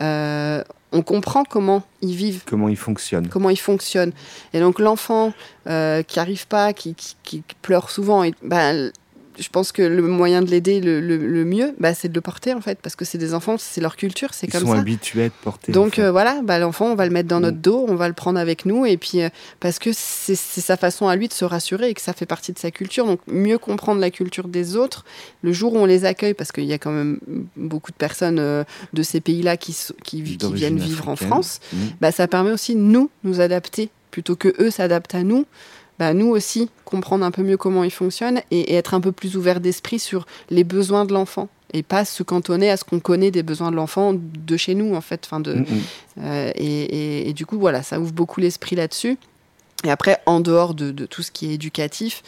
euh, 0.00 0.62
on 0.92 1.02
comprend 1.02 1.44
comment 1.44 1.82
ils 2.00 2.14
vivent, 2.14 2.42
comment 2.46 2.68
ils 2.68 2.76
fonctionnent, 2.76 3.28
comment 3.28 3.50
ils 3.50 3.58
fonctionnent. 3.58 4.12
Et 4.54 4.60
donc 4.60 4.78
l'enfant 4.78 5.32
euh, 5.66 6.02
qui 6.02 6.18
arrive 6.20 6.46
pas, 6.46 6.72
qui, 6.72 6.94
pleure 7.62 7.90
souvent, 7.90 8.24
et, 8.24 8.32
ben, 8.42 8.92
je 9.38 9.48
pense 9.48 9.72
que 9.72 9.82
le 9.82 10.02
moyen 10.02 10.42
de 10.42 10.50
l'aider 10.50 10.80
le, 10.80 11.44
mieux, 11.44 11.74
bah, 11.78 11.94
c'est 11.94 12.08
de 12.08 12.14
le 12.14 12.20
porter 12.20 12.54
en 12.54 12.60
fait, 12.60 12.78
parce 12.82 12.96
que 12.96 13.04
c'est 13.04 13.18
des 13.18 13.34
enfants, 13.34 13.56
c'est 13.58 13.80
leur 13.80 13.96
culture, 13.96 14.34
c'est 14.34 14.46
comme 14.46 14.62
ça. 14.62 14.66
Ils 14.66 14.72
sont 14.72 14.78
habitués 14.78 15.22
à 15.22 15.24
être 15.26 15.36
portés. 15.36 15.72
Donc 15.72 15.98
euh, 15.98 16.10
voilà, 16.10 16.40
bah, 16.42 16.58
l'enfant, 16.58 16.86
on 16.86 16.94
va 16.94 17.06
le 17.06 17.12
mettre 17.12 17.28
dans 17.28 17.40
notre 17.40 17.58
mm. 17.58 17.62
dos, 17.62 17.86
on 17.88 17.94
va 17.94 18.08
le 18.08 18.14
prendre 18.14 18.38
avec 18.38 18.66
nous, 18.66 18.86
et 18.86 18.96
puis 18.96 19.22
euh, 19.22 19.28
parce 19.60 19.78
que 19.78 19.90
c'est 19.92 20.34
sa 20.34 20.76
façon 20.76 21.08
à 21.08 21.16
lui 21.16 21.28
de 21.28 21.32
se 21.32 21.44
rassurer 21.44 21.90
et 21.90 21.94
que 21.94 22.00
ça 22.00 22.12
fait 22.12 22.26
partie 22.26 22.52
de 22.52 22.58
sa 22.58 22.70
culture. 22.70 23.06
Donc 23.06 23.20
mieux 23.26 23.58
comprendre 23.58 24.00
la 24.00 24.10
culture 24.10 24.48
des 24.48 24.76
autres, 24.76 25.04
le 25.42 25.52
jour 25.52 25.74
où 25.74 25.78
on 25.78 25.86
les 25.86 26.04
accueille, 26.04 26.34
parce 26.34 26.52
qu'il 26.52 26.64
y 26.64 26.72
a 26.72 26.78
quand 26.78 26.92
même 26.92 27.18
beaucoup 27.56 27.92
de 27.92 27.96
personnes 27.96 28.38
euh, 28.38 28.64
de 28.92 29.02
ces 29.02 29.20
pays-là 29.20 29.56
qui, 29.56 29.76
qui, 30.04 30.22
viennent 30.22 30.78
vivre 30.78 31.08
en 31.08 31.16
France, 31.16 31.60
mm. 31.72 31.76
bah, 32.00 32.12
ça 32.12 32.26
permet 32.26 32.50
aussi 32.50 32.74
nous 32.74 33.10
nous 33.24 33.40
adapter 33.40 33.90
plutôt 34.10 34.36
que 34.36 34.54
eux 34.60 34.70
s'adaptent 34.70 35.14
à 35.14 35.22
nous. 35.22 35.46
Bah, 35.98 36.14
nous 36.14 36.28
aussi 36.28 36.70
comprendre 36.84 37.24
un 37.24 37.30
peu 37.30 37.42
mieux 37.42 37.56
comment 37.56 37.82
il 37.82 37.90
fonctionne 37.90 38.40
et, 38.50 38.74
être 38.74 38.94
un 38.94 39.00
peu 39.00 39.12
plus 39.12 39.36
ouvert 39.36 39.60
d'esprit 39.60 39.98
sur 39.98 40.26
les 40.48 40.64
besoins 40.64 41.04
de 41.04 41.12
l'enfant 41.12 41.48
et 41.72 41.82
pas 41.82 42.04
se 42.04 42.22
cantonner 42.22 42.70
à 42.70 42.76
ce 42.76 42.84
qu'on 42.84 43.00
connaît 43.00 43.30
des 43.30 43.42
besoins 43.42 43.70
de 43.70 43.76
l'enfant 43.76 44.14
de 44.14 44.56
chez 44.56 44.74
nous 44.74 44.94
en 44.94 45.00
fait. 45.00 45.22
Enfin 45.26 45.40
de, 45.40 45.54
mm, 45.54 45.60
mm. 45.60 45.64
Euh, 46.24 46.52
et, 46.54 47.32
du 47.34 47.46
coup 47.46 47.58
voilà, 47.58 47.82
ça 47.82 48.00
ouvre 48.00 48.12
beaucoup 48.12 48.40
l'esprit 48.40 48.76
là-dessus. 48.76 49.18
Et 49.84 49.90
après, 49.90 50.18
en 50.26 50.40
dehors 50.40 50.74
de, 50.74 50.90
tout 51.06 51.22
ce 51.22 51.30
qui 51.30 51.50
est 51.50 51.54
éducatif, 51.54 52.22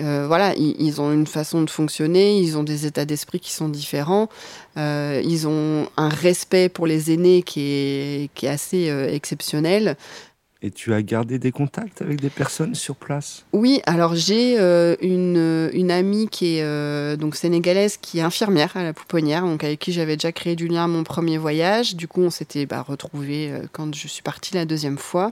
euh, 0.00 0.26
voilà, 0.26 0.54
ils, 0.56 1.00
ont 1.00 1.12
une 1.12 1.26
façon 1.26 1.62
de 1.62 1.70
fonctionner, 1.70 2.38
ils 2.38 2.56
ont 2.56 2.62
des 2.62 2.86
états 2.86 3.04
d'esprit 3.04 3.40
qui 3.40 3.52
sont 3.52 3.68
différents, 3.68 4.28
euh, 4.76 5.22
ils 5.24 5.46
ont 5.46 5.88
un 5.96 6.08
respect 6.08 6.68
pour 6.68 6.86
les 6.86 7.12
aînés 7.12 7.42
qui 7.42 7.60
est, 7.60 8.30
qui 8.34 8.46
est 8.46 8.50
assez 8.50 8.86
exceptionnel. 9.10 9.96
Et 10.62 10.70
tu 10.70 10.94
as 10.94 11.02
gardé 11.02 11.38
des 11.38 11.52
contacts 11.52 12.00
avec 12.00 12.20
des 12.20 12.30
personnes 12.30 12.74
sur 12.74 12.96
place? 12.96 13.44
Oui, 13.52 13.82
alors 13.84 14.14
j'ai 14.14 14.58
euh, 14.58 14.96
une, 15.02 15.90
amie 15.90 16.28
qui 16.28 16.56
est 16.56 16.62
euh, 16.62 17.16
donc 17.16 17.36
sénégalaise 17.36 17.98
qui 17.98 18.18
est 18.18 18.22
infirmière 18.22 18.74
à 18.74 18.82
la 18.82 18.94
Pouponnière, 18.94 19.42
donc 19.42 19.64
avec 19.64 19.78
qui 19.78 19.92
j'avais 19.92 20.16
déjà 20.16 20.32
créé 20.32 20.56
du 20.56 20.66
lien 20.66 20.84
à 20.84 20.88
mon 20.88 21.04
premier 21.04 21.36
voyage. 21.36 21.94
Du 21.94 22.08
coup, 22.08 22.22
on 22.22 22.30
s'était 22.30 22.64
bah, 22.64 22.80
retrouvés 22.80 23.50
euh, 23.52 23.66
quand 23.72 23.94
je 23.94 24.08
suis 24.08 24.22
partie 24.22 24.54
la 24.54 24.64
deuxième 24.64 24.98
fois. 24.98 25.30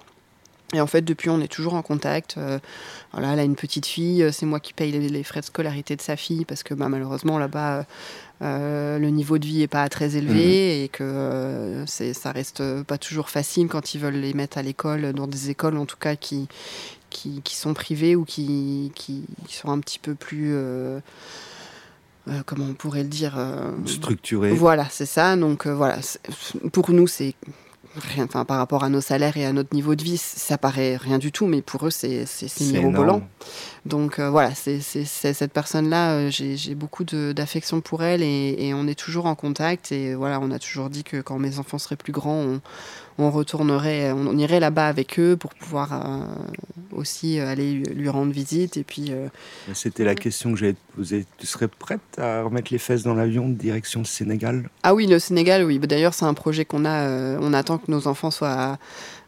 Et 0.75 0.81
en 0.81 0.87
fait, 0.87 1.03
depuis, 1.03 1.31
on 1.31 1.41
est 1.41 1.49
toujours 1.49 1.75
en 1.75 1.83
contact. 1.83 2.37
voilà, 3.13 3.33
elle 3.33 3.39
a 3.39 3.45
une 3.45 3.57
petite 3.57 3.87
fille, 3.87 4.29
c'est 4.33 4.47
moi 4.47 4.61
qui 4.61 4.73
paye 4.73 4.93
les, 4.93 5.23
frais 5.23 5.41
de 5.41 5.47
scolarité 5.47 5.97
de 5.97 6.03
sa 6.03 6.17
fille 6.17 6.45
parce 6.45 6.63
que 6.63 6.75
bah, 6.75 6.89
malheureusement, 6.89 7.39
là-bas, 7.39 7.87
euh, 8.43 8.99
le 8.99 9.11
niveau 9.11 9.39
de 9.39 9.47
vie 9.47 9.63
est 9.63 9.69
pas 9.69 9.89
très 9.89 10.17
élevé 10.17 10.79
mhm. 10.79 10.85
et 10.85 10.89
que 10.89 11.05
euh, 11.05 11.87
ça 11.87 12.33
reste 12.33 12.83
pas 12.83 12.99
toujours 12.99 13.31
facile 13.31 13.69
quand 13.69 13.95
ils 13.95 14.01
veulent 14.01 14.17
les 14.17 14.35
mettre 14.35 14.59
à 14.59 14.63
l'école, 14.63 15.13
dans 15.13 15.27
des 15.27 15.51
écoles 15.51 15.77
en 15.77 15.87
tout 15.87 15.97
cas 15.97 16.17
qui, 16.17 16.49
qui, 17.11 17.41
sont 17.55 17.75
privées 17.75 18.17
ou 18.17 18.25
qui, 18.25 18.91
qui, 18.95 19.25
sont 19.49 19.71
un 19.71 19.79
petit 19.79 19.99
peu 19.99 20.15
plus... 20.15 20.53
Euh, 20.55 21.01
comment 22.47 22.67
on 22.71 22.75
pourrait 22.75 23.03
le 23.03 23.09
dire 23.09 23.37
Structurées. 23.87 24.53
Voilà, 24.53 24.87
c'est 24.91 25.07
ça. 25.07 25.37
Donc 25.37 25.67
voilà, 25.67 25.99
pour 26.73 26.91
nous, 26.91 27.07
c'est 27.07 27.35
rien, 27.97 28.25
enfin, 28.25 28.45
par 28.45 28.59
rapport 28.59 28.85
à 28.85 28.89
nos 28.89 29.01
salaires 29.01 29.37
et 29.37 29.45
à 29.45 29.53
notre 29.53 29.75
niveau 29.75 29.95
de 29.95 30.03
vie, 30.03 30.17
ça 30.17 30.59
paraît 30.59 30.97
rien 30.97 31.19
du 31.19 31.33
tout, 31.33 31.47
mais 31.47 31.63
pour 31.63 31.87
eux, 31.87 31.91
c'est 31.91 32.27
mirobolant. 32.61 33.23
Donc 33.87 34.19
euh, 34.19 34.31
voilà, 34.31 34.55
c'est 34.55 34.81
cette 34.81 35.53
personne-là, 35.53 36.13
euh, 36.13 36.31
j'ai 36.31 36.75
beaucoup 36.75 37.05
d'affection 37.05 37.81
pour 37.81 38.03
elle 38.03 38.23
et, 38.23 38.57
et, 38.59 38.75
on 38.75 38.87
est 38.87 38.99
toujours 38.99 39.27
en 39.27 39.35
contact. 39.35 39.93
Et 39.93 40.15
voilà, 40.15 40.41
on 40.41 40.51
a 40.51 40.59
toujours 40.59 40.89
dit 40.91 41.05
que 41.05 41.21
quand 41.21 41.39
mes 41.39 41.59
enfants 41.59 41.79
seraient 41.79 41.97
plus 41.97 42.13
grands, 42.13 42.45
on, 42.45 42.61
on 43.19 43.31
retournerait, 43.31 44.13
on 44.13 44.37
irait 44.37 44.61
là-bas 44.61 44.89
avec 44.89 45.19
eux 45.19 45.37
pour 45.37 45.55
pouvoir 45.55 45.93
euh, 45.93 46.25
aussi 46.93 47.39
aller 47.39 47.75
lui 47.75 48.09
rendre 48.09 48.33
visite. 48.33 48.77
Et 48.77 48.85
puis. 48.85 49.07
Euh, 49.11 49.29
C'était 49.73 50.05
la 50.05 50.15
question 50.15 50.53
que 50.53 50.59
j'allais 50.59 50.75
te 50.75 50.97
poser. 50.97 51.27
Tu 51.39 51.47
serais 51.47 51.69
prête 51.69 52.01
à 52.19 52.43
remettre 52.43 52.73
les 52.73 52.79
fesses 52.79 53.03
dans 53.03 53.15
l'avion 53.15 53.49
direction 53.49 54.01
le 54.01 54.07
Sénégal? 54.07 54.69
Ah 54.83 54.95
oui, 54.95 55.07
le 55.07 55.19
Sénégal, 55.19 55.65
oui. 55.65 55.79
D'ailleurs, 55.79 56.15
c'est 56.15 56.25
un 56.25 56.35
projet 56.35 56.65
qu'on 56.65 56.85
a. 56.85 57.09
Euh, 57.09 57.39
on 57.41 57.53
attend 57.53 57.79
que 57.79 57.91
nos 57.91 58.07
enfants 58.09 58.31
soient 58.31 58.79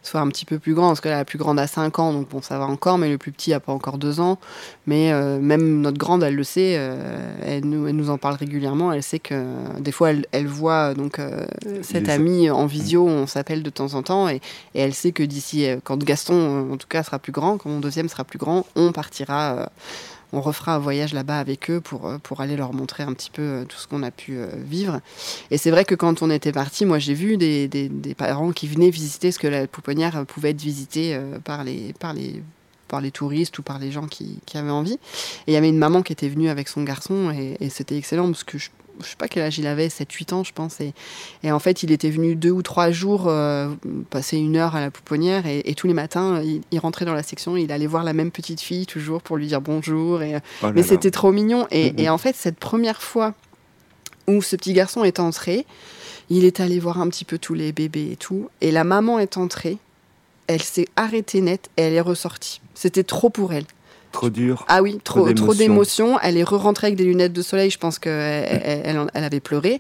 soit 0.06 0.20
un 0.20 0.28
petit 0.28 0.44
peu 0.44 0.58
plus 0.58 0.74
grand, 0.74 0.88
parce 0.88 1.00
que 1.00 1.08
la 1.08 1.24
plus 1.24 1.38
grande 1.38 1.58
a 1.58 1.66
5 1.66 1.98
ans, 1.98 2.12
donc 2.12 2.28
bon, 2.28 2.42
ça 2.42 2.58
va 2.58 2.66
encore, 2.66 2.98
mais 2.98 3.08
le 3.08 3.18
plus 3.18 3.32
petit 3.32 3.52
a 3.52 3.60
pas 3.60 3.72
encore 3.72 3.98
2 3.98 4.20
ans. 4.20 4.38
Mais 4.86 5.12
euh, 5.12 5.38
même 5.40 5.80
notre 5.80 5.98
grande, 5.98 6.22
elle 6.22 6.34
le 6.34 6.44
sait, 6.44 6.76
euh, 6.78 7.34
elle, 7.42 7.64
nous, 7.64 7.86
elle, 7.86 7.96
nous, 7.96 8.10
en 8.10 8.18
parle 8.18 8.36
régulièrement, 8.36 8.92
elle 8.92 9.02
sait 9.02 9.18
que 9.18 9.44
des 9.80 9.92
fois, 9.92 10.10
elle, 10.10 10.26
elle 10.32 10.46
voit 10.46 10.94
donc 10.94 11.18
euh, 11.18 11.46
cette 11.82 12.08
amie 12.08 12.50
en 12.50 12.66
visio, 12.66 13.06
on 13.06 13.26
s'appelle 13.26 13.62
de 13.62 13.70
temps 13.70 13.94
en 13.94 14.02
temps, 14.02 14.28
et, 14.28 14.36
et 14.74 14.80
elle 14.80 14.94
sait 14.94 15.12
que 15.12 15.22
d'ici, 15.22 15.66
quand 15.84 16.02
Gaston, 16.02 16.72
en 16.72 16.76
tout 16.76 16.88
cas, 16.88 17.02
sera 17.02 17.18
plus 17.18 17.32
grand, 17.32 17.58
quand 17.58 17.70
mon 17.70 17.80
deuxième 17.80 18.08
sera 18.08 18.24
plus 18.24 18.38
grand, 18.38 18.66
on 18.76 18.92
partira 18.92 19.70
on 20.32 20.40
refera 20.40 20.74
un 20.74 20.78
voyage 20.78 21.14
là-bas 21.14 21.38
avec 21.38 21.70
eux 21.70 21.80
pour, 21.80 22.06
euh, 22.06 22.18
pour 22.18 22.40
aller 22.40 22.56
leur 22.56 22.72
montrer 22.72 23.02
un 23.02 23.12
petit 23.12 23.30
peu 23.30 23.42
euh, 23.42 23.64
tout 23.64 23.76
ce 23.76 23.86
qu'on 23.86 24.02
a 24.02 24.10
pu 24.10 24.36
euh, 24.36 24.48
vivre. 24.56 25.00
Et 25.50 25.58
c'est 25.58 25.70
vrai 25.70 25.84
que 25.84 25.94
quand 25.94 26.22
on 26.22 26.30
était 26.30 26.52
parti, 26.52 26.84
moi 26.84 26.98
j'ai 26.98 27.14
vu 27.14 27.36
des, 27.36 27.68
des, 27.68 28.14
parents 28.14 28.52
qui 28.52 28.66
venaient 28.66 28.90
visiter 28.90 29.30
ce 29.30 29.38
que 29.38 29.46
la 29.46 29.66
pouponnière 29.66 30.24
pouvait 30.26 30.50
être 30.50 30.60
visitée 30.60 31.18
par 31.44 31.64
les, 31.64 31.92
par 32.00 32.14
les 32.14 32.42
par 32.88 33.00
les 33.00 33.10
touristes 33.10 33.58
ou 33.58 33.62
par 33.62 33.80
les 33.80 33.90
gens 33.90 34.06
qui, 34.06 34.38
qui 34.46 34.56
avaient 34.56 34.70
envie. 34.70 34.94
Et 34.94 34.98
il 35.48 35.54
y 35.54 35.56
avait 35.56 35.68
une 35.68 35.78
maman 35.78 36.02
qui 36.02 36.12
était 36.12 36.28
venue 36.28 36.48
avec 36.48 36.68
son 36.68 36.84
garçon 36.84 37.30
et, 37.30 37.56
et 37.60 37.68
c'était 37.68 37.96
excellent 37.96 38.26
parce 38.26 38.44
que 38.44 38.58
je 38.58 38.70
je 39.02 39.08
sais 39.08 39.16
pas 39.16 39.28
quel 39.28 39.42
âge 39.42 39.58
il 39.58 39.66
avait, 39.66 39.88
7-8 39.88 40.34
ans, 40.34 40.44
je 40.44 40.52
pense. 40.52 40.80
Et, 40.80 40.92
et, 41.42 41.52
en 41.52 41.58
fait, 41.58 41.82
il 41.82 41.92
était 41.92 42.10
venu 42.10 42.36
deux 42.36 42.50
ou 42.50 42.62
trois 42.62 42.90
jours 42.90 43.24
euh, 43.26 43.68
passer 44.10 44.36
une 44.36 44.56
heure 44.56 44.76
à 44.76 44.80
la 44.80 44.90
pouponnière. 44.90 45.44
Et, 45.46 45.74
tous 45.74 45.86
les 45.86 45.94
matins, 45.94 46.42
il, 46.42 46.78
rentrait 46.78 47.04
dans 47.04 47.14
la 47.14 47.22
section, 47.22 47.56
il 47.56 47.72
allait 47.72 47.86
voir 47.86 48.04
la 48.04 48.12
même 48.12 48.30
petite 48.30 48.60
fille 48.60 48.86
toujours 48.86 49.22
pour 49.22 49.36
lui 49.36 49.46
dire 49.46 49.60
bonjour. 49.60 50.22
Et, 50.22 50.36
oh 50.62 50.68
mais 50.74 50.82
c'était 50.82 51.10
trop 51.10 51.32
mignon. 51.32 51.66
Et, 51.70 52.02
et, 52.02 52.08
en 52.08 52.18
fait, 52.18 52.36
cette 52.36 52.58
première 52.58 53.02
fois 53.02 53.34
où 54.26 54.42
ce 54.42 54.56
petit 54.56 54.72
garçon 54.72 55.04
est 55.04 55.20
entré, 55.20 55.66
il 56.30 56.44
est 56.44 56.60
allé 56.60 56.78
voir 56.78 57.00
un 57.00 57.08
petit 57.08 57.24
peu 57.24 57.38
tous 57.38 57.54
les 57.54 57.72
bébés 57.72 58.10
et 58.12 58.16
tout. 58.16 58.48
Et 58.60 58.70
la 58.70 58.84
maman 58.84 59.18
est 59.18 59.36
entrée, 59.36 59.78
elle 60.46 60.62
s'est 60.62 60.88
arrêtée 60.96 61.40
net 61.40 61.70
et 61.76 61.82
elle 61.82 61.94
est 61.94 62.00
ressortie. 62.00 62.60
C'était 62.74 63.04
trop 63.04 63.30
pour 63.30 63.52
elle. 63.52 63.66
Trop 64.16 64.30
dur. 64.30 64.64
Ah 64.68 64.80
oui, 64.80 64.98
trop, 65.04 65.30
trop 65.34 65.52
d'émotions. 65.52 66.18
Elle 66.22 66.38
est 66.38 66.42
re-rentrée 66.42 66.86
avec 66.86 66.96
des 66.96 67.04
lunettes 67.04 67.34
de 67.34 67.42
soleil. 67.42 67.68
Je 67.68 67.76
pense 67.76 67.98
qu'elle 67.98 68.12
elle, 68.82 69.06
elle, 69.12 69.24
avait 69.24 69.40
pleuré. 69.40 69.78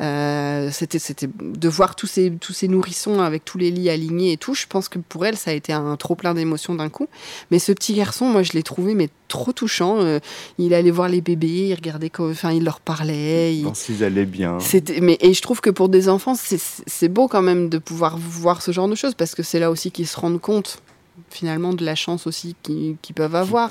Euh, 0.00 0.70
c'était, 0.72 1.00
c'était 1.00 1.28
de 1.40 1.68
voir 1.68 1.96
tous 1.96 2.06
ces, 2.06 2.30
tous 2.30 2.52
ces 2.52 2.68
nourrissons 2.68 3.18
avec 3.20 3.44
tous 3.44 3.58
les 3.58 3.72
lits 3.72 3.90
alignés 3.90 4.30
et 4.30 4.36
tout. 4.36 4.54
Je 4.54 4.66
pense 4.68 4.88
que 4.88 5.00
pour 5.00 5.26
elle, 5.26 5.36
ça 5.36 5.50
a 5.50 5.54
été 5.54 5.72
un 5.72 5.96
trop 5.96 6.14
plein 6.14 6.34
d'émotions 6.34 6.76
d'un 6.76 6.88
coup. 6.88 7.08
Mais 7.50 7.58
ce 7.58 7.72
petit 7.72 7.94
garçon, 7.94 8.26
moi, 8.26 8.44
je 8.44 8.52
l'ai 8.52 8.62
trouvé 8.62 8.94
mais 8.94 9.08
trop 9.26 9.52
touchant. 9.52 9.96
Euh, 9.98 10.20
il 10.58 10.72
allait 10.72 10.92
voir 10.92 11.08
les 11.08 11.20
bébés, 11.20 11.66
il 11.68 11.74
regardait, 11.74 12.12
enfin, 12.16 12.52
il 12.52 12.62
leur 12.62 12.78
parlait. 12.78 13.56
Il 13.56 13.66
s'ils 13.74 14.04
allaient 14.04 14.24
bien. 14.24 14.58
Mais 15.02 15.18
et 15.20 15.34
je 15.34 15.42
trouve 15.42 15.60
que 15.60 15.70
pour 15.70 15.88
des 15.88 16.08
enfants, 16.08 16.36
c'est, 16.36 16.60
c'est 16.86 17.08
beau 17.08 17.26
quand 17.26 17.42
même 17.42 17.68
de 17.68 17.78
pouvoir 17.78 18.16
voir 18.18 18.62
ce 18.62 18.70
genre 18.70 18.86
de 18.86 18.94
choses 18.94 19.14
parce 19.14 19.34
que 19.34 19.42
c'est 19.42 19.58
là 19.58 19.68
aussi 19.72 19.90
qu'ils 19.90 20.06
se 20.06 20.18
rendent 20.18 20.40
compte 20.40 20.78
finalement 21.30 21.72
de 21.72 21.84
la 21.84 21.94
chance 21.94 22.26
aussi 22.26 22.56
qu'ils 22.62 22.96
peuvent 23.14 23.34
avoir. 23.34 23.70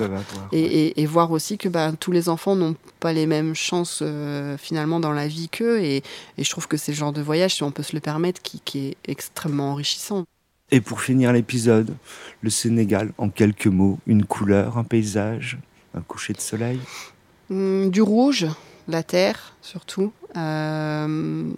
et, 0.52 1.06
voir 1.06 1.32
aussi 1.32 1.58
que 1.58 1.70
bah, 1.70 1.92
tous 2.00 2.12
les 2.12 2.30
enfants 2.30 2.56
n'ont 2.56 2.76
pas 3.00 3.14
les 3.14 3.26
mêmes 3.26 3.54
chances 3.54 4.00
euh, 4.02 4.58
finalement 4.58 5.00
dans 5.00 5.12
la 5.12 5.28
vie 5.28 5.50
qu'eux. 5.50 5.82
Et, 5.82 6.04
je 6.38 6.50
trouve 6.50 6.68
que 6.68 6.78
c'est 6.78 6.92
le 6.92 6.98
genre 6.98 7.14
de 7.14 7.22
voyage, 7.22 7.56
si 7.56 7.64
on 7.64 7.72
peut 7.72 7.84
se 7.84 7.96
le 7.96 8.00
permettre, 8.00 8.42
qui, 8.42 8.62
est 8.76 8.98
extrêmement 9.06 9.72
enrichissant. 9.72 10.26
Et 10.72 10.82
pour 10.82 11.02
finir 11.02 11.34
l'épisode, 11.34 11.94
le 12.42 12.50
Sénégal, 12.50 13.12
en 13.18 13.30
quelques 13.30 13.68
mots, 13.68 14.00
une 14.08 14.26
couleur, 14.26 14.78
un 14.78 14.84
paysage, 14.84 15.58
un 15.94 16.02
coucher 16.02 16.34
de 16.34 16.42
soleil? 16.42 16.80
Hum, 17.52 17.92
Du 17.92 18.02
rouge, 18.02 18.48
la 18.88 19.04
terre 19.04 19.56
surtout. 19.62 20.12
Euh, 20.36 21.52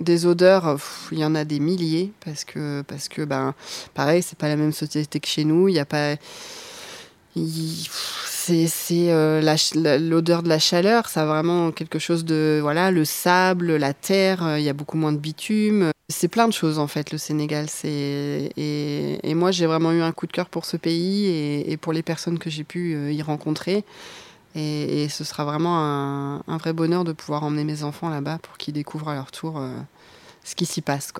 des 0.00 0.26
odeurs, 0.26 0.78
il 1.12 1.18
y 1.18 1.24
en 1.24 1.34
a 1.34 1.44
des 1.44 1.60
milliers 1.60 2.12
parce 2.24 2.44
que 2.44 2.82
parce 2.82 3.08
que 3.08 3.22
ben 3.22 3.54
pareil, 3.94 4.22
c'est 4.22 4.38
pas 4.38 4.48
la 4.48 4.56
même 4.56 4.72
société 4.72 5.20
que 5.20 5.28
chez 5.28 5.44
nous. 5.44 5.68
Il 5.68 5.74
y 5.74 5.78
a 5.78 5.86
pas 5.86 6.16
c'est 8.34 9.10
euh, 9.10 9.98
l'odeur 9.98 10.42
de 10.42 10.48
la 10.48 10.58
chaleur, 10.58 11.08
ça 11.08 11.22
a 11.22 11.26
vraiment 11.26 11.70
quelque 11.72 11.98
chose 11.98 12.24
de 12.24 12.58
voilà 12.62 12.90
le 12.90 13.04
sable, 13.04 13.76
la 13.76 13.92
terre. 13.92 14.44
Euh, 14.46 14.58
il 14.58 14.64
y 14.64 14.68
a 14.68 14.72
beaucoup 14.72 14.96
moins 14.96 15.12
de 15.12 15.18
bitume. 15.18 15.90
C'est 16.08 16.28
plein 16.28 16.46
de 16.46 16.52
choses 16.52 16.78
en 16.78 16.86
fait 16.86 17.12
le 17.12 17.18
Sénégal. 17.18 17.66
C'est 17.68 18.52
et, 18.56 19.34
moi 19.34 19.50
j'ai 19.50 19.66
vraiment 19.66 19.92
eu 19.92 20.00
un 20.00 20.12
coup 20.12 20.26
de 20.26 20.32
cœur 20.32 20.48
pour 20.48 20.64
ce 20.64 20.76
pays 20.76 21.26
et, 21.26 21.76
pour 21.76 21.92
les 21.92 22.02
personnes 22.02 22.38
que 22.38 22.48
j'ai 22.48 22.64
pu 22.64 22.94
euh, 22.94 23.12
y 23.12 23.22
rencontrer. 23.22 23.84
Et, 24.58 25.08
ce 25.10 25.22
sera 25.22 25.44
vraiment 25.44 25.78
un, 25.78 26.56
vrai 26.56 26.72
bonheur 26.72 27.04
de 27.04 27.12
pouvoir 27.12 27.44
emmener 27.44 27.64
mes 27.64 27.82
enfants 27.82 28.08
là-bas 28.08 28.38
pour 28.38 28.56
qu'ils 28.56 28.72
découvrent 28.72 29.08
à 29.10 29.14
leur 29.14 29.30
tour 29.30 29.58
euh, 29.58 29.70
ce 30.44 30.54
qui 30.54 30.64
s'y 30.64 30.80
passe. 30.80 31.12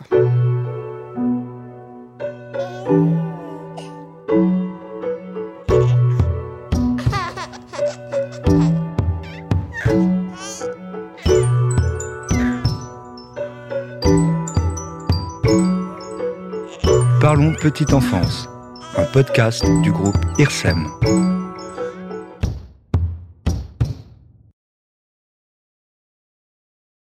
Parlons 17.21 17.53
Petite 17.61 17.93
Enfance, 17.93 18.49
un 18.97 19.05
podcast 19.05 19.63
du 19.83 19.93
groupe 19.93 20.17
IRSEM. 20.39 21.36